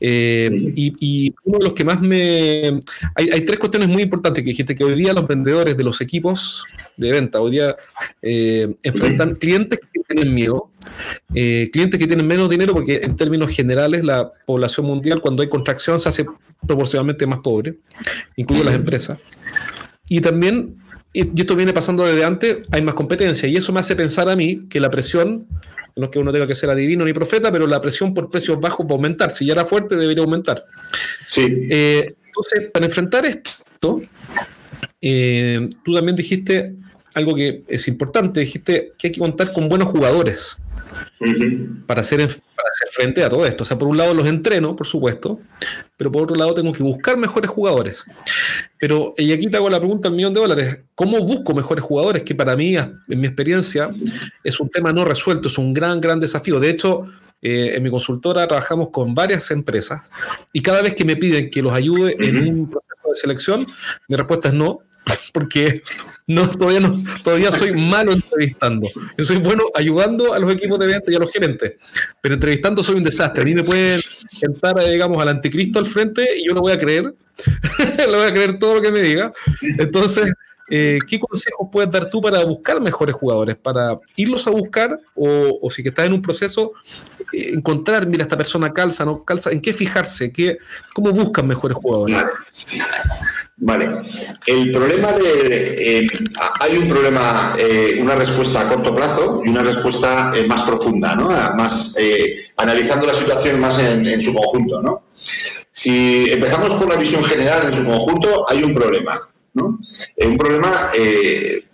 Eh, 0.00 0.50
y, 0.74 1.32
uno 1.44 1.58
de 1.58 1.64
los 1.66 1.74
que 1.74 1.84
más 1.84 2.00
me. 2.00 2.80
Hay, 3.14 3.44
tres 3.44 3.60
cuestiones 3.60 3.88
muy 3.88 4.02
importantes 4.02 4.42
que 4.42 4.50
dijiste: 4.50 4.74
que 4.74 4.82
hoy 4.82 4.96
día 4.96 5.12
los 5.12 5.28
vendedores 5.28 5.76
de 5.76 5.84
los 5.84 6.00
equipos 6.00 6.64
de 6.96 7.12
venta, 7.12 7.40
hoy 7.40 7.52
día 7.52 7.76
eh, 8.20 8.74
enfrentan 8.82 9.36
clientes 9.40 9.78
que 9.92 10.00
tienen 10.00 10.34
miedo, 10.34 10.70
eh, 11.32 11.70
clientes 11.72 12.00
que 12.00 12.08
tienen 12.08 12.26
menos 12.26 12.50
dinero, 12.50 12.74
porque 12.74 13.00
en 13.04 13.14
términos 13.14 13.52
generales 13.52 14.04
la 14.04 14.32
población 14.44 14.86
mundial, 14.86 15.20
cuando 15.20 15.44
hay 15.44 15.48
contracción, 15.48 16.00
se 16.00 16.08
hace 16.08 16.26
proporcionalmente 16.66 17.28
más 17.28 17.38
pobre, 17.38 17.76
incluye 18.34 18.64
las 18.64 18.74
empresas. 18.74 19.18
Y 20.08 20.20
también 20.20 20.78
y 21.12 21.40
esto 21.40 21.54
viene 21.54 21.72
pasando 21.72 22.04
desde 22.04 22.24
antes, 22.24 22.56
hay 22.72 22.82
más 22.82 22.94
competencia. 22.94 23.48
Y 23.48 23.56
eso 23.56 23.72
me 23.72 23.78
hace 23.78 23.94
pensar 23.94 24.28
a 24.28 24.34
mí 24.34 24.66
que 24.68 24.80
la 24.80 24.90
presión 24.90 25.46
no 25.96 26.04
es 26.06 26.10
que 26.10 26.18
uno 26.18 26.32
tenga 26.32 26.46
que 26.46 26.54
ser 26.54 26.70
adivino 26.70 27.04
ni 27.04 27.12
profeta, 27.12 27.52
pero 27.52 27.66
la 27.66 27.80
presión 27.80 28.14
por 28.14 28.30
precios 28.30 28.60
bajos 28.60 28.86
va 28.86 28.90
a 28.90 28.94
aumentar. 28.94 29.30
Si 29.30 29.46
ya 29.46 29.52
era 29.52 29.64
fuerte, 29.64 29.96
debería 29.96 30.24
aumentar. 30.24 30.64
Sí. 31.26 31.66
Eh, 31.70 32.14
entonces, 32.26 32.70
para 32.70 32.86
enfrentar 32.86 33.26
esto, 33.26 34.00
eh, 35.00 35.68
tú 35.84 35.94
también 35.94 36.16
dijiste 36.16 36.74
algo 37.14 37.34
que 37.34 37.62
es 37.68 37.88
importante, 37.88 38.40
dijiste 38.40 38.92
que 38.96 39.08
hay 39.08 39.12
que 39.12 39.20
contar 39.20 39.52
con 39.52 39.68
buenos 39.68 39.88
jugadores 39.88 40.56
para, 41.86 42.00
hacer, 42.00 42.40
para 42.62 42.70
hacer 42.70 42.88
frente 42.90 43.24
a 43.24 43.28
todo 43.28 43.44
esto. 43.44 43.64
O 43.64 43.66
sea, 43.66 43.78
por 43.78 43.88
un 43.88 43.96
lado 43.96 44.14
los 44.14 44.26
entreno, 44.26 44.76
por 44.76 44.86
supuesto, 44.86 45.40
pero 45.96 46.12
por 46.12 46.22
otro 46.22 46.36
lado 46.36 46.54
tengo 46.54 46.72
que 46.72 46.82
buscar 46.82 47.16
mejores 47.16 47.50
jugadores. 47.50 48.04
Pero, 48.78 49.14
y 49.18 49.32
aquí 49.32 49.48
te 49.48 49.56
hago 49.56 49.68
la 49.68 49.78
pregunta 49.78 50.08
al 50.08 50.14
millón 50.14 50.34
de 50.34 50.40
dólares, 50.40 50.78
¿cómo 50.94 51.18
busco 51.18 51.54
mejores 51.54 51.84
jugadores? 51.84 52.22
Que 52.22 52.34
para 52.34 52.56
mí, 52.56 52.76
en 52.76 53.00
mi 53.08 53.26
experiencia, 53.26 53.88
es 54.44 54.60
un 54.60 54.68
tema 54.70 54.92
no 54.92 55.04
resuelto, 55.04 55.48
es 55.48 55.58
un 55.58 55.74
gran, 55.74 56.00
gran 56.00 56.20
desafío. 56.20 56.60
De 56.60 56.70
hecho, 56.70 57.06
eh, 57.40 57.72
en 57.74 57.82
mi 57.82 57.90
consultora 57.90 58.46
trabajamos 58.46 58.90
con 58.90 59.14
varias 59.14 59.50
empresas 59.50 60.12
y 60.52 60.62
cada 60.62 60.80
vez 60.80 60.94
que 60.94 61.04
me 61.04 61.16
piden 61.16 61.50
que 61.50 61.60
los 61.60 61.72
ayude 61.72 62.16
en 62.20 62.48
un 62.48 62.70
proceso 62.70 63.08
de 63.08 63.14
selección, 63.16 63.66
mi 64.06 64.14
respuesta 64.14 64.48
es 64.48 64.54
no, 64.54 64.82
porque 65.32 65.82
no, 66.26 66.48
todavía, 66.48 66.80
no, 66.80 66.96
todavía 67.22 67.52
soy 67.52 67.72
malo 67.72 68.12
entrevistando. 68.12 68.88
Yo 69.16 69.24
soy 69.24 69.38
bueno 69.38 69.64
ayudando 69.74 70.32
a 70.32 70.38
los 70.38 70.52
equipos 70.52 70.78
de 70.78 70.86
venta 70.86 71.10
y 71.10 71.14
a 71.14 71.18
los 71.18 71.32
gerentes, 71.32 71.74
pero 72.20 72.34
entrevistando 72.34 72.82
soy 72.82 72.96
un 72.96 73.02
desastre. 73.02 73.42
A 73.42 73.44
mí 73.44 73.54
me 73.54 73.64
pueden 73.64 74.00
sentar, 74.00 74.76
digamos, 74.78 75.20
al 75.20 75.28
anticristo 75.28 75.78
al 75.78 75.86
frente 75.86 76.26
y 76.38 76.46
yo 76.46 76.54
no 76.54 76.60
voy 76.60 76.72
a 76.72 76.78
creer, 76.78 77.14
le 77.98 78.16
voy 78.16 78.26
a 78.26 78.32
creer 78.32 78.58
todo 78.58 78.76
lo 78.76 78.82
que 78.82 78.92
me 78.92 79.00
diga. 79.00 79.32
Entonces, 79.78 80.32
eh, 80.70 80.98
¿qué 81.06 81.18
consejos 81.18 81.68
puedes 81.70 81.90
dar 81.90 82.08
tú 82.08 82.20
para 82.20 82.44
buscar 82.44 82.80
mejores 82.80 83.14
jugadores? 83.14 83.56
Para 83.56 83.98
irlos 84.16 84.46
a 84.46 84.50
buscar 84.50 84.98
o, 85.14 85.58
o 85.60 85.70
si 85.70 85.82
que 85.82 85.88
estás 85.88 86.06
en 86.06 86.12
un 86.12 86.22
proceso, 86.22 86.72
encontrar, 87.32 88.06
mira, 88.06 88.24
esta 88.24 88.36
persona 88.36 88.72
calza, 88.72 89.04
no 89.04 89.24
calza, 89.24 89.50
en 89.50 89.60
qué 89.60 89.72
fijarse, 89.72 90.32
¿Qué, 90.32 90.58
cómo 90.92 91.12
buscan 91.12 91.46
mejores 91.46 91.76
jugadores. 91.76 92.16
Vale. 93.56 94.02
El 94.46 94.72
problema 94.72 95.12
de. 95.12 96.00
Eh, 96.00 96.08
hay 96.60 96.76
un 96.76 96.88
problema, 96.88 97.54
eh, 97.58 97.98
una 98.00 98.14
respuesta 98.14 98.60
a 98.60 98.68
corto 98.68 98.94
plazo 98.94 99.42
y 99.44 99.48
una 99.48 99.62
respuesta 99.62 100.32
eh, 100.34 100.46
más 100.46 100.62
profunda, 100.62 101.14
¿no? 101.14 101.28
Más, 101.56 101.94
analizando 102.56 103.06
la 103.06 103.14
situación 103.14 103.60
más 103.60 103.78
en, 103.78 104.06
en, 104.06 104.20
su 104.20 104.34
conjunto, 104.34 104.82
¿no? 104.82 105.04
Si 105.70 106.30
empezamos 106.30 106.74
con 106.74 106.88
la 106.88 106.96
visión 106.96 107.24
general 107.24 107.66
en 107.66 107.72
su 107.72 107.84
conjunto, 107.84 108.46
hay 108.50 108.62
un 108.62 108.74
problema. 108.74 109.31
¿No? 109.54 109.78
un 110.16 110.38
problema 110.38 110.90
eh, 110.96 111.64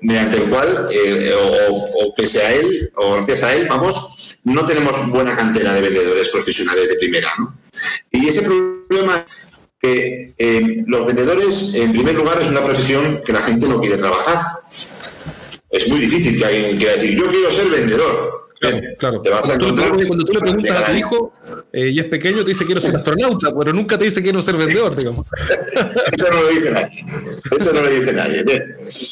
mediante 0.00 0.36
el 0.36 0.44
cual, 0.44 0.88
eh, 0.90 1.32
o, 1.34 2.14
pese 2.14 2.42
a 2.42 2.52
él, 2.52 2.90
o 2.96 3.14
gracias 3.14 3.42
a 3.42 3.54
él, 3.54 3.66
vamos, 3.68 4.38
no 4.44 4.64
tenemos 4.64 5.08
buena 5.10 5.34
cantera 5.34 5.74
de 5.74 5.82
vendedores 5.82 6.28
profesionales 6.28 6.88
de 6.88 6.96
primera. 6.96 7.30
¿no? 7.38 7.54
Y 8.10 8.28
ese 8.28 8.42
problema 8.42 9.24
que 9.80 10.34
eh, 10.36 10.84
los 10.86 11.06
vendedores, 11.06 11.74
en 11.74 11.92
primer 11.92 12.14
lugar, 12.14 12.40
es 12.40 12.50
una 12.50 12.62
profesión 12.62 13.22
que 13.24 13.32
la 13.32 13.40
gente 13.40 13.66
no 13.66 13.80
quiere 13.80 13.96
trabajar. 13.96 14.60
Es 15.70 15.88
muy 15.88 16.00
difícil 16.00 16.38
que 16.38 16.44
alguien 16.44 16.76
quiera 16.76 16.94
decir, 16.94 17.16
yo 17.16 17.30
quiero 17.30 17.50
ser 17.50 17.68
vendedor. 17.68 18.49
Claro, 18.60 19.22
cuando, 19.22 20.24
tú, 20.26 20.34
le 20.34 20.40
preguntas 20.40 20.76
a 20.76 20.92
tu 20.92 20.98
hijo 20.98 21.32
eh, 21.72 21.88
y 21.88 21.98
es 21.98 22.04
pequeño, 22.04 22.42
te 22.42 22.50
dice 22.50 22.66
quiero 22.66 22.78
ser 22.78 22.94
astronauta, 22.94 23.54
pero 23.56 23.72
nunca 23.72 23.98
te 23.98 24.04
dice 24.04 24.22
quiero 24.22 24.42
ser 24.42 24.58
vendedor, 24.58 24.94
digamos. 24.94 25.30
Eso 26.12 26.30
no 26.30 26.42
lo 26.42 26.48
dice 26.48 26.70
nadie. 26.70 27.06
Eso 27.56 27.72
no 27.72 27.80
lo 27.80 27.88
dice 27.88 28.12
nadie. 28.12 28.42
Bien. 28.42 28.62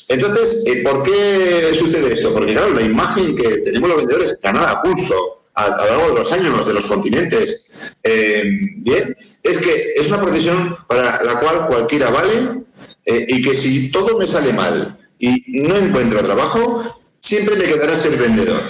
Entonces, 0.08 0.64
eh, 0.66 0.82
¿por 0.82 1.02
qué 1.02 1.72
sucede 1.72 2.12
esto? 2.12 2.34
Porque, 2.34 2.52
claro, 2.52 2.74
la 2.74 2.82
imagen 2.82 3.34
que 3.34 3.48
tenemos 3.60 3.88
los 3.88 3.98
vendedores 3.98 4.38
ganada 4.42 4.70
a 4.70 4.82
pulso 4.82 5.14
a, 5.54 5.70
lo 5.70 5.86
largo 5.86 6.08
de 6.08 6.14
los 6.16 6.32
años, 6.32 6.66
de 6.66 6.74
los 6.74 6.86
continentes, 6.86 7.64
eh, 8.02 8.44
bien, 8.76 9.16
es 9.42 9.58
que 9.58 9.92
es 9.96 10.08
una 10.08 10.20
profesión 10.20 10.76
para 10.86 11.22
la 11.22 11.40
cual 11.40 11.66
cualquiera 11.68 12.10
vale 12.10 12.64
y 13.06 13.40
que 13.40 13.54
si 13.54 13.90
todo 13.90 14.18
me 14.18 14.26
sale 14.26 14.52
mal 14.52 14.94
y 15.18 15.62
no 15.62 15.74
encuentro 15.74 16.22
trabajo, 16.22 16.84
siempre 17.20 17.56
me 17.56 17.64
quedará 17.64 17.96
ser 17.96 18.18
vendedor. 18.18 18.60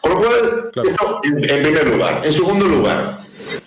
Con 0.00 0.12
lo 0.12 0.18
cual, 0.18 0.70
eso 0.84 1.20
en, 1.24 1.62
primer 1.62 1.86
lugar. 1.88 2.20
En 2.24 2.32
segundo 2.32 2.66
lugar, 2.66 3.18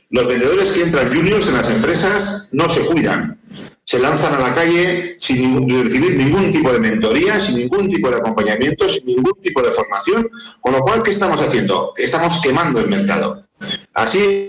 los 0.10 0.28
vendedores 0.28 0.71
que 0.71 0.84
entran 0.84 1.13
juniors 1.13 1.47
en 1.47 1.56
las 1.56 1.69
empresas 1.69 2.49
no 2.54 2.69
se 2.69 2.82
cuidan. 2.86 3.39
Se 3.84 3.99
lanzan 3.99 4.36
a 4.36 4.39
la 4.39 4.54
calle 4.54 5.15
sin 5.17 5.67
recibir 5.67 6.15
ningún 6.15 6.52
tipo 6.52 6.71
de 6.71 6.80
mentoría, 6.80 7.39
sin 7.39 7.56
ningún 7.56 7.89
tipo 7.89 8.10
de 8.10 8.17
acompañamiento, 8.17 8.88
sin 8.88 9.06
ningún 9.08 9.34
tipo 9.41 9.63
de 9.63 9.71
formación. 9.71 10.30
Con 10.62 10.73
lo 10.73 10.82
cual, 10.82 11.02
¿qué 11.02 11.12
estamos 11.12 11.41
haciendo? 11.41 11.93
Estamos 11.97 12.39
quemando 12.41 12.80
el 12.80 12.88
mercado. 12.88 13.47
Así 13.95 14.45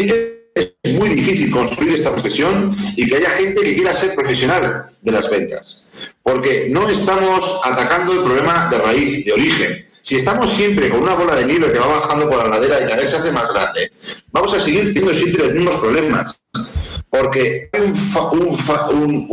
es 0.55 0.95
muy 0.99 1.09
difícil 1.09 1.51
construir 1.51 1.95
esta 1.95 2.13
profesión 2.13 2.71
y 2.97 3.07
que 3.07 3.17
haya 3.17 3.31
gente 3.31 3.63
que 3.63 3.75
quiera 3.75 3.93
ser 3.95 4.15
profesional 4.15 4.85
de 5.01 5.13
las 5.13 5.31
ventas. 5.31 5.89
Porque 6.23 6.69
no 6.71 6.89
estamos 6.89 7.61
atacando 7.65 8.13
el 8.13 8.23
problema 8.23 8.69
de 8.71 8.79
raíz, 8.79 9.25
de 9.25 9.33
origen 9.33 9.90
si 10.01 10.17
estamos 10.17 10.51
siempre 10.51 10.91
con 10.91 11.03
una 11.03 11.15
bola 11.15 11.35
de 11.35 11.45
nieve 11.45 11.73
que 11.73 11.79
va 11.79 11.87
bajando 11.87 12.29
por 12.29 12.39
la 12.39 12.49
ladera 12.49 12.81
y 12.81 12.85
cada 12.85 12.97
vez 12.97 13.11
se 13.11 13.17
hace 13.17 13.33
más 13.33 13.53
grande, 13.53 13.93
vamos 14.33 14.53
a 14.55 14.61
seguir 14.61 14.87
teniendo 14.87 15.15
siempre 15.15 15.47
los 15.47 15.55
mismos 15.55 15.77
problemas. 15.77 16.41
Porque 17.11 17.69
hay 17.73 17.81
un, 17.83 19.27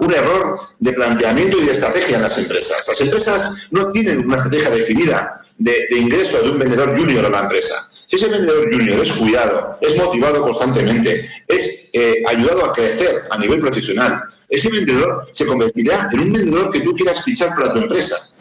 un, 0.00 0.14
error 0.14 0.60
de 0.78 0.92
planteamiento 0.94 1.60
y 1.60 1.66
de 1.66 1.72
estrategia 1.72 2.16
en 2.16 2.22
las 2.22 2.38
empresas. 2.38 2.88
Las 2.88 3.00
empresas 3.02 3.68
no 3.70 3.90
tienen 3.90 4.24
una 4.24 4.36
estrategia 4.36 4.70
definida 4.70 5.42
de, 5.58 5.88
ingreso 5.98 6.42
de 6.42 6.50
un 6.50 6.58
vendedor 6.58 6.96
junior 6.96 7.26
a 7.26 7.28
la 7.28 7.40
empresa. 7.40 7.90
Si 8.06 8.16
ese 8.16 8.28
vendedor 8.28 8.70
junior 8.72 9.00
es 9.00 9.12
cuidado, 9.12 9.78
es 9.80 9.96
motivado 9.96 10.42
constantemente, 10.42 11.28
es 11.46 11.90
eh, 11.92 12.22
ayudado 12.26 12.64
a 12.64 12.72
crecer 12.72 13.24
a 13.30 13.38
nivel 13.38 13.60
profesional, 13.60 14.22
ese 14.48 14.70
vendedor 14.70 15.24
se 15.32 15.46
convertirá 15.46 16.08
en 16.12 16.20
un 16.20 16.32
vendedor 16.32 16.70
que 16.70 16.80
tú 16.80 16.94
quieras 16.94 17.22
fichar 17.22 17.54
para 17.54 17.72
tu 17.72 17.80
empresa. 17.80 18.31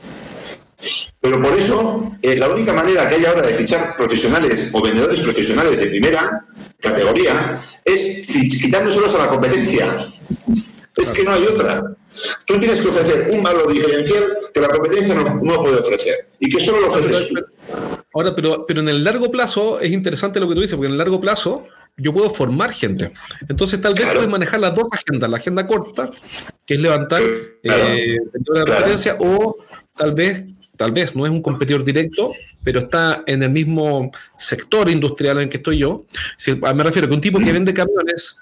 Pero 1.21 1.39
por 1.39 1.53
eso, 1.53 2.17
eh, 2.23 2.35
la 2.35 2.49
única 2.49 2.73
manera 2.73 3.07
que 3.07 3.15
hay 3.15 3.25
ahora 3.25 3.43
de 3.43 3.53
fichar 3.53 3.95
profesionales 3.95 4.71
o 4.73 4.81
vendedores 4.81 5.19
profesionales 5.19 5.79
de 5.79 5.87
primera 5.87 6.45
categoría 6.79 7.61
es 7.85 8.25
quitándoselos 8.27 9.13
a 9.13 9.19
la 9.19 9.27
competencia. 9.29 9.85
Es 10.97 11.11
que 11.11 11.23
no 11.23 11.31
hay 11.31 11.43
otra. 11.43 11.95
Tú 12.45 12.59
tienes 12.59 12.81
que 12.81 12.87
ofrecer 12.89 13.29
un 13.31 13.43
valor 13.43 13.71
diferencial 13.71 14.23
que 14.51 14.61
la 14.61 14.69
competencia 14.69 15.15
no, 15.15 15.63
puede 15.63 15.77
ofrecer 15.77 16.27
y 16.39 16.49
que 16.49 16.59
solo 16.59 16.81
lo 16.81 16.87
ofreces 16.87 17.29
tú. 17.29 17.35
Ahora, 18.13 18.35
pero, 18.35 18.65
pero 18.65 18.81
en 18.81 18.89
el 18.89 19.03
largo 19.03 19.31
plazo 19.31 19.79
es 19.79 19.91
interesante 19.91 20.39
lo 20.39 20.49
que 20.49 20.55
tú 20.55 20.61
dices, 20.61 20.75
porque 20.75 20.87
en 20.87 20.93
el 20.93 20.97
largo 20.97 21.21
plazo 21.21 21.67
yo 21.97 22.13
puedo 22.13 22.29
formar 22.29 22.73
gente. 22.73 23.13
Entonces, 23.47 23.79
tal 23.79 23.93
vez 23.93 24.07
puedes 24.07 24.27
manejar 24.27 24.59
las 24.59 24.73
dos 24.73 24.87
agendas: 24.91 25.29
la 25.29 25.37
agenda 25.37 25.67
corta, 25.67 26.09
que 26.65 26.73
es 26.73 26.81
levantar 26.81 27.21
eh, 27.21 28.17
la 28.47 28.65
competencia, 28.65 29.17
o 29.19 29.57
tal 29.95 30.13
vez 30.13 30.43
tal 30.81 30.93
vez 30.93 31.15
no 31.15 31.27
es 31.27 31.31
un 31.31 31.43
competidor 31.43 31.83
directo, 31.83 32.33
pero 32.63 32.79
está 32.79 33.23
en 33.27 33.43
el 33.43 33.51
mismo 33.51 34.09
sector 34.35 34.89
industrial 34.89 35.37
en 35.37 35.43
el 35.43 35.49
que 35.49 35.57
estoy 35.57 35.77
yo. 35.77 36.05
me 36.73 36.83
refiero 36.83 37.05
a 37.05 37.09
que 37.09 37.13
un 37.13 37.21
tipo 37.21 37.37
que 37.37 37.51
vende 37.51 37.71
camiones 37.71 38.37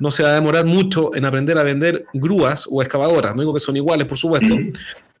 no 0.00 0.10
se 0.10 0.24
va 0.24 0.30
a 0.30 0.34
demorar 0.34 0.64
mucho 0.64 1.14
en 1.14 1.24
aprender 1.24 1.56
a 1.56 1.62
vender 1.62 2.04
grúas 2.12 2.66
o 2.68 2.82
excavadoras. 2.82 3.36
No 3.36 3.42
digo 3.42 3.54
que 3.54 3.60
son 3.60 3.76
iguales, 3.76 4.08
por 4.08 4.18
supuesto, 4.18 4.56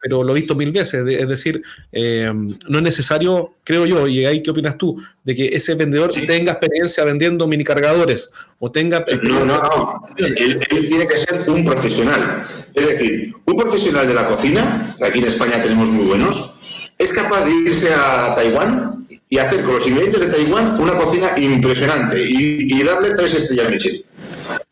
pero 0.00 0.22
lo 0.22 0.32
he 0.32 0.36
visto 0.36 0.54
mil 0.54 0.72
veces. 0.72 1.04
es 1.06 1.28
decir, 1.28 1.62
eh, 1.92 2.30
no 2.32 2.78
es 2.78 2.82
necesario, 2.82 3.54
creo 3.64 3.86
yo, 3.86 4.06
y 4.06 4.24
ahí 4.24 4.42
qué 4.42 4.50
opinas 4.50 4.76
tú, 4.78 5.00
de 5.24 5.34
que 5.34 5.48
ese 5.48 5.74
vendedor 5.74 6.12
tenga 6.12 6.52
experiencia 6.52 7.04
vendiendo 7.04 7.46
mini 7.46 7.64
cargadores 7.64 8.30
o 8.58 8.70
tenga... 8.70 9.04
No, 9.22 9.44
no, 9.44 9.62
no. 9.62 10.06
Él, 10.16 10.60
tiene 10.88 11.06
que 11.06 11.16
ser 11.16 11.48
un 11.48 11.64
profesional. 11.64 12.44
Es 12.74 12.88
decir, 12.88 13.34
un 13.44 13.56
profesional 13.56 14.06
de 14.06 14.14
la 14.14 14.26
cocina, 14.26 14.96
que 14.98 15.06
aquí 15.06 15.18
en 15.18 15.26
España 15.26 15.62
tenemos 15.62 15.88
muy 15.90 16.04
buenos, 16.04 16.92
es 16.98 17.12
capaz 17.12 17.44
de 17.44 17.52
irse 17.52 17.92
a 17.92 18.34
Taiwán 18.34 19.06
y 19.28 19.38
hacer 19.38 19.62
con 19.62 19.74
los 19.74 19.86
ingredientes 19.86 20.20
de 20.20 20.32
Taiwán 20.32 20.80
una 20.80 20.96
cocina 20.96 21.28
impresionante 21.36 22.24
y, 22.26 22.82
darle 22.82 23.10
tres 23.16 23.34
estrellas 23.34 23.70
Michelin. 23.70 24.04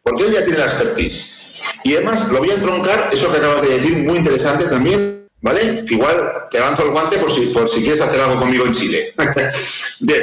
Porque 0.02 0.24
él 0.24 0.32
ya 0.32 0.44
tiene 0.44 0.58
la 0.58 0.64
expertise. 0.64 1.36
Y 1.84 1.94
además 1.94 2.28
lo 2.30 2.38
voy 2.38 2.50
a 2.50 2.54
entroncar, 2.54 3.10
eso 3.12 3.30
que 3.30 3.38
acabas 3.38 3.62
de 3.62 3.78
decir, 3.78 3.96
muy 3.96 4.18
interesante 4.18 4.64
también, 4.66 5.15
¿vale? 5.40 5.84
Que 5.86 5.94
igual 5.94 6.16
te 6.50 6.60
lanzo 6.60 6.84
el 6.84 6.90
guante 6.90 7.18
por 7.18 7.30
si, 7.30 7.46
por 7.46 7.68
si 7.68 7.80
quieres 7.80 8.00
hacer 8.00 8.20
algo 8.20 8.40
conmigo 8.40 8.66
en 8.66 8.72
Chile. 8.72 9.14
Bien, 10.00 10.22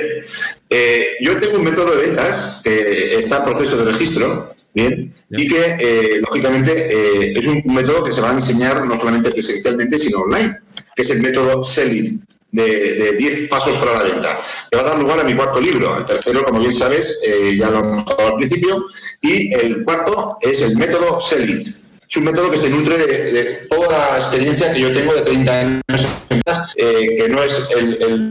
eh, 0.70 1.08
yo 1.22 1.40
tengo 1.40 1.58
un 1.58 1.64
método 1.64 1.96
de 1.96 2.08
ventas 2.08 2.62
que 2.64 3.16
está 3.18 3.38
en 3.38 3.46
proceso 3.46 3.78
de 3.78 3.92
registro, 3.92 4.54
Bien, 4.76 5.14
y 5.30 5.48
que 5.48 5.78
eh, 5.80 6.20
lógicamente 6.22 6.72
eh, 6.74 7.34
es 7.36 7.46
un 7.46 7.62
método 7.66 8.04
que 8.04 8.12
se 8.12 8.22
va 8.22 8.32
a 8.32 8.34
enseñar 8.34 8.84
no 8.88 8.98
solamente 8.98 9.30
presencialmente, 9.30 10.00
sino 10.00 10.22
online, 10.22 10.62
que 10.96 11.04
es 11.04 11.12
el 11.12 11.22
método 11.22 11.64
Selling 11.64 12.26
de 12.54 13.16
10 13.18 13.50
pasos 13.50 13.78
para 13.78 13.94
la 13.94 14.04
venta, 14.04 14.40
que 14.70 14.78
va 14.78 14.84
a 14.84 14.90
dar 14.90 15.00
lugar 15.00 15.20
a 15.20 15.24
mi 15.24 15.36
cuarto 15.36 15.60
libro. 15.60 15.98
El 15.98 16.06
tercero, 16.06 16.44
como 16.44 16.60
bien 16.60 16.74
sabes, 16.74 17.20
eh, 17.24 17.56
ya 17.58 17.70
lo 17.70 17.80
hemos 17.80 18.12
hablado 18.12 18.30
al 18.30 18.38
principio, 18.38 18.86
y 19.22 19.54
el 19.54 19.84
cuarto 19.84 20.38
es 20.42 20.62
el 20.62 20.78
método 20.78 21.20
SELIT. 21.20 21.83
Es 22.14 22.18
un 22.18 22.26
método 22.26 22.52
que 22.52 22.58
se 22.58 22.70
nutre 22.70 22.96
de, 22.96 23.68
toda 23.72 24.12
la 24.12 24.18
experiencia 24.18 24.72
que 24.72 24.82
yo 24.82 24.94
tengo 24.94 25.16
de 25.16 25.22
30 25.22 25.60
años, 25.60 25.82
eh, 26.76 27.16
que 27.18 27.28
no 27.28 27.42
es 27.42 27.70
el, 27.76 28.30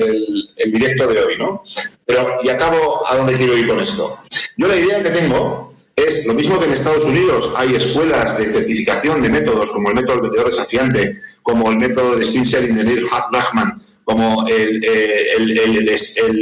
directo 0.73 1.09
de 1.09 1.21
hoy, 1.21 1.37
¿no? 1.37 1.65
Pero, 2.07 2.39
y 2.45 2.49
acabo 2.49 3.05
a 3.05 3.17
dónde 3.17 3.37
quiero 3.37 3.59
ir 3.59 3.67
con 3.67 3.81
esto. 3.81 4.21
Yo 4.57 4.69
la 4.69 4.77
idea 4.77 5.03
que 5.03 5.11
tengo 5.11 5.75
es 5.97 6.25
lo 6.27 6.35
mismo 6.35 6.61
que 6.61 6.67
en 6.67 6.75
Estados 6.75 7.07
Unidos 7.07 7.55
hay 7.57 7.75
escuelas 7.75 8.39
de 8.39 8.53
certificación 8.53 9.21
de 9.21 9.31
métodos, 9.31 9.73
como 9.73 9.89
el 9.89 9.97
método 9.97 10.13
del 10.13 10.23
vendedor 10.23 10.47
desafiante, 10.47 11.19
como 11.43 11.69
el 11.73 11.79
método 11.79 12.15
de 12.15 12.25
de 12.25 12.85
Neil 12.85 13.09
Rahman, 13.11 13.82
como 14.05 14.47
el, 14.49 14.81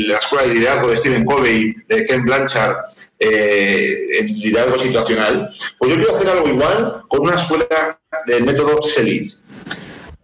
la 0.07 0.19
escuela 0.19 0.47
de 0.47 0.55
liderazgo 0.55 0.89
de 0.89 0.97
Stephen 0.97 1.25
Covey, 1.25 1.75
de 1.89 2.07
Ken 2.07 2.25
Blanchard, 2.25 2.77
eh, 3.19 4.21
el 4.21 4.27
liderazgo 4.27 4.79
situacional, 4.79 5.51
pues 5.79 5.91
yo 5.91 5.97
quiero 5.99 6.17
hacer 6.17 6.31
algo 6.31 6.49
igual 6.49 7.03
con 7.09 7.21
una 7.21 7.35
escuela 7.35 8.01
del 8.27 8.45
método 8.45 8.81
SELIT. 8.81 9.35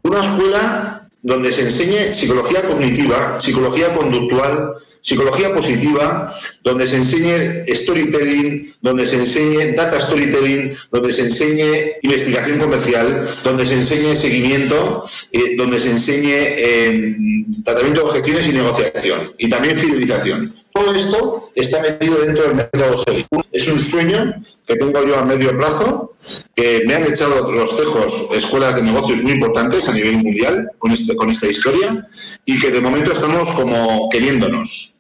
Una 0.03 0.21
escuela 0.21 1.07
donde 1.23 1.53
se 1.53 1.63
enseñe 1.63 2.15
psicología 2.15 2.63
cognitiva, 2.63 3.41
psicología 3.41 3.93
conductual, 3.93 4.75
psicología 5.07 5.55
positiva, 5.55 6.35
donde 6.65 6.85
se 6.85 6.97
enseñe 6.97 7.65
storytelling, 7.69 8.75
donde 8.81 9.07
se 9.07 9.19
enseñe 9.19 9.77
data 9.77 10.01
storytelling, 10.01 10.77
donde 10.91 11.13
se 11.13 11.23
enseñe 11.23 11.93
investigación 12.03 12.59
comercial, 12.59 13.25
donde 13.45 13.65
se 13.65 13.75
enseñe 13.75 14.17
seguimiento, 14.17 15.05
eh, 15.31 15.55
donde 15.57 15.79
se 15.79 15.93
enseñe 15.93 16.35
eh, 16.35 17.17
tratamiento 17.65 18.03
de 18.03 18.09
objeciones 18.09 18.49
y 18.49 18.53
negociación, 18.55 19.33
y 19.39 19.49
también 19.49 19.79
fidelización. 19.79 20.53
Todo 20.73 20.93
esto 20.93 21.51
está 21.55 21.81
metido 21.81 22.19
dentro 22.19 22.43
del 22.43 22.57
método 22.57 23.03
Es 23.51 23.67
un 23.69 23.79
sueño 23.79 24.35
que 24.67 24.75
tengo 24.75 25.07
yo 25.07 25.17
a 25.19 25.25
medio 25.25 25.57
plazo, 25.57 26.17
que 26.55 26.83
me 26.85 26.95
han 26.95 27.05
echado 27.05 27.51
los 27.51 27.77
tejos 27.77 28.27
escuelas 28.35 28.77
de 28.77 28.83
negocios 28.83 29.23
muy 29.23 29.33
importantes 29.33 29.89
a 29.89 29.95
nivel 29.95 30.19
mundial 30.19 30.69
este, 30.93 31.17
con 31.17 31.31
esta 31.31 31.47
historia 31.49 32.07
y 32.45 32.59
que 32.59 32.71
de 32.71 32.81
momento 32.81 33.13
estamos 33.13 33.51
como 33.53 34.09
queriéndonos. 34.11 34.96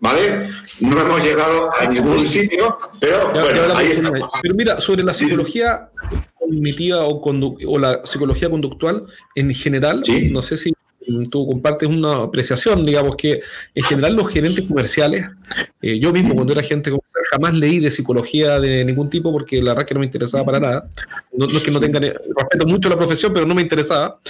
¿Vale? 0.00 0.48
No 0.80 1.00
hemos 1.00 1.22
llegado 1.22 1.70
a 1.78 1.86
ningún 1.86 2.26
sitio, 2.26 2.76
pero 2.98 3.30
bueno, 3.32 3.76
ahí 3.76 3.88
estamos. 3.88 4.32
Pero 4.42 4.54
mira, 4.54 4.80
sobre 4.80 5.04
la 5.04 5.14
psicología 5.14 5.90
cognitiva 6.38 7.04
o, 7.04 7.20
o, 7.20 7.78
la 7.78 8.04
psicología 8.04 8.50
conductual 8.50 9.06
en 9.34 9.54
general, 9.54 10.02
no 10.32 10.42
sé 10.42 10.56
si 10.56 10.72
tú 11.30 11.46
compartes 11.46 11.88
una 11.88 12.22
apreciación, 12.22 12.84
digamos 12.84 13.16
que 13.16 13.40
en 13.74 13.82
general 13.82 14.14
los 14.14 14.30
gerentes 14.30 14.64
comerciales, 14.64 15.26
eh, 15.82 15.98
yo 15.98 16.12
mismo 16.12 16.34
cuando 16.34 16.52
era 16.52 16.62
agente 16.62 16.90
comercial 16.90 17.24
jamás 17.30 17.54
leí 17.54 17.78
de 17.78 17.90
psicología 17.90 18.60
de 18.60 18.84
ningún 18.84 19.08
tipo 19.08 19.32
porque 19.32 19.62
la 19.62 19.72
verdad 19.72 19.86
que 19.86 19.94
no 19.94 20.00
me 20.00 20.06
interesaba 20.06 20.44
para 20.44 20.60
nada. 20.60 20.90
No, 21.32 21.46
es 21.46 21.58
que 21.62 21.70
no 21.70 21.80
tenga, 21.80 22.00
respeto 22.00 22.66
mucho 22.66 22.88
la 22.88 22.98
profesión, 22.98 23.32
pero 23.32 23.46
no 23.46 23.54
me 23.54 23.62
interesaba. 23.62 24.20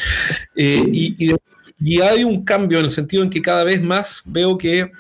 Eh, 0.57 0.83
y, 0.93 1.27
y 1.31 1.35
y 1.81 2.01
hay 2.01 2.25
un 2.25 2.45
cambio 2.45 2.79
en 2.79 2.85
el 2.85 2.91
sentido 2.91 3.23
en 3.23 3.31
que 3.31 3.41
cada 3.41 3.65
vez 3.65 3.83
más 3.83 4.23
veo 4.27 4.59
que 4.59 4.93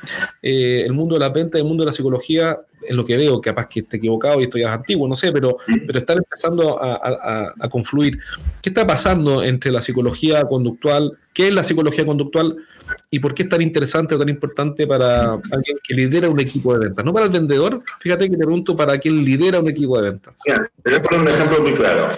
eh, 0.42 0.82
el 0.84 0.92
mundo 0.92 1.14
de 1.14 1.20
la 1.20 1.28
venta 1.28 1.58
el 1.58 1.64
mundo 1.64 1.82
de 1.82 1.86
la 1.86 1.92
psicología, 1.92 2.58
en 2.82 2.96
lo 2.96 3.04
que 3.04 3.16
veo, 3.16 3.40
capaz 3.40 3.66
que 3.68 3.80
esté 3.80 3.98
equivocado 3.98 4.40
y 4.40 4.44
esto 4.44 4.56
ya 4.56 4.68
es 4.68 4.72
antiguo, 4.72 5.06
no 5.06 5.14
sé, 5.14 5.30
pero, 5.32 5.58
pero 5.86 5.98
están 5.98 6.18
empezando 6.18 6.82
a, 6.82 7.52
a 7.60 7.68
confluir. 7.68 8.18
¿Qué 8.62 8.70
está 8.70 8.86
pasando 8.86 9.42
entre 9.42 9.70
la 9.70 9.82
psicología 9.82 10.44
conductual? 10.44 11.18
¿Qué 11.32 11.48
es 11.48 11.54
la 11.54 11.62
psicología 11.62 12.04
conductual? 12.04 12.56
y 13.10 13.18
por 13.18 13.34
qué 13.34 13.42
es 13.42 13.48
tan 13.48 13.62
interesante 13.62 14.14
o 14.14 14.18
tan 14.18 14.28
importante 14.28 14.86
para 14.86 15.32
alguien 15.32 15.78
que 15.82 15.94
lidera 15.94 16.28
un 16.28 16.40
equipo 16.40 16.72
de 16.74 16.86
ventas. 16.86 17.04
No 17.04 17.12
para 17.12 17.26
el 17.26 17.32
vendedor, 17.32 17.82
fíjate 18.00 18.26
que 18.26 18.36
te 18.36 18.44
pregunto 18.44 18.76
para 18.76 18.98
quien 18.98 19.24
lidera 19.24 19.60
un 19.60 19.68
equipo 19.68 20.00
de 20.00 20.10
ventas. 20.10 20.34
te 20.82 20.90
voy 20.90 21.00
a 21.00 21.02
poner 21.02 21.20
un 21.20 21.28
ejemplo 21.28 21.60
muy 21.60 21.72
claro. 21.72 22.08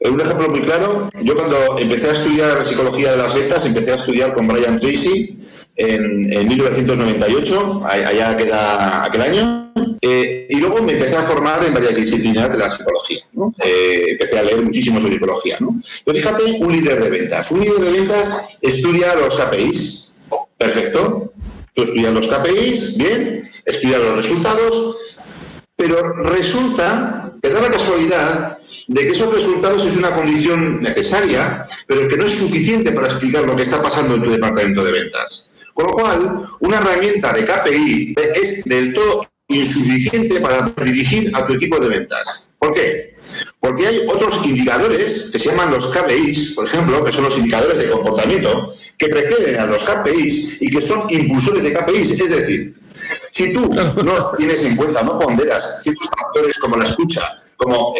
Un 0.00 0.20
ejemplo 0.20 0.48
muy 0.48 0.60
claro, 0.62 1.10
yo 1.22 1.34
cuando 1.34 1.78
empecé 1.78 2.08
a 2.08 2.12
estudiar 2.12 2.64
psicología 2.64 3.12
de 3.12 3.18
las 3.18 3.34
ventas, 3.34 3.66
empecé 3.66 3.92
a 3.92 3.94
estudiar 3.96 4.32
con 4.34 4.48
Brian 4.48 4.78
Tracy 4.78 5.38
en, 5.76 6.32
en 6.32 6.48
1998, 6.48 7.82
allá 7.84 8.36
queda 8.36 9.04
aquel 9.04 9.22
año, 9.22 9.72
eh, 10.02 10.46
y 10.48 10.56
luego 10.56 10.82
me 10.82 10.92
empecé 10.92 11.16
a 11.16 11.22
formar 11.22 11.62
en 11.64 11.74
varias 11.74 11.94
disciplinas 11.94 12.52
de 12.52 12.58
la 12.58 12.70
psicología. 12.70 13.20
Eh, 13.62 14.06
empecé 14.10 14.38
a 14.38 14.42
leer 14.42 14.62
muchísimo 14.62 15.00
sobre 15.00 15.14
psicología. 15.14 15.58
¿no? 15.60 15.80
Pero 16.04 16.16
fíjate, 16.16 16.42
un 16.58 16.72
líder 16.72 17.02
de 17.02 17.10
ventas. 17.10 17.50
Un 17.50 17.60
líder 17.60 17.78
de 17.78 17.90
ventas 17.90 18.58
estudia 18.62 19.14
los 19.14 19.34
KPIs. 19.36 20.12
Perfecto. 20.56 21.32
Tú 21.74 21.82
estudias 21.82 22.12
los 22.12 22.28
KPIs, 22.28 22.96
bien, 22.96 23.48
estudias 23.64 24.00
los 24.00 24.16
resultados, 24.16 24.96
pero 25.76 26.14
resulta 26.14 27.32
que 27.42 27.48
da 27.48 27.62
la 27.62 27.70
casualidad 27.70 28.58
de 28.88 29.02
que 29.02 29.10
esos 29.10 29.32
resultados 29.32 29.86
es 29.86 29.96
una 29.96 30.10
condición 30.10 30.80
necesaria, 30.80 31.62
pero 31.86 32.08
que 32.08 32.16
no 32.16 32.24
es 32.24 32.32
suficiente 32.32 32.92
para 32.92 33.06
explicar 33.06 33.44
lo 33.44 33.54
que 33.54 33.62
está 33.62 33.80
pasando 33.82 34.14
en 34.14 34.22
tu 34.22 34.30
departamento 34.30 34.84
de 34.84 34.92
ventas. 34.92 35.50
Con 35.72 35.86
lo 35.86 35.92
cual, 35.92 36.46
una 36.58 36.78
herramienta 36.78 37.32
de 37.32 37.44
KPI 37.44 38.14
es 38.34 38.64
del 38.64 38.92
todo 38.92 39.29
insuficiente 39.50 40.40
para 40.40 40.72
dirigir 40.84 41.30
a 41.34 41.46
tu 41.46 41.54
equipo 41.54 41.78
de 41.80 41.88
ventas. 41.88 42.46
¿Por 42.58 42.72
qué? 42.72 43.16
Porque 43.58 43.86
hay 43.86 44.06
otros 44.08 44.44
indicadores 44.44 45.30
que 45.32 45.38
se 45.38 45.50
llaman 45.50 45.70
los 45.70 45.88
KPIs, 45.88 46.52
por 46.54 46.66
ejemplo, 46.66 47.04
que 47.04 47.12
son 47.12 47.24
los 47.24 47.36
indicadores 47.36 47.78
de 47.78 47.90
comportamiento, 47.90 48.74
que 48.96 49.08
preceden 49.08 49.58
a 49.58 49.66
los 49.66 49.82
KPIs 49.84 50.58
y 50.60 50.70
que 50.70 50.80
son 50.80 51.04
impulsores 51.08 51.62
de 51.62 51.72
KPIs. 51.72 52.10
Es 52.12 52.30
decir, 52.30 52.74
si 53.32 53.52
tú 53.52 53.72
no 53.74 54.32
tienes 54.36 54.64
en 54.64 54.76
cuenta, 54.76 55.02
no 55.02 55.18
ponderas 55.18 55.80
ciertos 55.82 56.08
factores 56.18 56.58
como 56.58 56.76
la 56.76 56.84
escucha, 56.84 57.22
como 57.60 57.94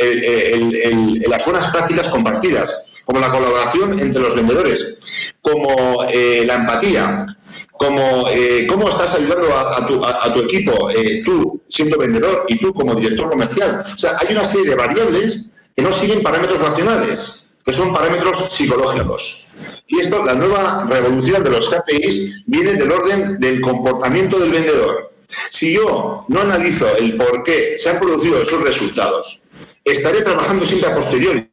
las 1.29 1.45
buenas 1.45 1.69
prácticas 1.71 2.09
compartidas, 2.09 3.03
como 3.05 3.21
la 3.21 3.31
colaboración 3.31 4.01
entre 4.01 4.23
los 4.23 4.35
vendedores, 4.35 4.97
como 5.43 6.05
eh, 6.05 6.45
la 6.47 6.55
empatía, 6.55 7.27
como 7.73 8.27
eh, 8.31 8.67
cómo 8.67 8.89
estás 8.89 9.17
ayudando 9.17 9.55
a, 9.55 10.33
tu, 10.33 10.41
equipo, 10.41 10.91
eh, 10.91 11.23
tú 11.25 11.61
siendo 11.69 11.99
vendedor 11.99 12.47
y 12.49 12.59
tú 12.59 12.73
como 12.73 12.95
director 12.95 13.29
comercial. 13.29 13.81
O 13.81 13.99
sea, 13.99 14.17
hay 14.19 14.35
una 14.35 14.45
serie 14.45 14.71
de 14.71 14.77
variables 14.77 15.51
que 15.77 15.83
no 15.83 15.93
siguen 15.93 16.23
parámetros 16.23 16.63
racionales, 16.63 17.51
que 17.63 17.75
son 17.75 17.93
parámetros 17.93 18.47
psicológicos. 18.49 19.47
Y 19.89 20.01
esto, 20.01 20.25
la 20.25 20.35
nueva 20.35 20.87
revolución 20.89 21.45
de 21.45 21.51
los 21.51 21.69
KPIs 21.69 22.45
viene 22.47 22.75
del 22.75 22.93
orden 22.93 23.39
del 23.39 23.61
comportamiento 23.61 24.39
del 24.39 24.53
vendedor. 24.53 25.11
Si 25.27 25.75
yo 25.75 26.25
no 26.29 26.41
analizo 26.41 26.87
el 26.97 27.17
por 27.17 27.45
qué 27.45 27.77
se 27.79 27.91
han 27.91 28.01
producido 28.01 28.43
esos 28.43 28.63
resultados, 28.63 29.43
estaré 29.85 30.23
trabajando 30.23 30.65
siempre 30.65 30.91
a 30.91 30.95
posteriori. 30.95 31.49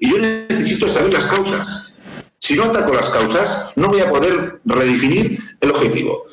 Y 0.00 0.10
yo 0.10 0.18
necesito 0.18 0.88
saber 0.88 1.12
las 1.12 1.26
causas. 1.26 1.96
Si 2.38 2.54
no 2.54 2.64
ataco 2.64 2.92
las 2.94 3.08
causas, 3.10 3.72
no 3.76 3.88
voy 3.88 4.00
a 4.00 4.10
poder 4.10 4.60
redefinir 4.64 5.38
el 5.60 5.70
objetivo. 5.70 6.26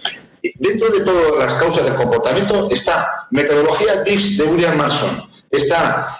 Dentro 0.55 0.89
de 0.89 0.99
todas 1.01 1.39
las 1.39 1.53
causas 1.55 1.85
del 1.85 1.95
comportamiento 1.95 2.69
está 2.69 3.27
metodología 3.31 4.03
DIX 4.03 4.37
de 4.37 4.43
William 4.43 4.77
Manson, 4.77 5.29
está 5.49 6.19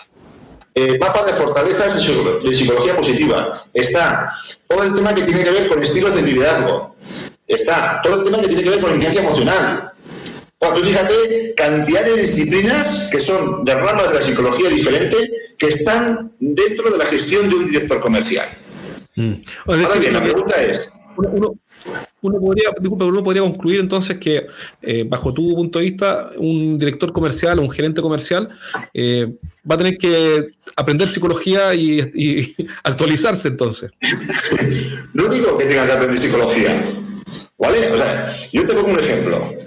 eh, 0.74 0.98
mapa 1.00 1.24
de 1.24 1.34
fortalezas 1.34 2.06
de 2.06 2.54
psicología 2.54 2.98
positiva, 2.98 3.62
está 3.74 4.34
todo 4.68 4.84
el 4.84 4.96
tema 4.96 5.14
que 5.14 5.22
tiene 5.22 5.44
que 5.44 5.52
ver 5.52 5.68
con 5.68 5.82
estilos 5.82 6.16
de 6.16 6.24
liderazgo, 6.24 6.96
está 7.48 8.02
todo 8.04 8.16
el 8.16 8.24
tema 8.24 8.42
que 8.42 8.48
tiene 8.48 8.64
que 8.64 8.70
ver 8.72 8.82
con 8.82 8.92
inteligencia 8.92 9.22
emocional. 9.22 9.92
Cuando 10.58 10.84
fíjate, 10.84 11.54
cantidad 11.56 12.06
de 12.06 12.22
disciplinas 12.22 13.10
que 13.12 13.20
son 13.20 13.66
de 13.66 13.76
ramas 13.76 14.10
de 14.10 14.16
la 14.16 14.22
psicología 14.22 14.70
diferente 14.70 15.18
que 15.58 15.68
están 15.68 16.32
dentro 16.40 16.90
de 16.92 16.98
la 16.98 17.06
gestión 17.06 17.50
de 17.50 17.56
un 17.56 17.66
director 17.66 18.00
comercial. 18.00 18.48
Mm. 19.16 19.34
Ahora 19.66 20.00
bien, 20.00 20.14
la 20.14 20.24
pregunta 20.24 20.56
es... 20.62 20.92
Uno, 22.22 22.40
podría, 22.40 22.72
uno 22.82 23.24
podría 23.24 23.44
concluir 23.44 23.80
entonces 23.80 24.18
que, 24.18 24.48
eh, 24.82 25.06
bajo 25.08 25.32
tu 25.34 25.54
punto 25.56 25.80
de 25.80 25.86
vista, 25.86 26.32
un 26.38 26.80
director 26.80 27.14
comercial 27.14 27.60
o 27.60 27.62
un 27.62 27.70
gerente 27.70 28.02
comercial 28.02 28.50
eh, 28.94 29.28
va 29.70 29.76
a 29.76 29.78
tener 29.78 29.98
que 29.98 30.48
aprender 30.76 31.08
psicología 31.08 31.74
y, 31.76 32.56
actualizarse 32.84 33.48
entonces. 33.48 33.92
no 35.14 35.28
digo 35.30 35.58
que 35.58 35.66
tenga 35.66 35.86
que 35.86 35.92
aprender 35.92 36.20
psicología, 36.20 36.84
¿vale? 37.58 37.78
O 37.92 37.98
sea, 37.98 38.34
yo 38.52 38.66
te 38.66 38.74
pongo 38.74 38.88
un 38.90 39.00
ejemplo. 39.00 39.65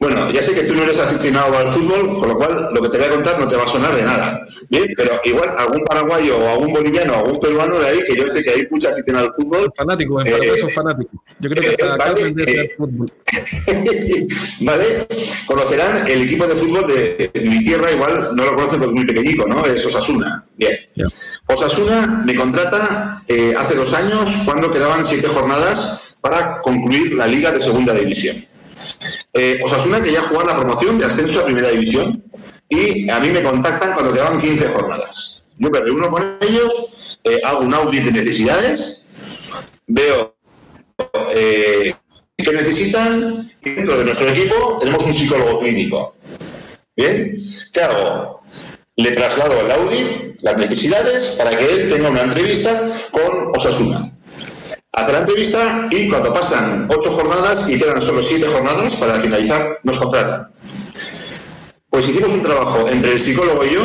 Bueno, 0.00 0.30
ya 0.30 0.40
sé 0.40 0.54
que 0.54 0.62
tú 0.62 0.74
no 0.74 0.84
eres 0.84 1.00
aficionado 1.00 1.58
al 1.58 1.66
fútbol, 1.66 2.18
con 2.18 2.28
lo 2.28 2.36
cual 2.36 2.68
lo 2.72 2.82
que 2.82 2.88
te 2.88 2.98
voy 2.98 3.08
a 3.08 3.10
contar 3.10 3.40
no 3.40 3.48
te 3.48 3.56
va 3.56 3.64
a 3.64 3.68
sonar 3.68 3.92
de 3.92 4.04
nada. 4.04 4.44
Bien, 4.68 4.86
pero 4.96 5.20
igual 5.24 5.52
algún 5.58 5.84
paraguayo 5.84 6.38
o 6.38 6.48
algún 6.50 6.72
boliviano 6.72 7.14
o 7.14 7.16
algún 7.16 7.40
peruano 7.40 7.76
de 7.80 7.88
ahí, 7.88 7.98
que 8.06 8.14
yo 8.14 8.28
sé 8.28 8.44
que 8.44 8.50
hay 8.50 8.68
mucha 8.70 8.90
afición 8.90 9.16
al 9.16 9.34
fútbol. 9.34 9.72
Fanático, 9.76 10.20
en 10.20 10.30
Paraguay 10.30 10.58
son 10.60 10.70
fanáticos. 10.70 11.20
Yo 11.40 11.50
creo 11.50 11.62
que 11.62 11.70
está 11.70 11.86
eh, 11.86 11.98
vale, 11.98 12.44
eh, 12.46 12.74
fútbol. 12.76 13.12
vale, 14.60 15.06
conocerán 15.46 16.06
el 16.06 16.22
equipo 16.22 16.46
de 16.46 16.54
fútbol 16.54 16.86
de, 16.86 17.32
mi 17.42 17.64
tierra, 17.64 17.90
igual 17.90 18.36
no 18.36 18.44
lo 18.44 18.54
conocen 18.54 18.78
porque 18.78 18.90
es 18.90 19.04
muy 19.04 19.06
pequeñico, 19.06 19.48
¿no? 19.48 19.66
Es 19.66 19.84
Osasuna. 19.84 20.46
Bien. 20.56 20.76
Osasuna 21.46 22.22
me 22.24 22.36
contrata 22.36 23.24
eh, 23.26 23.52
hace 23.58 23.74
dos 23.74 23.92
años 23.94 24.42
cuando 24.44 24.70
quedaban 24.70 25.04
siete 25.04 25.26
jornadas 25.26 26.16
para 26.20 26.62
concluir 26.62 27.14
la 27.14 27.26
liga 27.26 27.50
de 27.50 27.60
segunda 27.60 27.92
división. 27.94 28.47
Eh, 29.34 29.60
Osasuna 29.62 30.02
que 30.02 30.12
ya 30.12 30.22
juega 30.22 30.44
la 30.44 30.56
promoción 30.56 30.98
de 30.98 31.04
ascenso 31.04 31.40
a 31.40 31.44
primera 31.44 31.68
división 31.68 32.22
y 32.68 33.08
a 33.10 33.20
mí 33.20 33.30
me 33.30 33.42
contactan 33.42 33.94
cuando 33.94 34.12
quedaban 34.12 34.40
15 34.40 34.68
jornadas. 34.68 35.44
Yo 35.58 35.70
me 35.70 35.80
reúno 35.80 36.10
con 36.10 36.38
ellos, 36.40 37.18
eh, 37.24 37.40
hago 37.44 37.60
un 37.60 37.74
audit 37.74 38.04
de 38.04 38.12
necesidades, 38.12 39.06
veo 39.86 40.34
eh, 41.34 41.94
qué 42.36 42.52
necesitan 42.52 43.50
y 43.62 43.70
dentro 43.70 43.98
de 43.98 44.04
nuestro 44.04 44.28
equipo 44.28 44.78
tenemos 44.80 45.04
un 45.04 45.14
psicólogo 45.14 45.60
clínico. 45.60 46.14
¿Bien? 46.96 47.36
¿Qué 47.72 47.80
hago? 47.80 48.42
Le 48.96 49.12
traslado 49.12 49.60
al 49.60 49.70
audit 49.70 50.40
las 50.40 50.56
necesidades 50.56 51.36
para 51.38 51.56
que 51.56 51.64
él 51.64 51.88
tenga 51.88 52.10
una 52.10 52.22
entrevista 52.22 52.90
con 53.12 53.54
Osasuna 53.54 54.07
hace 54.92 55.12
la 55.12 55.20
entrevista 55.20 55.88
y 55.90 56.08
cuando 56.08 56.32
pasan 56.32 56.88
ocho 56.90 57.12
jornadas 57.12 57.68
y 57.68 57.78
quedan 57.78 58.00
solo 58.00 58.22
siete 58.22 58.46
jornadas 58.46 58.96
para 58.96 59.20
finalizar, 59.20 59.78
nos 59.82 59.98
contratan. 59.98 60.48
Pues 61.90 62.08
hicimos 62.08 62.32
un 62.32 62.42
trabajo 62.42 62.88
entre 62.88 63.12
el 63.12 63.20
psicólogo 63.20 63.64
y 63.64 63.74
yo, 63.74 63.82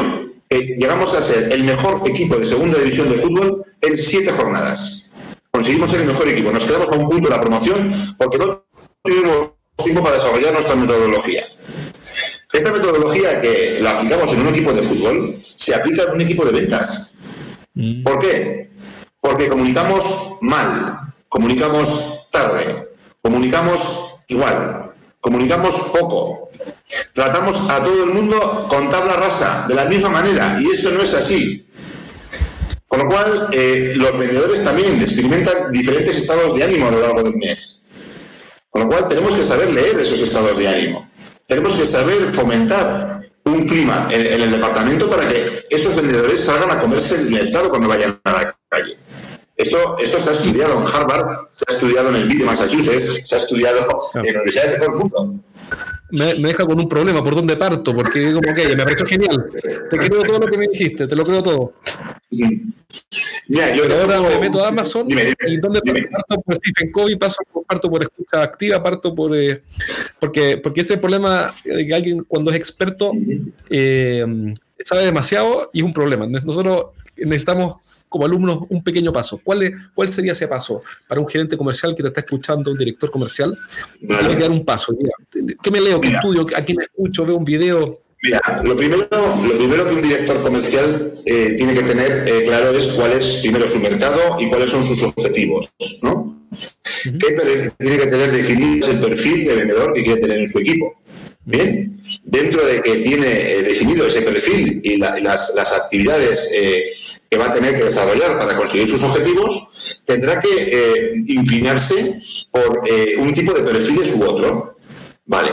que 0.50 0.76
llegamos 0.78 1.14
a 1.16 1.22
ser 1.22 1.52
el 1.52 1.64
mejor 1.64 2.02
equipo 2.08 2.36
de 2.36 2.44
segunda 2.44 2.78
división 2.78 3.10
de 3.10 3.16
fútbol 3.16 3.64
en 3.82 3.98
siete 3.98 4.32
jornadas. 4.32 5.12
Conseguimos 5.52 5.92
ser 5.92 6.02
el 6.02 6.08
mejor 6.08 6.28
equipo, 6.28 6.52
nos 6.52 6.66
quedamos 6.66 6.92
a 6.92 6.96
un 6.96 7.10
punto 7.10 7.30
de 7.30 7.36
la 7.36 7.42
promoción 7.42 8.16
porque 8.18 8.38
no 8.38 8.66
tuvimos 9.04 9.52
tiempo 9.78 10.04
para 10.04 10.16
desarrollar 10.16 10.54
nuestra 10.54 10.76
metodología. 10.76 11.46
Esta 12.52 12.72
metodología 12.72 13.42
que 13.42 13.80
la 13.82 13.98
aplicamos 13.98 14.32
en 14.34 14.42
un 14.42 14.48
equipo 14.50 14.74
de 14.74 14.82
fútbol 14.82 15.40
se 15.42 15.74
aplica 15.74 16.04
en 16.04 16.12
un 16.12 16.22
equipo 16.22 16.46
de 16.46 16.52
ventas. 16.52 17.14
Mm. 17.74 18.04
¿Por 18.04 18.20
qué? 18.20 18.70
Porque 19.24 19.48
comunicamos 19.48 20.36
mal, 20.42 21.00
comunicamos 21.30 22.28
tarde, 22.30 22.90
comunicamos 23.22 24.20
igual, 24.28 24.92
comunicamos 25.22 25.76
poco. 25.98 26.50
Tratamos 27.14 27.70
a 27.70 27.82
todo 27.82 28.04
el 28.04 28.10
mundo 28.10 28.68
con 28.70 28.90
tabla 28.90 29.16
rasa, 29.16 29.66
de 29.70 29.76
la 29.76 29.86
misma 29.86 30.10
manera, 30.10 30.58
y 30.60 30.70
eso 30.70 30.92
no 30.92 31.02
es 31.02 31.14
así. 31.14 31.66
Con 32.86 33.00
lo 33.00 33.08
cual, 33.08 33.48
eh, 33.54 33.94
los 33.96 34.18
vendedores 34.20 34.62
también 34.62 35.02
experimentan 35.02 35.72
diferentes 35.72 36.18
estados 36.18 36.54
de 36.54 36.66
ánimo 36.66 36.90
a 36.90 36.92
lo 36.92 37.00
largo 37.00 37.24
del 37.24 37.38
mes. 37.38 37.82
Con 38.70 38.82
lo 38.84 38.88
cual, 38.90 39.08
tenemos 39.08 39.36
que 39.36 39.44
saber 39.44 39.72
leer 39.72 39.98
esos 40.02 40.20
estados 40.20 40.58
de 40.58 40.68
ánimo. 40.68 41.10
Tenemos 41.48 41.78
que 41.78 41.86
saber 41.86 42.22
fomentar 42.34 43.22
un 43.46 43.68
clima 43.70 44.10
en, 44.12 44.20
en 44.20 44.42
el 44.42 44.52
departamento 44.52 45.10
para 45.10 45.26
que 45.30 45.64
esos 45.70 45.96
vendedores 45.96 46.44
salgan 46.44 46.72
a 46.72 46.80
comerse 46.82 47.16
el 47.16 47.32
mercado 47.32 47.70
cuando 47.70 47.88
vayan 47.88 48.20
a 48.26 48.34
la 48.34 48.58
calle. 48.68 48.98
Esto, 49.56 49.98
esto 50.00 50.20
se 50.20 50.30
ha 50.30 50.34
estudiado 50.34 50.82
en 50.82 50.88
Harvard, 50.88 51.48
se 51.52 51.64
ha 51.68 51.74
estudiado 51.74 52.10
en 52.10 52.16
el 52.16 52.28
BID 52.28 52.40
de 52.40 52.46
Massachusetts, 52.46 53.22
se 53.28 53.36
ha 53.36 53.38
estudiado 53.38 54.10
en 54.16 54.22
universidades 54.22 54.72
de 54.72 54.78
todo 54.78 54.90
el 54.90 55.00
mundo. 55.00 55.40
Me, 56.10 56.34
deja 56.34 56.66
con 56.66 56.80
un 56.80 56.88
problema, 56.88 57.24
¿por 57.24 57.36
dónde 57.36 57.56
parto? 57.56 57.94
Porque 57.94 58.20
digo, 58.20 58.40
ok, 58.40 58.76
me 58.76 58.84
pareció 58.84 59.06
genial. 59.06 59.50
Te 59.90 59.98
creo 59.98 60.24
todo 60.24 60.40
lo 60.40 60.48
que 60.48 60.58
me 60.58 60.68
dijiste, 60.68 61.08
te 61.08 61.16
lo 61.16 61.24
creo 61.24 61.42
todo. 61.42 61.74
Mira, 63.48 63.76
yo 63.76 63.84
ahora 64.00 64.22
me 64.22 64.38
meto 64.38 64.64
a 64.64 64.68
Amazon 64.68 65.08
y 65.10 65.58
dónde 65.58 65.82
parto 65.82 66.42
por 66.42 66.56
Stephen 66.56 66.92
Covey, 66.92 67.16
paso, 67.16 67.38
parto 67.68 67.90
por 67.90 68.04
escucha 68.04 68.44
activa, 68.44 68.82
parto 68.82 69.14
por 69.16 69.36
eh, 69.36 69.64
porque, 70.20 70.58
porque 70.58 70.82
ese 70.82 70.98
problema 70.98 71.52
de 71.64 71.86
que 71.86 71.94
alguien 71.94 72.24
cuando 72.24 72.52
es 72.52 72.58
experto 72.58 73.12
eh, 73.70 74.54
sabe 74.80 75.06
demasiado 75.06 75.70
y 75.74 75.80
es 75.80 75.86
un 75.86 75.94
problema. 75.94 76.28
Nosotros 76.28 76.88
necesitamos 77.18 78.03
como 78.14 78.26
alumnos 78.26 78.60
un 78.70 78.84
pequeño 78.84 79.12
paso. 79.12 79.42
¿Cuál, 79.44 79.74
¿Cuál 79.96 80.08
sería 80.08 80.34
ese 80.34 80.48
paso 80.48 80.84
para 81.08 81.20
un 81.20 81.28
gerente 81.28 81.58
comercial 81.58 81.96
que 81.96 82.04
te 82.04 82.10
está 82.10 82.20
escuchando, 82.20 82.70
un 82.70 82.78
director 82.78 83.10
comercial? 83.10 83.58
Tiene 83.98 84.36
que 84.36 84.42
dar 84.44 84.52
un 84.52 84.64
paso. 84.64 84.96
¿Qué 85.64 85.72
me 85.72 85.82
leo? 85.82 86.00
¿Qué 86.00 86.10
estudio? 86.10 86.46
¿A 86.56 86.62
quién 86.62 86.80
escucho? 86.80 87.26
¿Veo 87.26 87.38
un 87.38 87.44
video? 87.44 88.04
Mira, 88.22 88.40
lo 88.64 88.78
primero, 88.78 89.08
lo 89.12 89.58
primero 89.58 89.90
que 89.90 89.96
un 89.96 90.02
director 90.04 90.44
comercial 90.44 91.22
eh, 91.26 91.56
tiene 91.58 91.74
que 91.74 91.82
tener 91.82 92.24
eh, 92.28 92.44
claro 92.46 92.70
es 92.70 92.90
cuál 92.90 93.14
es 93.14 93.40
primero 93.42 93.68
su 93.68 93.80
mercado 93.80 94.20
y 94.40 94.48
cuáles 94.48 94.70
son 94.70 94.84
sus 94.84 95.02
objetivos, 95.02 95.74
¿no? 96.04 96.46
¿Qué 97.04 97.72
tiene 97.80 97.98
que 97.98 98.08
tener 98.08 98.32
definido 98.32 98.92
el 98.92 99.00
perfil 99.00 99.44
de 99.44 99.56
vendedor 99.56 99.92
que 99.94 100.04
quiere 100.04 100.22
tener 100.22 100.38
en 100.38 100.48
su 100.48 100.60
equipo? 100.60 100.94
Bien, 101.46 102.00
dentro 102.24 102.66
de 102.66 102.82
que 102.82 102.98
tiene 102.98 103.28
eh, 103.28 103.64
definido 103.64 104.08
ese 104.08 104.22
perfil 104.22 104.80
y 104.82 104.98
las, 104.98 105.74
actividades 105.76 106.50
eh, 106.54 106.86
que 107.30 107.38
va 107.38 107.48
a 107.48 107.54
tener 107.54 107.76
que 107.76 107.84
desarrollar 107.84 108.38
para 108.38 108.56
conseguir 108.56 108.90
sus 108.90 109.04
objetivos, 109.04 110.02
tendrá 110.06 110.40
que 110.40 110.50
eh, 110.50 111.24
inclinarse 111.28 112.22
por 112.50 112.84
un 113.18 113.34
tipo 113.34 113.52
de 113.52 113.64
perfiles 113.64 114.14
u 114.16 114.24
otro. 114.24 114.78
Vale. 115.26 115.52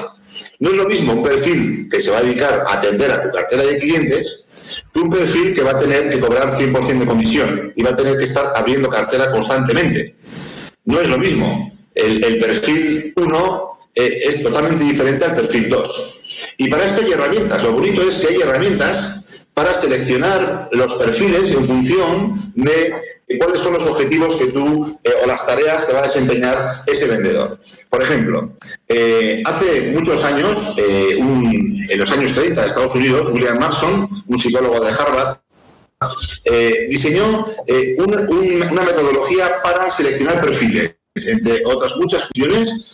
No 0.61 0.71
es 0.71 0.77
lo 0.77 0.87
mismo 0.87 1.13
un 1.15 1.23
perfil 1.25 1.89
que 1.91 2.01
se 2.01 2.11
va 2.11 2.19
a 2.19 2.23
dedicar 2.23 2.65
a 2.69 2.75
atender 2.75 3.11
a 3.11 3.23
tu 3.23 3.31
cartera 3.33 3.65
de 3.65 3.79
clientes 3.79 4.45
que 4.95 5.01
un 5.01 5.11
perfil 5.11 5.53
que 5.55 5.63
va 5.63 5.73
a 5.73 5.79
tener 5.79 6.09
que 6.09 6.21
cobrar 6.21 6.53
100% 6.53 6.99
de 6.99 7.07
comisión 7.07 7.73
y 7.75 7.83
va 7.83 7.91
a 7.91 7.97
tener 7.97 8.17
que 8.17 8.25
estar 8.25 8.53
abriendo 8.55 8.89
cartera 8.89 9.33
constantemente. 9.33 10.15
No 10.85 11.01
es 11.01 11.09
lo 11.09 11.19
mismo. 11.19 11.77
El, 11.97 12.25
el 12.25 12.39
perfil 12.39 13.13
1 13.17 13.70
eh, 13.95 14.23
es 14.25 14.43
totalmente 14.43 14.85
diferente 14.85 15.25
al 15.25 15.35
perfil 15.35 15.69
2. 15.69 16.55
Y 16.59 16.69
para 16.69 16.85
esto 16.85 17.03
hay 17.05 17.13
herramientas. 17.13 17.63
Lo 17.65 17.73
bonito 17.73 18.03
es 18.03 18.19
que 18.19 18.29
hay 18.29 18.41
herramientas 18.41 19.25
para 19.53 19.75
seleccionar 19.75 20.69
los 20.73 20.95
perfiles 20.95 21.53
en 21.55 21.67
función 21.67 22.53
de 22.55 22.95
cuáles 23.39 23.61
son 23.61 23.75
los 23.75 23.87
objetivos 23.87 24.37
que 24.37 24.47
tú 24.47 24.99
eh, 25.03 25.11
o 25.23 25.27
las 25.27 25.45
tareas 25.45 25.85
que 25.85 25.93
va 25.93 26.01
a 26.01 26.03
desempeñar 26.03 26.85
ese 26.87 27.07
vendedor. 27.07 27.59
Por 27.89 28.03
ejemplo, 28.03 28.53
eh, 28.89 29.43
hace 29.45 29.93
muchos 29.93 30.25
años, 30.25 30.77
en 30.79 31.99
los 31.99 32.11
años 32.13 32.33
30 32.35 32.61
de 32.61 32.67
Estados 32.67 32.95
Unidos, 32.95 33.29
William 33.31 33.59
Marston, 33.59 34.09
un 34.27 34.39
psicólogo 34.39 34.81
de 34.85 34.93
Harvard, 34.93 35.39
diseñó 36.89 37.47
una 37.99 38.83
metodología 38.83 39.61
para 39.63 39.91
seleccionar 39.91 40.41
perfiles, 40.41 40.97
entre 41.27 41.63
otras 41.67 41.97
muchas 41.97 42.29
funciones 42.29 42.91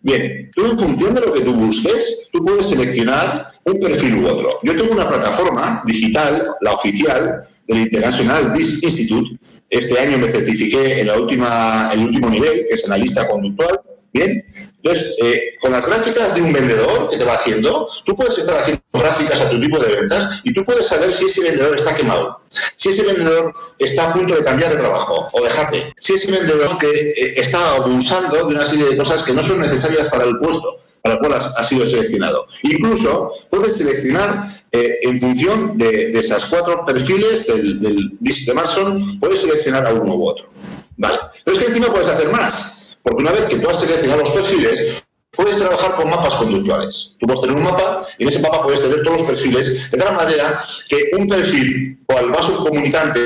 Bien, 0.00 0.50
tú 0.54 0.66
en 0.66 0.78
función 0.78 1.14
de 1.14 1.20
lo 1.20 1.32
que 1.32 1.40
tú 1.40 1.54
busques, 1.54 2.28
tú 2.32 2.44
puedes 2.44 2.66
seleccionar 2.66 3.52
un 3.64 3.78
perfil 3.78 4.16
u 4.16 4.26
otro. 4.26 4.60
Yo 4.62 4.76
tengo 4.76 4.92
una 4.92 5.08
plataforma 5.08 5.82
digital, 5.86 6.48
la 6.60 6.72
oficial, 6.72 7.46
del 7.66 7.78
International 7.78 8.52
DISC 8.52 8.82
Institute. 8.82 9.38
Este 9.70 9.98
año 9.98 10.18
me 10.18 10.28
certifiqué 10.28 11.00
en, 11.00 11.06
la 11.06 11.18
última, 11.18 11.90
el 11.92 12.00
último 12.00 12.30
nivel, 12.30 12.66
que 12.68 12.74
es 12.74 12.84
analista 12.86 13.26
conductual. 13.28 13.80
Bien, 14.14 14.44
entonces, 14.76 15.16
eh, 15.24 15.56
con 15.60 15.72
las 15.72 15.84
gráficas 15.84 16.36
de 16.36 16.42
un 16.42 16.52
vendedor 16.52 17.10
que 17.10 17.16
te 17.16 17.24
va 17.24 17.34
haciendo, 17.34 17.88
tú 18.04 18.14
puedes 18.14 18.38
estar 18.38 18.56
haciendo 18.56 18.80
gráficas 18.92 19.40
a 19.40 19.50
tu 19.50 19.60
tipo 19.60 19.76
de 19.76 19.92
ventas 19.92 20.40
y 20.44 20.54
tú 20.54 20.64
puedes 20.64 20.86
saber 20.86 21.12
si 21.12 21.24
ese 21.24 21.42
vendedor 21.42 21.74
está 21.74 21.96
quemado, 21.96 22.40
si 22.76 22.90
ese 22.90 23.02
vendedor 23.02 23.52
está 23.76 24.10
a 24.10 24.12
punto 24.12 24.36
de 24.36 24.44
cambiar 24.44 24.70
de 24.70 24.78
trabajo 24.78 25.26
o 25.32 25.44
dejarte, 25.44 25.92
si 25.98 26.14
ese 26.14 26.30
vendedor 26.30 26.78
que 26.78 26.88
eh, 26.90 27.34
está 27.40 27.74
abusando 27.74 28.36
de 28.36 28.54
una 28.54 28.64
serie 28.64 28.84
de 28.84 28.96
cosas 28.96 29.24
que 29.24 29.32
no 29.32 29.42
son 29.42 29.60
necesarias 29.60 30.08
para 30.08 30.24
el 30.24 30.38
puesto 30.38 30.80
para 31.02 31.16
el 31.16 31.20
cual 31.20 31.34
has, 31.34 31.68
sido 31.68 31.84
seleccionado. 31.84 32.46
Incluso 32.62 33.32
puedes 33.50 33.76
seleccionar 33.76 34.64
eh, 34.72 35.00
en 35.02 35.20
función 35.20 35.76
de, 35.76 36.12
esas 36.12 36.46
cuatro 36.46 36.86
perfiles 36.86 37.46
del, 37.48 37.80
del 37.80 38.10
de 38.20 38.54
Marson, 38.54 39.18
puedes 39.18 39.40
seleccionar 39.40 39.86
a 39.86 39.92
uno 39.92 40.14
u 40.14 40.28
otro. 40.28 40.54
Vale. 40.96 41.18
Pero 41.44 41.56
es 41.56 41.62
que 41.62 41.68
encima 41.70 41.92
puedes 41.92 42.08
hacer 42.08 42.30
más, 42.30 42.73
porque 43.04 43.22
una 43.22 43.32
vez 43.32 43.44
que 43.46 43.56
tú 43.56 43.68
has 43.68 43.80
seleccionado 43.80 44.22
los 44.22 44.30
perfiles, 44.30 45.04
puedes 45.30 45.58
trabajar 45.58 45.94
con 45.94 46.08
mapas 46.08 46.36
conductuales. 46.36 47.16
Tú 47.20 47.26
puedes 47.26 47.42
tener 47.42 47.56
un 47.56 47.62
mapa 47.62 48.06
y 48.18 48.22
en 48.22 48.28
ese 48.30 48.40
mapa 48.40 48.62
puedes 48.62 48.82
tener 48.82 49.02
todos 49.02 49.20
los 49.20 49.30
perfiles, 49.30 49.90
de 49.90 49.98
tal 49.98 50.16
manera 50.16 50.64
que 50.88 51.10
un 51.18 51.28
perfil 51.28 52.02
o 52.06 52.16
al 52.16 52.30
vaso 52.30 52.64
comunicante 52.64 53.20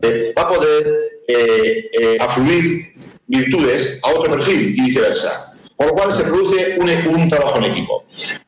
eh, 0.00 0.32
va 0.36 0.42
a 0.42 0.48
poder 0.48 0.86
eh, 1.28 1.90
eh, 1.92 2.18
afluir 2.18 2.94
virtudes 3.26 4.00
a 4.02 4.10
otro 4.10 4.32
perfil 4.32 4.74
y 4.74 4.82
viceversa. 4.82 5.52
Por 5.76 5.88
lo 5.88 5.92
cual 5.92 6.12
se 6.12 6.24
produce 6.24 6.76
un, 7.06 7.28
trabajo 7.28 7.58
en 7.58 7.64
equipo. 7.66 8.04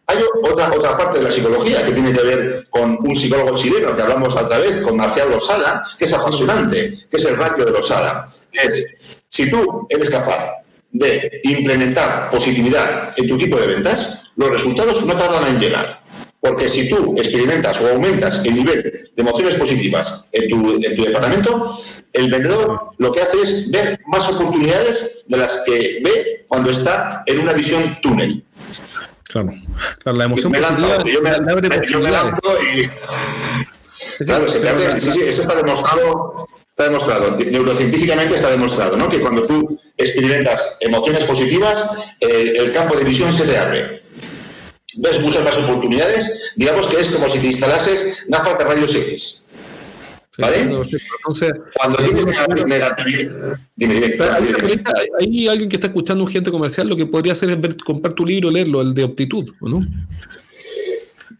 Hay 0.07 0.19
otra, 0.43 0.69
otra 0.75 0.97
parte 0.97 1.19
de 1.19 1.25
la 1.25 1.31
psicología 1.31 1.85
que 1.85 1.93
tiene 1.93 2.13
que 2.13 2.23
ver 2.23 2.67
con 2.71 2.99
un 3.01 3.15
psicólogo 3.15 3.55
chileno 3.55 3.95
que 3.95 4.03
hablamos 4.03 4.35
otra 4.35 4.59
vez, 4.59 4.81
con 4.81 4.97
Marcial 4.97 5.31
Losada, 5.31 5.85
que 5.97 6.07
es 6.07 6.13
apasionante, 6.13 7.07
que 7.09 7.17
es 7.17 7.25
el 7.27 7.37
ratio 7.37 7.67
de 7.67 7.71
Losada. 7.71 8.35
Es, 8.53 8.85
si 9.31 9.49
tú 9.49 9.87
eres 9.89 10.11
capaz 10.11 10.61
de 10.93 11.41
implementar 11.45 12.31
positividad 12.31 13.13
en 13.17 13.29
tu 13.29 13.37
equipo 13.37 13.59
de 13.59 13.69
ventas, 13.69 14.33
los 14.37 14.51
resultados 14.51 15.07
no 15.07 15.15
tardan 15.15 15.47
en 15.47 15.61
llegar. 15.61 16.01
Porque 16.41 16.69
si 16.69 16.89
tú 16.89 17.15
experimentas 17.19 17.81
o 17.81 17.89
aumentas 17.89 18.45
el 18.45 18.55
nivel 18.55 19.11
de 19.15 19.23
emociones 19.23 19.55
positivas 19.57 20.27
en 20.33 20.49
tu, 20.49 20.83
en 20.83 20.97
tu 20.97 21.05
departamento, 21.05 21.79
el 22.13 22.31
vendedor 22.31 22.91
lo 22.99 23.13
que 23.13 23.21
hace 23.21 23.41
es 23.43 23.71
ver 23.71 24.01
más 24.07 24.29
oportunidades 24.31 25.25
de 25.29 25.37
las 25.37 25.63
que 25.67 26.01
ve 26.03 26.45
cuando 26.49 26.71
está 26.71 27.23
en 27.27 27.41
una 27.41 27.53
visión 27.53 27.99
túnel. 28.03 28.43
Claro, 29.25 29.53
claro 30.03 30.19
la 30.19 30.25
emoción 30.25 30.53
positiva 30.53 31.05
yo 31.05 31.23
me, 31.23 32.11
lanzo 32.11 32.59
y... 32.75 32.89
claro, 34.25 34.49
se 34.49 34.59
te 34.59 34.69
abre, 34.69 35.01
sí, 35.01 35.13
sí, 35.13 35.21
eso 35.23 35.43
está 35.43 35.55
demostrado, 35.55 36.49
está 36.81 36.85
demostrado, 36.85 37.37
neurocientíficamente 37.51 38.35
está 38.35 38.51
demostrado, 38.51 38.97
¿no? 38.97 39.09
Que 39.09 39.21
cuando 39.21 39.45
tú 39.45 39.79
experimentas 39.97 40.79
emociones 40.81 41.25
positivas, 41.25 41.91
el 42.21 42.73
campo 42.73 42.97
de 42.97 43.05
visión 43.05 43.33
se 43.33 43.47
te 43.47 43.59
abre 43.59 44.01
ves 44.99 45.23
muchas 45.23 45.45
más 45.45 45.57
oportunidades, 45.59 46.53
digamos 46.57 46.89
que 46.89 47.01
es 47.01 47.11
como 47.11 47.29
si 47.31 47.39
te 47.39 47.47
instalases 47.47 48.27
gafas 48.29 48.59
de 48.59 48.65
rayos 48.65 48.95
X. 48.95 49.45
¿Vale? 50.37 50.61
Entonces, 50.63 51.53
cuando 51.75 51.99
tienes 51.99 52.27
negatividad. 52.67 53.59
Dime, 53.77 53.95
dime, 53.95 54.17
Hay 55.21 55.49
alguien 55.49 55.69
que 55.69 55.77
está 55.77 55.89
escuchando 55.89 56.25
un 56.25 56.31
gente 56.31 56.51
comercial, 56.51 56.89
lo 56.89 56.97
que 56.97 57.07
podría 57.07 57.35
hacer 57.35 57.51
es 57.51 57.61
ver, 57.61 57.77
comprar 57.77 58.15
tu 58.15 58.25
libro, 58.25 58.51
leerlo, 58.51 58.81
el 58.81 58.95
de 58.95 59.05
optitud, 59.05 59.49
¿no? 59.61 59.81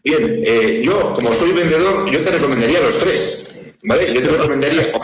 Bien, 0.03 0.41
eh, 0.43 0.81
yo, 0.83 1.13
como 1.13 1.33
soy 1.33 1.51
vendedor, 1.51 2.09
yo 2.11 2.21
te 2.21 2.31
recomendaría 2.31 2.79
los 2.81 2.99
tres. 2.99 3.50
¿Vale? 3.83 4.13
Yo 4.13 4.21
te 4.21 4.29
recomendaría. 4.29 4.91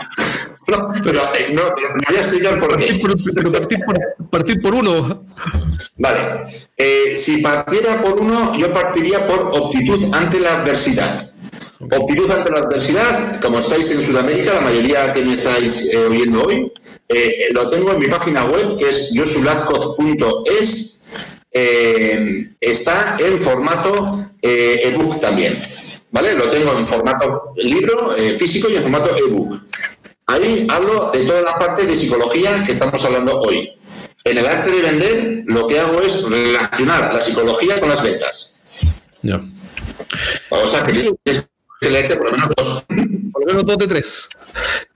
No, 0.68 0.86
pero 1.02 1.22
eh, 1.34 1.48
no, 1.52 1.62
me 1.62 2.04
voy 2.08 2.16
a 2.16 2.20
explicar 2.20 2.60
por 2.60 2.76
qué. 2.76 2.92
Partir 2.94 3.80
por, 3.86 4.28
partir 4.28 4.60
por 4.60 4.74
uno. 4.74 5.24
Vale. 5.96 6.42
Eh, 6.76 7.16
si 7.16 7.38
partiera 7.38 8.02
por 8.02 8.18
uno, 8.18 8.54
yo 8.54 8.70
partiría 8.70 9.26
por 9.26 9.50
optitud 9.54 10.14
ante 10.14 10.40
la 10.40 10.60
adversidad. 10.60 11.32
Optitud 11.80 12.30
ante 12.30 12.50
la 12.50 12.58
adversidad, 12.58 13.40
como 13.40 13.60
estáis 13.60 13.90
en 13.92 14.02
Sudamérica, 14.02 14.52
la 14.54 14.60
mayoría 14.60 15.10
que 15.14 15.22
me 15.24 15.32
estáis 15.34 15.88
eh, 15.90 16.04
oyendo 16.04 16.44
hoy, 16.44 16.70
lo 17.52 17.70
tengo 17.70 17.92
en 17.92 18.00
mi 18.00 18.08
página 18.08 18.44
web, 18.44 18.76
que 18.76 18.88
es 18.88 19.10
yosulazcoz.es. 19.12 21.02
está 22.60 23.16
en 23.18 23.38
formato 23.38 24.28
ebook 24.42 25.18
también. 25.18 25.56
¿Vale? 26.10 26.34
Lo 26.34 26.48
tengo 26.48 26.78
en 26.78 26.86
formato 26.86 27.52
libro 27.56 28.10
físico 28.38 28.68
y 28.68 28.76
en 28.76 28.82
formato 28.82 29.14
ebook. 29.16 29.60
Ahí 30.26 30.66
hablo 30.70 31.10
de 31.12 31.24
toda 31.24 31.42
la 31.42 31.58
parte 31.58 31.86
de 31.86 31.94
psicología 31.94 32.62
que 32.64 32.72
estamos 32.72 33.02
hablando 33.04 33.40
hoy. 33.40 33.72
En 34.24 34.36
el 34.36 34.46
arte 34.46 34.70
de 34.70 34.82
vender, 34.82 35.44
lo 35.46 35.66
que 35.66 35.78
hago 35.78 36.02
es 36.02 36.22
relacionar 36.22 37.14
la 37.14 37.20
psicología 37.20 37.80
con 37.80 37.88
las 37.88 38.02
ventas. 38.02 38.58
Ya. 39.22 39.40
O 40.50 40.66
sea, 40.66 40.84
que 40.84 40.92
tienes 40.92 41.48
que 41.80 41.90
leerte 41.90 42.16
por 42.16 42.26
lo 42.26 42.32
menos 42.32 42.50
dos. 42.56 42.84
Por 43.32 43.40
lo 43.42 43.46
menos 43.46 43.64
dos 43.64 43.78
de 43.78 43.86
tres. 43.86 44.28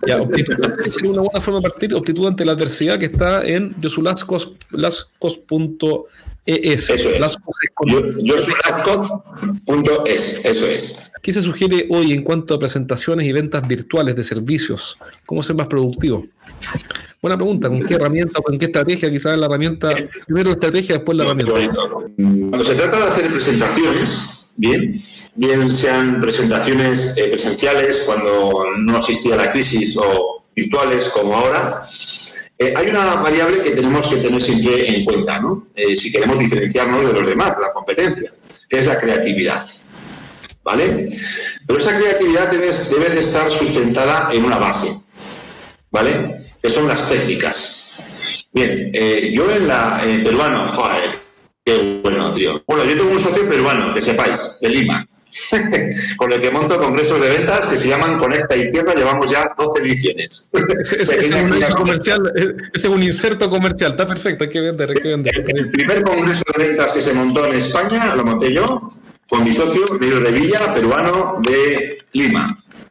Ya, 0.06 0.18
sería 0.90 1.10
una 1.10 1.22
buena 1.22 1.40
forma 1.40 1.60
de 1.60 1.68
partir. 1.70 1.94
Optitud 1.94 2.26
ante 2.26 2.44
la 2.44 2.52
adversidad 2.52 2.98
que 2.98 3.06
está 3.06 3.42
en 3.42 3.74
yosulascos.es. 6.46 6.46
Eso 6.46 6.94
es. 6.94 7.04
Yosulascos.es. 8.24 10.44
Eso 10.44 10.66
es. 10.66 11.10
¿Qué 11.22 11.32
se 11.32 11.42
sugiere 11.42 11.86
hoy 11.90 12.12
en 12.12 12.22
cuanto 12.22 12.54
a 12.54 12.58
presentaciones 12.58 13.26
y 13.26 13.32
ventas 13.32 13.66
virtuales 13.66 14.16
de 14.16 14.24
servicios? 14.24 14.98
¿Cómo 15.24 15.42
ser 15.42 15.54
más 15.54 15.68
productivo? 15.68 16.26
Buena 17.20 17.36
pregunta, 17.36 17.68
¿con 17.68 17.80
qué 17.80 17.94
herramienta 17.94 18.40
o 18.40 18.42
con 18.42 18.58
qué 18.58 18.64
estrategia? 18.64 19.08
Quizás 19.08 19.38
la 19.38 19.46
herramienta, 19.46 19.94
primero 20.26 20.48
la 20.48 20.54
estrategia, 20.54 20.96
después 20.96 21.16
la 21.16 21.24
herramienta. 21.24 21.52
Cuando 22.16 22.64
se 22.64 22.74
trata 22.74 22.98
de 22.98 23.04
hacer 23.04 23.30
presentaciones, 23.30 24.48
bien, 24.56 25.00
bien 25.36 25.70
sean 25.70 26.20
presentaciones 26.20 27.14
eh, 27.16 27.28
presenciales 27.28 28.02
cuando 28.04 28.64
no 28.78 28.98
existía 28.98 29.36
la 29.36 29.52
crisis 29.52 29.96
o 29.96 30.44
virtuales 30.56 31.08
como 31.10 31.36
ahora, 31.36 31.86
eh, 32.62 32.74
hay 32.76 32.88
una 32.88 33.16
variable 33.16 33.62
que 33.62 33.70
tenemos 33.70 34.08
que 34.08 34.16
tener 34.16 34.40
siempre 34.40 34.88
en 34.88 35.04
cuenta, 35.04 35.38
¿no? 35.40 35.68
Eh, 35.74 35.96
si 35.96 36.12
queremos 36.12 36.38
diferenciarnos 36.38 37.06
de 37.06 37.12
los 37.12 37.26
demás, 37.26 37.56
de 37.56 37.62
la 37.62 37.72
competencia, 37.72 38.32
que 38.68 38.78
es 38.78 38.86
la 38.86 38.98
creatividad. 38.98 39.64
¿vale? 40.64 41.10
Pero 41.66 41.78
esa 41.78 41.96
creatividad 41.96 42.50
debe, 42.50 42.70
debe 42.90 43.10
de 43.10 43.20
estar 43.20 43.50
sustentada 43.50 44.30
en 44.32 44.44
una 44.44 44.58
base, 44.58 44.92
¿vale? 45.90 46.46
Que 46.62 46.70
son 46.70 46.86
las 46.86 47.08
técnicas. 47.08 47.94
Bien, 48.52 48.90
eh, 48.94 49.32
yo 49.34 49.50
en 49.50 49.66
la 49.66 50.00
peruano, 50.22 50.68
joder, 50.68 51.10
qué 51.64 52.00
bueno, 52.02 52.32
tío. 52.32 52.62
Bueno, 52.66 52.84
yo 52.84 52.96
tengo 52.96 53.10
un 53.10 53.18
socio 53.18 53.48
peruano, 53.48 53.92
que 53.92 54.02
sepáis, 54.02 54.58
de 54.60 54.68
Lima, 54.68 55.08
con 56.16 56.32
el 56.32 56.40
que 56.40 56.50
monto 56.50 56.78
congresos 56.78 57.20
de 57.20 57.30
ventas 57.30 57.66
que 57.66 57.76
se 57.76 57.88
llaman 57.88 58.18
Conecta 58.18 58.54
Cierra, 58.54 58.94
llevamos 58.94 59.30
ya 59.30 59.52
12 59.56 59.80
ediciones. 59.82 60.50
Ese 60.82 61.20
es, 61.20 61.30
un 61.30 61.76
comercial, 61.76 62.32
es 62.72 62.84
un 62.84 63.02
inserto 63.02 63.48
comercial, 63.48 63.92
está 63.92 64.06
perfecto, 64.06 64.44
hay 64.44 64.50
que 64.50 64.60
vender, 64.60 64.90
hay 64.90 64.96
que 64.96 65.08
vender. 65.08 65.32
el 65.36 65.70
primer 65.70 66.02
congreso 66.02 66.42
de 66.56 66.68
ventas 66.68 66.92
que 66.92 67.00
se 67.00 67.12
montó 67.12 67.46
en 67.46 67.54
España 67.54 68.14
lo 68.14 68.24
monté 68.24 68.52
yo 68.52 68.92
con 69.28 69.44
mi 69.44 69.52
socio, 69.52 69.86
Miguel 69.98 70.20
Revilla, 70.20 70.74
peruano 70.74 71.38
de 71.40 71.98
Lima. 72.12 72.46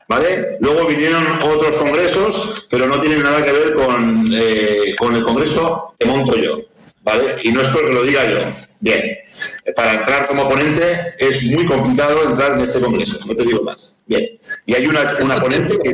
¿Vale? 0.08 0.58
Luego 0.60 0.88
vinieron 0.88 1.24
otros 1.44 1.78
congresos, 1.78 2.68
pero 2.70 2.88
no 2.88 3.00
tienen 3.00 3.22
nada 3.22 3.44
que 3.44 3.52
ver 3.52 3.74
con, 3.74 4.28
eh, 4.34 4.96
con 4.98 5.16
el 5.16 5.24
congreso 5.24 5.94
que 6.00 6.08
monto 6.08 6.36
yo. 6.38 6.60
¿Vale? 7.04 7.36
Y 7.44 7.52
no 7.52 7.62
es 7.62 7.70
porque 7.70 7.94
lo 7.94 8.04
diga 8.04 8.28
yo. 8.28 8.40
Bien, 8.82 9.16
para 9.76 9.94
entrar 9.94 10.28
como 10.28 10.50
ponente 10.50 11.14
es 11.20 11.44
muy 11.44 11.68
complicado 11.68 12.24
entrar 12.28 12.54
en 12.54 12.62
este 12.62 12.80
congreso, 12.80 13.20
no 13.28 13.36
te 13.36 13.46
digo 13.46 13.62
más. 13.62 14.02
Bien, 14.08 14.28
y 14.66 14.74
hay 14.74 14.88
una, 14.88 15.02
una 15.22 15.40
ponente 15.40 15.78
que 15.84 15.94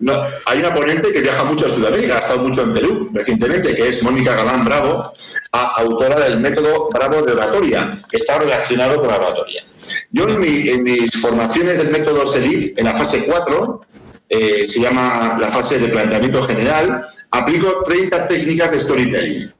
no, 0.00 0.12
hay 0.46 0.58
una 0.58 0.74
ponente 0.74 1.12
que 1.12 1.20
viaja 1.20 1.44
mucho 1.44 1.66
a 1.66 1.68
Sudamérica, 1.68 2.16
ha 2.16 2.20
estado 2.20 2.40
mucho 2.40 2.62
en 2.62 2.72
Perú 2.72 3.10
recientemente, 3.12 3.74
que 3.74 3.88
es 3.88 4.02
Mónica 4.02 4.34
Galán 4.34 4.64
Bravo, 4.64 5.12
autora 5.52 6.18
del 6.20 6.40
método 6.40 6.88
Bravo 6.88 7.20
de 7.20 7.32
oratoria, 7.32 8.02
que 8.08 8.16
está 8.16 8.38
relacionado 8.38 8.96
con 9.00 9.08
la 9.08 9.16
oratoria. 9.16 9.66
Yo 10.10 10.26
en, 10.28 10.40
mis 10.82 11.20
formaciones 11.20 11.76
del 11.76 11.90
método 11.90 12.26
SELIT, 12.26 12.78
en 12.78 12.86
la 12.86 12.94
fase 12.94 13.26
4, 13.26 13.80
eh, 14.30 14.66
se 14.66 14.80
llama 14.80 15.36
la 15.38 15.48
fase 15.48 15.78
de 15.78 15.88
planteamiento 15.88 16.42
general, 16.42 17.04
aplico 17.32 17.82
30 17.84 18.28
técnicas 18.28 18.70
de 18.72 18.80
storytelling. 18.80 19.57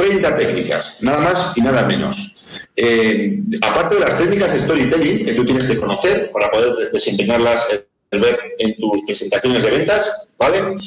30 0.00 0.34
técnicas, 0.34 0.96
nada 1.02 1.18
más 1.18 1.52
y 1.56 1.60
nada 1.60 1.84
menos. 1.84 2.40
Eh, 2.74 3.38
aparte 3.60 3.96
de 3.96 4.00
las 4.00 4.16
técnicas 4.16 4.52
de 4.52 4.60
storytelling 4.60 5.26
que 5.26 5.34
tú 5.34 5.44
tienes 5.44 5.66
que 5.66 5.76
conocer 5.76 6.30
para 6.32 6.50
poder 6.50 6.72
desempeñarlas 6.90 7.82
en 8.10 8.76
tus 8.76 9.04
presentaciones 9.04 9.62
de 9.62 9.70
ventas, 9.70 10.28
¿vale? 10.38 10.78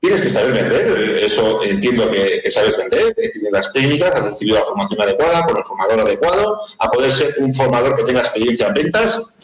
Tienes 0.00 0.20
que 0.20 0.28
saber 0.28 0.52
vender, 0.52 0.94
eh, 0.98 1.24
eso 1.24 1.62
entiendo 1.64 2.10
que, 2.10 2.42
sabes 2.50 2.76
vender, 2.76 3.14
tienes 3.14 3.50
las 3.50 3.72
técnicas, 3.72 4.14
has 4.14 4.24
recibido 4.26 4.58
la 4.58 4.64
formación 4.66 5.00
adecuada, 5.00 5.44
con 5.44 5.56
el 5.56 5.64
formador 5.64 6.00
adecuado, 6.00 6.60
a 6.78 6.90
poder 6.90 7.10
ser 7.10 7.34
un 7.38 7.54
formador 7.54 7.96
que 7.96 8.04
tenga 8.04 8.20
experiencia 8.20 8.68
en 8.68 8.74
ventas. 8.74 9.34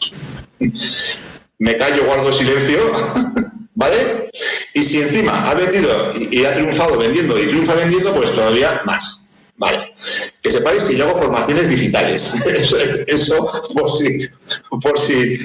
Me 1.57 1.77
callo, 1.77 2.05
guardo 2.05 2.31
silencio, 2.31 2.79
¿vale? 3.75 4.29
Y 4.73 4.83
si 4.83 5.01
encima 5.01 5.49
ha 5.49 5.53
vendido 5.53 6.13
y, 6.17 6.43
ha 6.45 6.53
triunfado 6.53 6.97
vendiendo 6.97 7.39
y 7.39 7.47
triunfa 7.47 7.75
vendiendo, 7.75 8.13
pues 8.13 8.31
todavía 8.31 8.81
más. 8.85 9.29
Vale. 9.57 9.93
Que 10.41 10.51
sepáis 10.51 10.83
que 10.83 10.97
yo 10.97 11.07
hago 11.07 11.17
formaciones 11.17 11.69
digitales. 11.69 12.33
Eso, 13.07 13.49
por 13.73 13.89
si, 13.89 14.27
por 14.81 14.99
si 14.99 15.37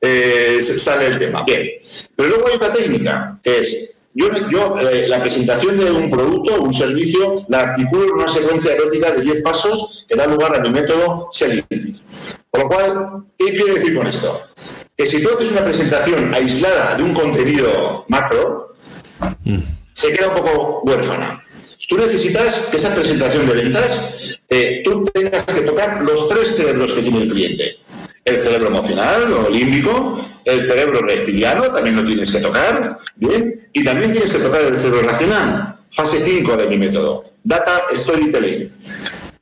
eh, 0.00 0.58
sale 0.62 1.08
el 1.08 1.18
tema. 1.18 1.44
Bien. 1.44 1.68
Pero 2.16 2.28
luego 2.30 2.48
hay 2.48 2.54
otra 2.54 2.72
técnica, 2.72 3.38
que 3.42 3.58
es, 3.58 4.00
yo, 4.14 4.28
yo 4.48 4.78
eh, 4.78 5.06
la 5.08 5.20
presentación 5.20 5.78
de 5.78 5.90
un 5.90 6.10
producto 6.10 6.62
un 6.62 6.72
servicio 6.72 7.44
la 7.48 7.60
articulo 7.60 8.04
en 8.04 8.12
una 8.12 8.28
secuencia 8.28 8.72
erótica 8.72 9.10
de 9.10 9.22
10 9.22 9.42
pasos 9.42 10.06
que 10.08 10.16
da 10.16 10.26
lugar 10.26 10.54
a 10.54 10.60
mi 10.60 10.70
método 10.70 11.28
Selling. 11.30 11.64
Por 12.50 12.62
lo 12.62 12.68
cual, 12.68 13.24
¿qué 13.38 13.54
quiere 13.54 13.74
decir 13.74 13.96
con 13.96 14.06
esto? 14.06 14.42
Que 15.02 15.08
si 15.08 15.20
tú 15.20 15.30
haces 15.30 15.50
una 15.50 15.64
presentación 15.64 16.32
aislada 16.32 16.94
de 16.94 17.02
un 17.02 17.12
contenido 17.12 18.04
macro, 18.08 18.76
se 19.92 20.12
queda 20.12 20.28
un 20.28 20.36
poco 20.36 20.80
huérfana. 20.84 21.42
Tú 21.88 21.98
necesitas 21.98 22.68
que 22.70 22.76
esa 22.76 22.94
presentación 22.94 23.44
de 23.48 23.54
ventas, 23.54 24.38
eh, 24.48 24.82
tú 24.84 25.02
tengas 25.12 25.42
que 25.42 25.62
tocar 25.62 26.02
los 26.02 26.28
tres 26.28 26.54
cerebros 26.54 26.92
que 26.92 27.02
tiene 27.02 27.22
el 27.22 27.32
cliente. 27.32 27.78
El 28.24 28.38
cerebro 28.38 28.68
emocional 28.68 29.32
o 29.32 29.50
límbico, 29.50 30.24
el 30.44 30.62
cerebro 30.62 31.02
reptiliano 31.02 31.64
también 31.72 31.96
lo 31.96 32.04
tienes 32.04 32.30
que 32.30 32.38
tocar, 32.38 33.00
¿bien? 33.16 33.60
Y 33.72 33.82
también 33.82 34.12
tienes 34.12 34.30
que 34.30 34.38
tocar 34.38 34.60
el 34.60 34.76
cerebro 34.76 35.02
racional, 35.02 35.80
fase 35.90 36.22
5 36.22 36.56
de 36.58 36.66
mi 36.68 36.78
método, 36.78 37.24
Data 37.42 37.82
Storytelling. 37.92 38.72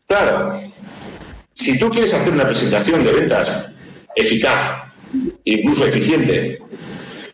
Claro, 0.09 0.59
si 1.53 1.79
tú 1.79 1.91
quieres 1.91 2.15
hacer 2.15 2.33
una 2.33 2.47
presentación 2.47 3.05
de 3.05 3.13
ventas 3.13 3.67
eficaz, 4.17 4.90
incluso 5.45 5.87
eficiente, 5.87 6.61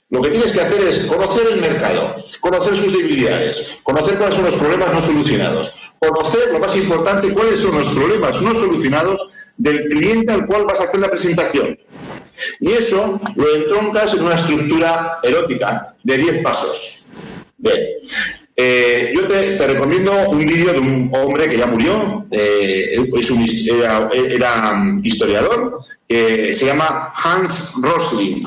lo 0.09 0.22
que 0.22 0.30
tienes 0.30 0.52
que 0.52 0.61
hacer 0.61 0.80
es 0.82 1.07
conocer 1.07 1.48
el 1.52 1.61
mercado, 1.61 2.16
conocer 2.40 2.76
sus 2.76 2.92
debilidades, 2.92 3.78
conocer 3.82 4.16
cuáles 4.18 4.36
son 4.36 4.44
los 4.44 4.54
problemas 4.54 4.92
no 4.92 5.02
solucionados, 5.02 5.74
conocer, 5.98 6.52
lo 6.52 6.61
más 6.61 6.76
importante, 6.76 7.32
cuáles 7.32 7.59
son 7.59 7.78
los 7.78 7.88
problemas 7.88 8.40
no 8.40 8.54
solucionados 8.54 9.32
del 9.57 9.88
cliente 9.88 10.32
al 10.32 10.46
cual 10.46 10.64
vas 10.64 10.80
a 10.80 10.84
hacer 10.84 11.00
la 11.00 11.09
presentación. 11.11 11.78
Y 12.61 12.72
eso 12.72 13.20
lo 13.34 13.57
entroncas 13.57 14.14
en 14.14 14.22
una 14.24 14.34
estructura 14.34 15.18
erótica 15.22 15.96
de 16.04 16.18
10 16.18 16.38
pasos. 16.38 17.04
Bien. 17.59 17.80
Eh, 18.59 19.12
yo 19.14 19.26
te, 19.26 19.59
recomiendo 19.66 20.12
un 20.30 20.38
vídeo 20.38 20.72
de 20.72 20.78
un 20.78 21.12
hombre 21.14 21.46
que 21.46 21.59
ya 21.59 21.66
murió, 21.66 22.26
eh, 22.30 22.96
era, 24.30 24.72
um, 24.72 24.98
historiador, 25.02 25.80
se 26.09 26.64
llama 26.64 27.12
Hans 27.14 27.74
Rosling. 27.82 28.42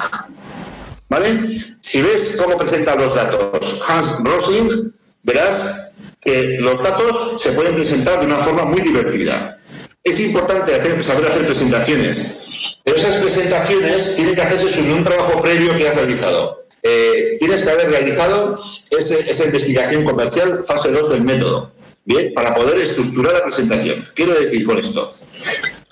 ¿Vale? 1.10 1.50
Si 1.82 2.02
ves 2.02 2.38
cómo 2.42 2.58
presenta 2.58 2.96
los 2.96 3.16
datos 3.16 3.82
Hans 3.88 4.24
Rosling, 4.24 4.92
verás 5.24 5.92
que 6.22 6.58
los 6.60 6.82
datos 6.84 7.42
se 7.42 7.52
pueden 7.54 7.76
presentar 7.76 8.20
de 8.20 8.26
una 8.26 8.38
forma 8.38 8.66
muy 8.66 8.82
divertida. 8.82 9.60
Es 10.04 10.20
importante 10.20 10.72
saber 11.04 11.26
hacer 11.26 11.46
presentaciones, 11.46 12.78
pero 12.84 12.98
esas 12.98 13.18
presentaciones 13.18 14.16
tienen 14.16 14.36
que 14.36 14.42
hacerse 14.42 14.70
sobre 14.70 14.94
un 14.94 15.04
trabajo 15.04 15.42
previo 15.42 15.76
que 15.78 15.88
has 15.88 15.96
realizado. 15.96 16.66
Eh, 16.84 17.38
tienes 17.40 17.64
que 17.64 17.70
haber 17.70 17.90
realizado 17.90 18.62
esa 18.90 19.46
investigación 19.46 20.04
comercial, 20.04 20.64
fase 20.68 20.92
2 20.92 21.12
del 21.12 21.24
método, 21.24 21.72
¿bien? 22.06 22.34
Para 22.34 22.56
poder 22.56 22.80
estructurar 22.80 23.34
la 23.34 23.44
presentación. 23.44 24.08
Quiero 24.16 24.34
decir 24.34 24.66
con 24.66 24.78
esto 24.78 25.16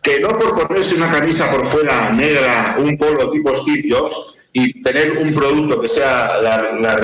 que 0.02 0.22
no 0.22 0.30
por 0.30 0.68
ponerse 0.68 0.96
una 0.96 1.12
camisa 1.12 1.52
por 1.52 1.66
fuera 1.66 2.12
negra, 2.12 2.78
un 2.80 2.98
polo 2.98 3.30
tipo 3.30 3.54
Steve 3.54 3.84
Jobs, 3.90 4.38
y 4.54 4.82
tener 4.82 5.18
un 5.18 5.34
producto 5.34 5.82
que 5.82 5.88
sea 5.88 6.42
la, 6.42 6.72
la 6.72 7.02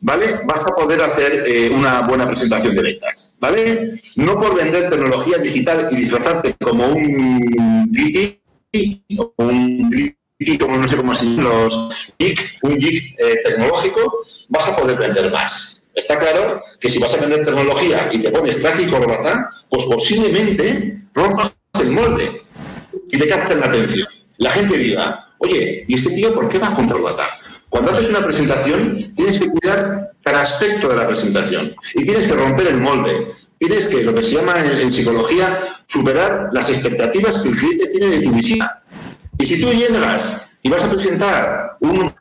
¿vale? 0.00 0.40
Vas 0.44 0.66
a 0.66 0.74
poder 0.74 1.00
hacer 1.00 1.44
eh, 1.46 1.70
una 1.70 2.02
buena 2.02 2.26
presentación 2.26 2.74
de 2.74 2.82
ventas, 2.82 3.32
¿vale? 3.40 3.92
No 4.16 4.38
por 4.38 4.54
vender 4.54 4.90
tecnología 4.90 5.38
digital 5.38 5.88
y 5.90 5.96
disfrazarte 5.96 6.54
como 6.60 6.86
un 6.88 7.90
un 9.36 10.17
geek, 10.38 10.60
como 10.60 10.76
no 10.76 10.88
sé 10.88 10.96
cómo 10.96 11.14
se 11.14 11.26
llaman 11.26 11.44
los 11.44 11.90
geek, 12.18 12.58
un 12.62 12.78
geek 12.78 13.18
eh, 13.18 13.40
tecnológico, 13.44 14.24
vas 14.48 14.68
a 14.68 14.76
poder 14.76 14.98
vender 14.98 15.30
más. 15.30 15.88
Está 15.94 16.18
claro 16.18 16.62
que 16.78 16.88
si 16.88 16.98
vas 16.98 17.14
a 17.14 17.18
vender 17.18 17.44
tecnología 17.44 18.08
y 18.12 18.18
te 18.18 18.30
pones 18.30 18.62
traje 18.62 18.82
y 18.82 18.86
corbata, 18.86 19.50
pues 19.68 19.84
posiblemente 19.84 21.02
rompas 21.14 21.54
el 21.80 21.90
molde 21.90 22.42
y 23.10 23.18
te 23.18 23.26
capten 23.26 23.60
la 23.60 23.66
atención. 23.66 24.06
La 24.36 24.50
gente 24.50 24.78
diga, 24.78 25.28
Oye, 25.38 25.84
¿y 25.86 25.94
este 25.94 26.10
tío 26.10 26.34
por 26.34 26.48
qué 26.48 26.58
va 26.58 26.74
contra 26.74 26.96
el 26.96 27.04
Cuando 27.68 27.92
haces 27.92 28.10
una 28.10 28.24
presentación, 28.24 28.98
tienes 29.14 29.38
que 29.38 29.48
cuidar 29.48 30.12
cada 30.22 30.42
aspecto 30.42 30.88
de 30.88 30.96
la 30.96 31.06
presentación 31.06 31.74
y 31.94 32.04
tienes 32.04 32.26
que 32.26 32.34
romper 32.34 32.66
el 32.68 32.78
molde. 32.78 33.32
Tienes 33.58 33.86
que, 33.86 34.02
lo 34.04 34.14
que 34.14 34.22
se 34.22 34.34
llama 34.34 34.54
en, 34.64 34.92
psicología, 34.92 35.58
superar 35.86 36.48
las 36.52 36.70
expectativas 36.70 37.38
que 37.38 37.48
el 37.48 37.56
cliente 37.56 37.86
tiene 37.88 38.06
de 38.06 38.20
tu 38.20 38.32
visita. 38.32 38.82
Y 39.38 39.46
si 39.46 39.60
tú 39.60 39.68
llegas 39.72 40.50
y 40.62 40.68
vas 40.68 40.84
a 40.84 40.90
presentar 40.90 41.76
un, 41.80 42.14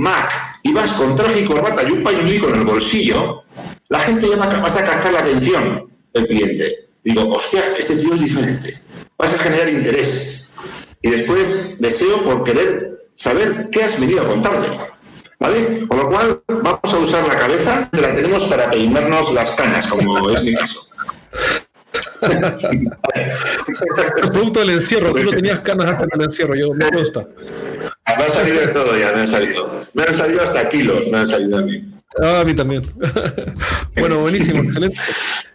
Mac 0.00 0.60
y 0.62 0.72
vas 0.72 0.92
con 0.92 1.16
traje 1.16 1.40
y 1.40 1.44
corbata 1.44 1.82
y 1.82 1.92
un 1.92 2.02
pañuelico 2.02 2.48
en 2.48 2.56
el 2.56 2.64
bolsillo, 2.64 3.44
la 3.88 3.98
gente 4.00 4.28
ya 4.28 4.36
va, 4.36 4.46
vas 4.60 4.76
a 4.76 4.84
captar 4.84 5.12
la 5.12 5.20
atención 5.20 5.88
del 6.12 6.26
cliente. 6.26 6.88
Digo, 7.04 7.28
hostia, 7.28 7.62
este 7.78 7.96
tío 7.96 8.14
es 8.14 8.20
diferente. 8.20 8.80
Vas 9.16 9.34
a 9.34 9.38
generar 9.38 9.68
interés 9.68 10.48
y 11.02 11.10
después 11.10 11.80
deseo 11.80 12.22
por 12.22 12.44
querer 12.44 13.06
saber 13.12 13.68
qué 13.70 13.82
has 13.82 14.00
venido 14.00 14.22
a 14.22 14.26
contarle. 14.26 14.68
¿Vale? 15.38 15.86
Con 15.88 15.98
lo 15.98 16.08
cual, 16.08 16.42
vamos 16.46 16.94
a 16.94 16.98
usar 16.98 17.26
la 17.26 17.36
cabeza, 17.36 17.90
que 17.92 18.00
la 18.00 18.14
tenemos 18.14 18.44
para 18.46 18.70
peinarnos 18.70 19.34
las 19.34 19.50
canas, 19.52 19.88
como 19.88 20.30
es 20.30 20.44
mi 20.44 20.54
caso. 20.54 20.86
el 24.22 24.30
producto 24.30 24.60
del 24.60 24.70
encierro, 24.70 25.12
tú 25.12 25.22
no 25.22 25.30
tenías 25.30 25.60
canas 25.60 25.90
hasta 25.90 26.04
en 26.04 26.10
el 26.14 26.22
encierro, 26.22 26.54
yo 26.54 26.68
me 26.78 26.96
gusta. 26.96 27.26
Me 28.06 28.24
han 28.24 28.30
salido 28.30 28.60
de 28.60 28.68
todo 28.68 28.96
ya, 28.96 29.12
me 29.12 29.20
han 29.20 29.28
salido. 29.28 29.78
Me 29.94 30.02
han 30.04 30.14
salido 30.14 30.42
hasta 30.42 30.68
kilos, 30.68 31.08
me 31.10 31.18
han 31.18 31.26
salido 31.26 31.58
a 31.58 31.62
mí. 31.62 31.84
Ah, 32.20 32.40
a 32.40 32.44
mí 32.44 32.54
también. 32.54 32.82
bueno, 33.96 34.20
buenísimo, 34.20 34.62
excelente. 34.62 34.98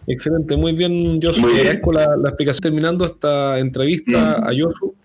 Excelente, 0.08 0.55
muy 0.55 0.72
bien, 0.72 1.20
Josu. 1.22 1.45
Agradezco 1.45 1.91
la, 1.91 2.16
la, 2.16 2.30
explicación 2.30 2.62
terminando 2.62 3.03
esta 3.03 3.60
entrevista 3.60 4.39
mm. 4.39 4.43
a 4.43 4.51
Josu. 4.58 4.95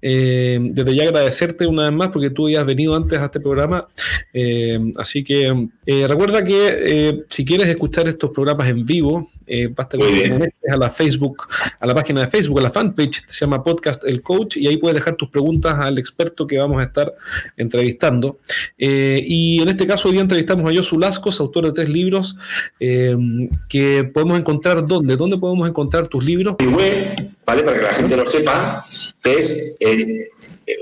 Eh, 0.00 0.58
desde 0.60 0.94
ya 0.94 1.04
agradecerte 1.04 1.66
una 1.66 1.84
vez 1.84 1.92
más 1.92 2.10
porque 2.10 2.30
tú 2.30 2.48
ya 2.48 2.60
has 2.60 2.66
venido 2.66 2.96
antes 2.96 3.20
a 3.20 3.26
este 3.26 3.40
programa. 3.40 3.86
Eh, 4.32 4.80
así 4.96 5.22
que 5.22 5.68
eh, 5.86 6.06
recuerda 6.08 6.44
que 6.44 7.24
si 7.28 7.44
quieres 7.44 7.68
escuchar 7.68 8.08
estos 8.08 8.30
programas 8.30 8.68
en 8.68 8.84
vivo, 8.84 9.30
basta 9.74 9.96
con 9.96 10.08
que 10.08 10.50
a 10.70 10.76
la 10.76 10.90
Facebook, 10.90 11.46
a 11.80 11.86
la 11.86 11.94
página 11.94 12.20
de 12.20 12.28
Facebook, 12.28 12.58
a 12.58 12.62
la 12.62 12.70
fanpage, 12.70 13.24
se 13.26 13.44
llama 13.44 13.62
Podcast 13.62 14.04
El 14.04 14.20
Coach, 14.22 14.56
y 14.56 14.66
ahí 14.66 14.76
puedes 14.76 14.94
dejar 14.94 15.16
tus 15.16 15.30
preguntas 15.30 15.74
al 15.78 15.98
experto 15.98 16.46
que 16.46 16.58
vamos 16.58 16.80
a 16.80 16.84
estar 16.84 17.14
entrevistando. 17.56 18.38
y 18.76 19.60
en 19.62 19.68
este 19.68 19.86
caso 19.86 20.08
hoy 20.08 20.14
día 20.14 20.22
entrevistamos 20.22 20.70
a 20.70 20.74
Josu 20.74 20.98
Lascos, 20.98 21.40
autor 21.40 21.66
de 21.66 21.72
tres 21.72 21.88
libros, 21.88 22.36
que 22.78 24.10
podemos 24.12 24.38
encontrar 24.38 24.47
dónde, 24.86 25.16
dónde 25.16 25.38
podemos 25.38 25.68
encontrar 25.68 26.08
tus 26.08 26.24
libros. 26.24 26.56
¿vale? 26.58 27.62
Para 27.62 27.62
que 27.62 27.82
la 27.82 27.94
gente 27.94 28.16
lo 28.16 28.26
sepa, 28.26 28.84
es 29.24 29.76
eh, 29.80 30.28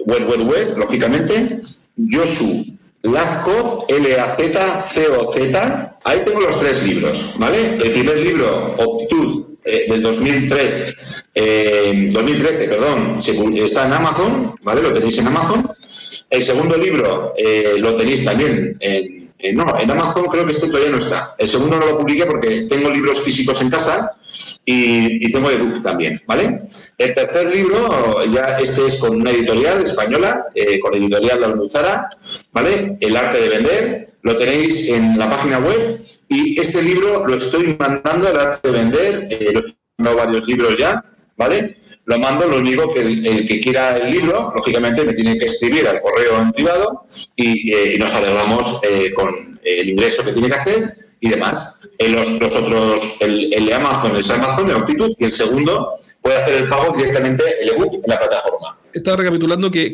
web, 0.04 0.28
web, 0.28 0.48
web, 0.48 0.76
lógicamente, 0.76 1.60
Josu 2.10 2.66
Lazkov, 3.02 3.86
L-A-Z-C-O-Z. 3.88 5.52
Ahí 6.04 6.20
tengo 6.24 6.40
los 6.40 6.58
tres 6.60 6.82
libros, 6.84 7.34
¿vale? 7.38 7.74
El 7.74 7.92
primer 7.92 8.18
libro, 8.18 8.74
Optitud, 8.78 9.44
eh, 9.64 9.86
del 9.88 10.02
2003, 10.02 10.96
eh, 11.34 12.10
2013, 12.12 12.68
perdón, 12.68 13.14
está 13.56 13.86
en 13.86 13.92
Amazon, 13.92 14.54
¿vale? 14.62 14.82
Lo 14.82 14.92
tenéis 14.92 15.18
en 15.18 15.26
Amazon. 15.26 15.68
El 16.30 16.42
segundo 16.42 16.76
libro 16.76 17.32
eh, 17.36 17.74
lo 17.78 17.96
tenéis 17.96 18.24
también 18.24 18.76
en 18.80 19.15
eh, 19.38 19.52
no, 19.52 19.78
en 19.78 19.90
Amazon 19.90 20.26
creo 20.26 20.46
que 20.46 20.52
este 20.52 20.68
todavía 20.68 20.90
no 20.90 20.98
está. 20.98 21.34
El 21.38 21.48
segundo 21.48 21.78
no 21.78 21.86
lo 21.86 21.98
publiqué 21.98 22.24
porque 22.24 22.62
tengo 22.62 22.90
libros 22.90 23.22
físicos 23.22 23.60
en 23.60 23.70
casa 23.70 24.16
y, 24.64 25.30
tengo 25.30 25.50
ebook 25.50 25.82
también, 25.82 26.22
¿vale? 26.26 26.62
El 26.96 27.14
tercer 27.14 27.54
libro, 27.54 28.24
ya 28.32 28.58
este 28.58 28.86
es 28.86 28.96
con 28.96 29.20
una 29.20 29.30
editorial 29.30 29.82
española, 29.82 30.46
eh, 30.54 30.80
con 30.80 30.94
editorial 30.94 31.40
La 31.40 31.46
Almuzara, 31.48 32.08
¿vale? 32.52 32.96
El 33.00 33.16
arte 33.16 33.40
de 33.40 33.48
vender, 33.48 34.14
lo 34.22 34.36
tenéis 34.36 34.88
en 34.88 35.18
la 35.18 35.28
página 35.28 35.58
web 35.58 36.02
y 36.28 36.58
este 36.58 36.82
libro 36.82 37.26
lo 37.26 37.36
estoy 37.36 37.76
mandando 37.78 38.28
al 38.28 38.38
arte 38.38 38.70
de 38.70 38.78
vender, 38.78 39.28
eh, 39.30 39.50
lo 39.52 39.60
estoy 39.60 39.76
mandando 39.98 40.24
varios 40.24 40.46
libros 40.46 40.78
ya, 40.78 41.04
¿vale? 41.36 41.76
Lo 42.06 42.18
mando, 42.18 42.46
lo 42.46 42.58
único 42.58 42.92
que 42.94 43.00
el, 43.00 43.46
que 43.46 43.60
quiera 43.60 43.96
el 43.96 44.10
libro, 44.10 44.52
lógicamente 44.56 45.04
me 45.04 45.12
tiene 45.12 45.36
que 45.36 45.44
escribir 45.44 45.86
al 45.86 46.00
correo 46.00 46.40
en 46.40 46.52
privado 46.52 47.06
y, 47.34 47.72
eh, 47.72 47.98
nos 47.98 48.14
arreglamos 48.14 48.80
con 49.14 49.58
el 49.62 49.88
ingreso 49.88 50.24
que 50.24 50.32
tiene 50.32 50.48
que 50.48 50.54
hacer 50.54 50.96
y 51.20 51.28
demás. 51.28 51.80
En 51.98 52.14
los, 52.14 52.30
otros, 52.40 53.16
el, 53.20 53.50
de 53.50 53.74
Amazon 53.74 54.16
es 54.16 54.30
Amazon, 54.30 54.70
el 54.70 54.76
Altitude, 54.76 55.14
y 55.18 55.24
el 55.24 55.32
segundo 55.32 55.98
puede 56.20 56.36
hacer 56.36 56.62
el 56.62 56.68
pago 56.68 56.94
directamente 56.96 57.42
el 57.60 57.70
ebook 57.70 57.94
en 57.94 58.02
la 58.06 58.18
plataforma. 58.18 58.78
Estaba 58.92 59.16
recapitulando 59.18 59.70
que, 59.70 59.92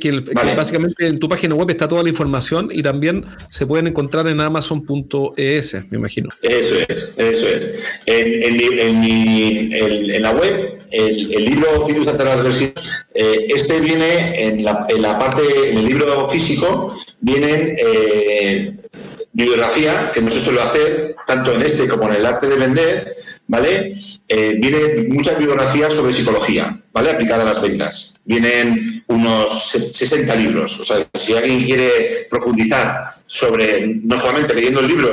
básicamente 0.56 1.06
en 1.06 1.18
tu 1.18 1.28
página 1.28 1.56
web 1.56 1.68
está 1.70 1.88
toda 1.88 2.04
la 2.04 2.08
información 2.08 2.68
y 2.70 2.82
también 2.82 3.26
se 3.50 3.66
pueden 3.66 3.88
encontrar 3.88 4.28
en 4.28 4.40
amazon.es, 4.40 5.74
me 5.90 5.98
imagino. 5.98 6.28
Eso 6.40 6.76
es, 6.88 7.14
eso 7.18 7.48
es. 7.48 7.74
En, 8.06 8.42
en, 8.78 10.22
la 10.22 10.30
web, 10.30 10.81
el, 10.92 11.44
libro 11.44 11.84
Titus 11.86 12.08
ante 12.08 12.24
la 12.24 12.34
adversidad, 12.34 12.82
eh, 13.14 13.46
este 13.48 13.80
viene 13.80 14.44
en 14.44 14.64
la, 14.64 14.84
en 14.88 15.02
la 15.02 15.18
parte, 15.18 15.42
en 15.70 15.78
el 15.78 15.86
libro 15.86 16.28
físico, 16.28 16.96
vienen 17.20 17.76
eh, 17.78 18.76
bibliografía, 19.32 20.10
que 20.12 20.20
no 20.20 20.30
se 20.30 20.40
suele 20.40 20.60
hacer, 20.60 21.16
tanto 21.26 21.52
en 21.52 21.62
este 21.62 21.88
como 21.88 22.08
en 22.08 22.16
el 22.16 22.26
arte 22.26 22.46
de 22.48 22.56
vender, 22.56 23.16
¿vale? 23.46 23.94
Eh, 24.28 24.56
viene 24.58 25.08
mucha 25.08 25.32
bibliografía 25.32 25.90
sobre 25.90 26.12
psicología, 26.12 26.80
¿vale? 26.92 27.10
Aplicada 27.10 27.42
a 27.42 27.46
las 27.46 27.62
ventas. 27.62 28.20
Vienen 28.24 29.02
unos 29.08 29.70
60 29.70 30.34
libros. 30.36 30.78
O 30.80 30.84
sea, 30.84 30.96
si 31.14 31.34
alguien 31.34 31.64
quiere 31.64 32.26
profundizar 32.28 33.16
sobre, 33.26 33.86
no 33.86 34.16
solamente 34.18 34.54
leyendo 34.54 34.80
el 34.80 34.88
libro, 34.88 35.12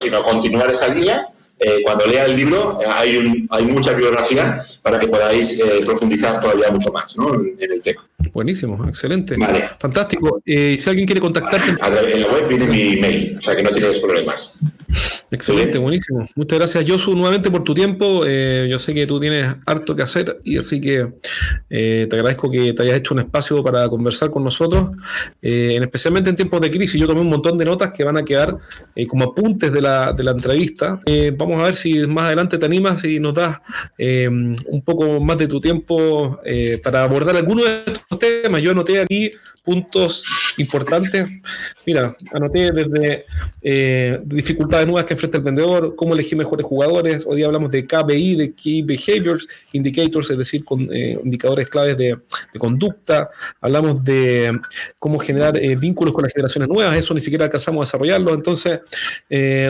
sino 0.00 0.22
continuar 0.22 0.70
esa 0.70 0.88
línea, 0.88 1.28
eh, 1.64 1.82
cuando 1.84 2.06
lea 2.06 2.24
el 2.24 2.36
libro 2.36 2.76
hay, 2.88 3.46
hay 3.50 3.64
mucha 3.64 3.92
bibliografía 3.92 4.62
para 4.82 4.98
que 4.98 5.06
podáis 5.06 5.60
eh, 5.60 5.82
profundizar 5.84 6.40
todavía 6.40 6.70
mucho 6.70 6.90
más 6.92 7.16
en, 7.16 7.72
el 7.72 7.80
tema. 7.80 8.04
Buenísimo, 8.32 8.84
excelente. 8.88 9.36
Fantástico. 9.78 10.40
y 10.44 10.76
si 10.76 10.90
alguien 10.90 11.06
quiere 11.06 11.20
contactarte... 11.20 11.70
en 11.70 12.20
la 12.22 12.28
web 12.28 12.48
viene 12.48 12.66
mi 12.66 12.98
email, 12.98 13.36
o 13.36 13.40
sea 13.40 13.54
que 13.56 13.62
no 13.62 13.70
tienes 13.70 13.98
problemas. 13.98 14.58
Excelente, 15.30 15.78
buenísimo. 15.78 16.26
Muchas 16.34 16.58
gracias, 16.58 16.84
Josu, 16.86 17.14
nuevamente 17.14 17.50
por 17.50 17.64
tu 17.64 17.74
tiempo. 17.74 18.24
yo 18.24 18.78
sé 18.78 18.94
que 18.94 19.06
tú 19.06 19.18
tienes 19.18 19.54
harto 19.66 19.96
que 19.96 20.02
hacer 20.02 20.40
y 20.44 20.58
así 20.58 20.80
que 20.80 21.08
te 21.68 22.08
agradezco 22.10 22.50
que 22.50 22.72
te 22.72 22.82
hayas 22.82 22.96
hecho 22.96 23.14
un 23.14 23.20
espacio 23.20 23.62
para 23.62 23.88
conversar 23.88 24.30
con 24.30 24.44
nosotros, 24.44 24.90
especialmente 25.40 26.30
en 26.30 26.36
tiempos 26.36 26.60
de 26.60 26.70
crisis. 26.70 27.00
Yo 27.00 27.06
tomé 27.06 27.20
un 27.20 27.30
montón 27.30 27.56
de 27.56 27.64
notas 27.64 27.92
que 27.92 28.04
van 28.04 28.18
a 28.18 28.24
quedar 28.24 28.56
como 29.08 29.24
apuntes 29.24 29.72
de 29.72 29.80
la, 29.80 30.12
de 30.12 30.22
la 30.22 30.32
entrevista. 30.32 31.00
Eh, 31.06 31.32
vamos 31.52 31.64
a 31.64 31.66
ver 31.66 31.76
si 31.76 32.06
más 32.06 32.26
adelante 32.26 32.58
te 32.58 32.66
animas 32.66 33.04
y 33.04 33.20
nos 33.20 33.34
das 33.34 33.58
eh, 33.98 34.28
un 34.28 34.82
poco 34.84 35.20
más 35.20 35.38
de 35.38 35.48
tu 35.48 35.60
tiempo 35.60 36.40
eh, 36.44 36.80
para 36.82 37.04
abordar 37.04 37.36
algunos 37.36 37.64
de 37.64 37.82
estos 37.86 38.18
temas. 38.18 38.62
Yo 38.62 38.70
anoté 38.70 39.00
aquí 39.00 39.30
puntos 39.64 40.24
importantes. 40.58 41.28
Mira, 41.86 42.16
anoté 42.32 42.72
desde 42.72 43.26
eh, 43.60 44.20
dificultades 44.24 44.86
nuevas 44.86 45.04
que 45.04 45.14
enfrenta 45.14 45.38
el 45.38 45.44
vendedor, 45.44 45.94
cómo 45.96 46.14
elegir 46.14 46.38
mejores 46.38 46.64
jugadores. 46.64 47.24
Hoy 47.26 47.38
día 47.38 47.46
hablamos 47.46 47.70
de 47.70 47.86
KBI, 47.86 48.36
de 48.36 48.52
Key 48.54 48.82
Behaviors 48.82 49.46
Indicators, 49.72 50.30
es 50.30 50.38
decir, 50.38 50.64
con 50.64 50.88
eh, 50.92 51.18
indicadores 51.22 51.68
claves 51.68 51.96
de, 51.96 52.18
conducta. 52.58 53.30
Hablamos 53.60 54.04
de 54.04 54.52
cómo 54.98 55.18
generar 55.18 55.56
eh, 55.56 55.74
vínculos 55.74 56.14
con 56.14 56.22
las 56.22 56.32
generaciones 56.32 56.68
nuevas. 56.68 56.96
Eso 56.96 57.14
ni 57.14 57.20
siquiera 57.20 57.46
alcanzamos 57.46 57.82
a 57.82 57.86
desarrollarlo. 57.86 58.34
Entonces, 58.34 58.80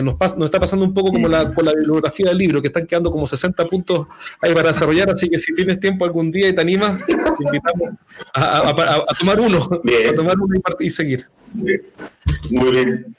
nos, 0.03 0.37
nos 0.37 0.45
está 0.45 0.59
pasando 0.59 0.85
un 0.85 0.93
poco 0.93 1.11
como 1.11 1.27
la, 1.27 1.51
con 1.51 1.65
la 1.65 1.73
bibliografía 1.73 2.27
del 2.27 2.37
libro, 2.37 2.61
que 2.61 2.67
están 2.67 2.85
quedando 2.85 3.09
como 3.09 3.25
60 3.25 3.65
puntos 3.65 4.07
ahí 4.41 4.53
para 4.53 4.69
desarrollar. 4.69 5.09
Así 5.09 5.29
que 5.29 5.39
si 5.39 5.53
tienes 5.53 5.79
tiempo 5.79 6.05
algún 6.05 6.31
día 6.31 6.49
y 6.49 6.53
te 6.53 6.61
animas, 6.61 7.05
te 7.05 7.13
invitamos 7.13 7.91
a 8.33 9.05
tomar 9.19 9.39
uno. 9.39 9.81
Bien. 9.83 10.15
tomar 10.15 10.37
una 10.39 10.57
y, 10.57 10.61
seguir. 10.89 11.25
Muy 11.53 12.71
bien. 12.71 13.15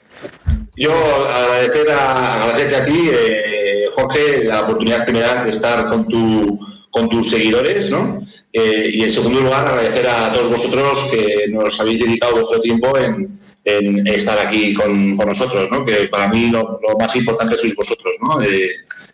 Yo 0.75 0.93
agradecer 0.93 1.89
a, 1.91 2.43
agradecerte 2.43 2.75
a 2.75 2.85
ti, 2.85 3.09
eh, 3.11 3.85
Jorge, 3.95 4.43
la 4.43 4.61
oportunidad 4.61 5.05
que 5.05 5.11
me 5.11 5.21
das 5.21 5.45
de 5.45 5.51
estar 5.51 5.87
con, 5.89 6.07
tu, 6.07 6.59
con 6.91 7.09
tus 7.09 7.29
seguidores, 7.29 7.89
¿no? 7.91 8.21
Eh, 8.51 8.89
y 8.93 9.03
en 9.03 9.09
segundo 9.09 9.41
lugar, 9.41 9.65
agradecer 9.67 10.07
a 10.07 10.33
todos 10.33 10.51
vosotros 10.51 11.09
que 11.11 11.47
nos 11.51 11.79
habéis 11.79 11.99
dedicado 12.05 12.35
vuestro 12.35 12.61
tiempo 12.61 12.97
en, 12.97 13.39
en 13.65 14.07
estar 14.07 14.37
aquí 14.39 14.73
con, 14.73 15.15
con, 15.15 15.27
nosotros, 15.27 15.69
¿no? 15.71 15.85
Que 15.85 16.07
para 16.07 16.27
mí 16.27 16.49
lo, 16.49 16.79
más 16.99 17.15
importante 17.15 17.57
sois 17.57 17.75
vosotros, 17.75 18.17
¿no? 18.21 18.41
Eh, 18.41 18.69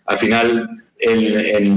al 0.05 0.17
final, 0.17 0.69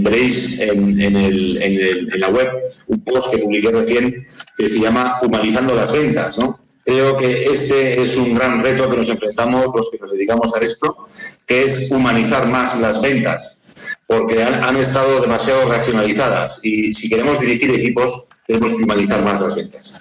veréis 0.03 0.61
en, 0.61 1.01
en, 1.01 2.21
la 2.21 2.29
web 2.29 2.49
un 2.89 3.01
post 3.01 3.31
que 3.31 3.39
publiqué 3.39 3.71
recién 3.71 4.27
que 4.57 4.69
se 4.69 4.81
llama 4.81 5.19
Humanizando 5.23 5.75
las 5.75 5.93
ventas. 5.93 6.37
Creo 6.85 7.17
que 7.17 7.45
este 7.45 8.03
es 8.03 8.17
un 8.17 8.35
gran 8.35 8.63
reto 8.63 8.91
que 8.91 8.99
nos 8.99 9.09
enfrentamos 9.09 9.65
los 9.75 9.91
que 9.91 9.99
nos 9.99 10.13
dedicamos 10.13 10.55
a 10.55 10.61
esto, 10.61 11.09
que 11.47 11.63
es 11.63 11.91
humanizar 11.91 12.47
más 12.47 12.79
las 12.79 13.01
ventas, 13.01 13.57
porque 14.07 14.43
han, 14.43 14.63
han 14.63 14.77
estado 14.77 15.23
demasiado 15.23 15.67
racionalizadas 15.67 16.61
y 16.63 16.93
si 16.93 17.09
queremos 17.09 17.41
dirigir 17.41 17.71
equipos 17.71 18.27
tenemos 18.47 18.75
que 18.75 18.83
humanizar 18.83 19.23
más 19.25 19.41
las 19.41 19.55
ventas. 19.55 19.97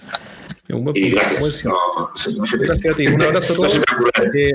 Y 0.95 1.11
gracias. 1.11 1.63
gracias 2.59 2.95
a 2.95 2.97
ti. 2.97 3.07
Un 3.07 3.21
abrazo 3.21 3.53
a 3.53 3.55
todos. 3.57 3.75
Eh, 4.33 4.49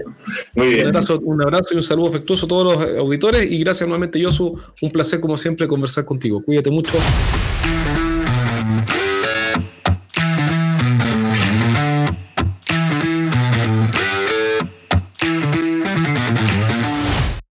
Muy 0.54 0.68
bien. 0.68 0.80
Un 0.82 0.86
abrazo, 0.88 1.20
un 1.20 1.42
abrazo, 1.42 1.74
y 1.74 1.76
un 1.76 1.82
saludo 1.82 2.08
afectuoso 2.08 2.46
a 2.46 2.48
todos 2.48 2.64
los 2.78 2.98
auditores. 2.98 3.50
Y 3.50 3.58
gracias 3.58 3.86
nuevamente, 3.86 4.18
Yosu. 4.18 4.58
Un 4.80 4.90
placer, 4.90 5.20
como 5.20 5.36
siempre, 5.36 5.68
conversar 5.68 6.04
contigo. 6.04 6.42
Cuídate 6.42 6.70
mucho. 6.70 6.92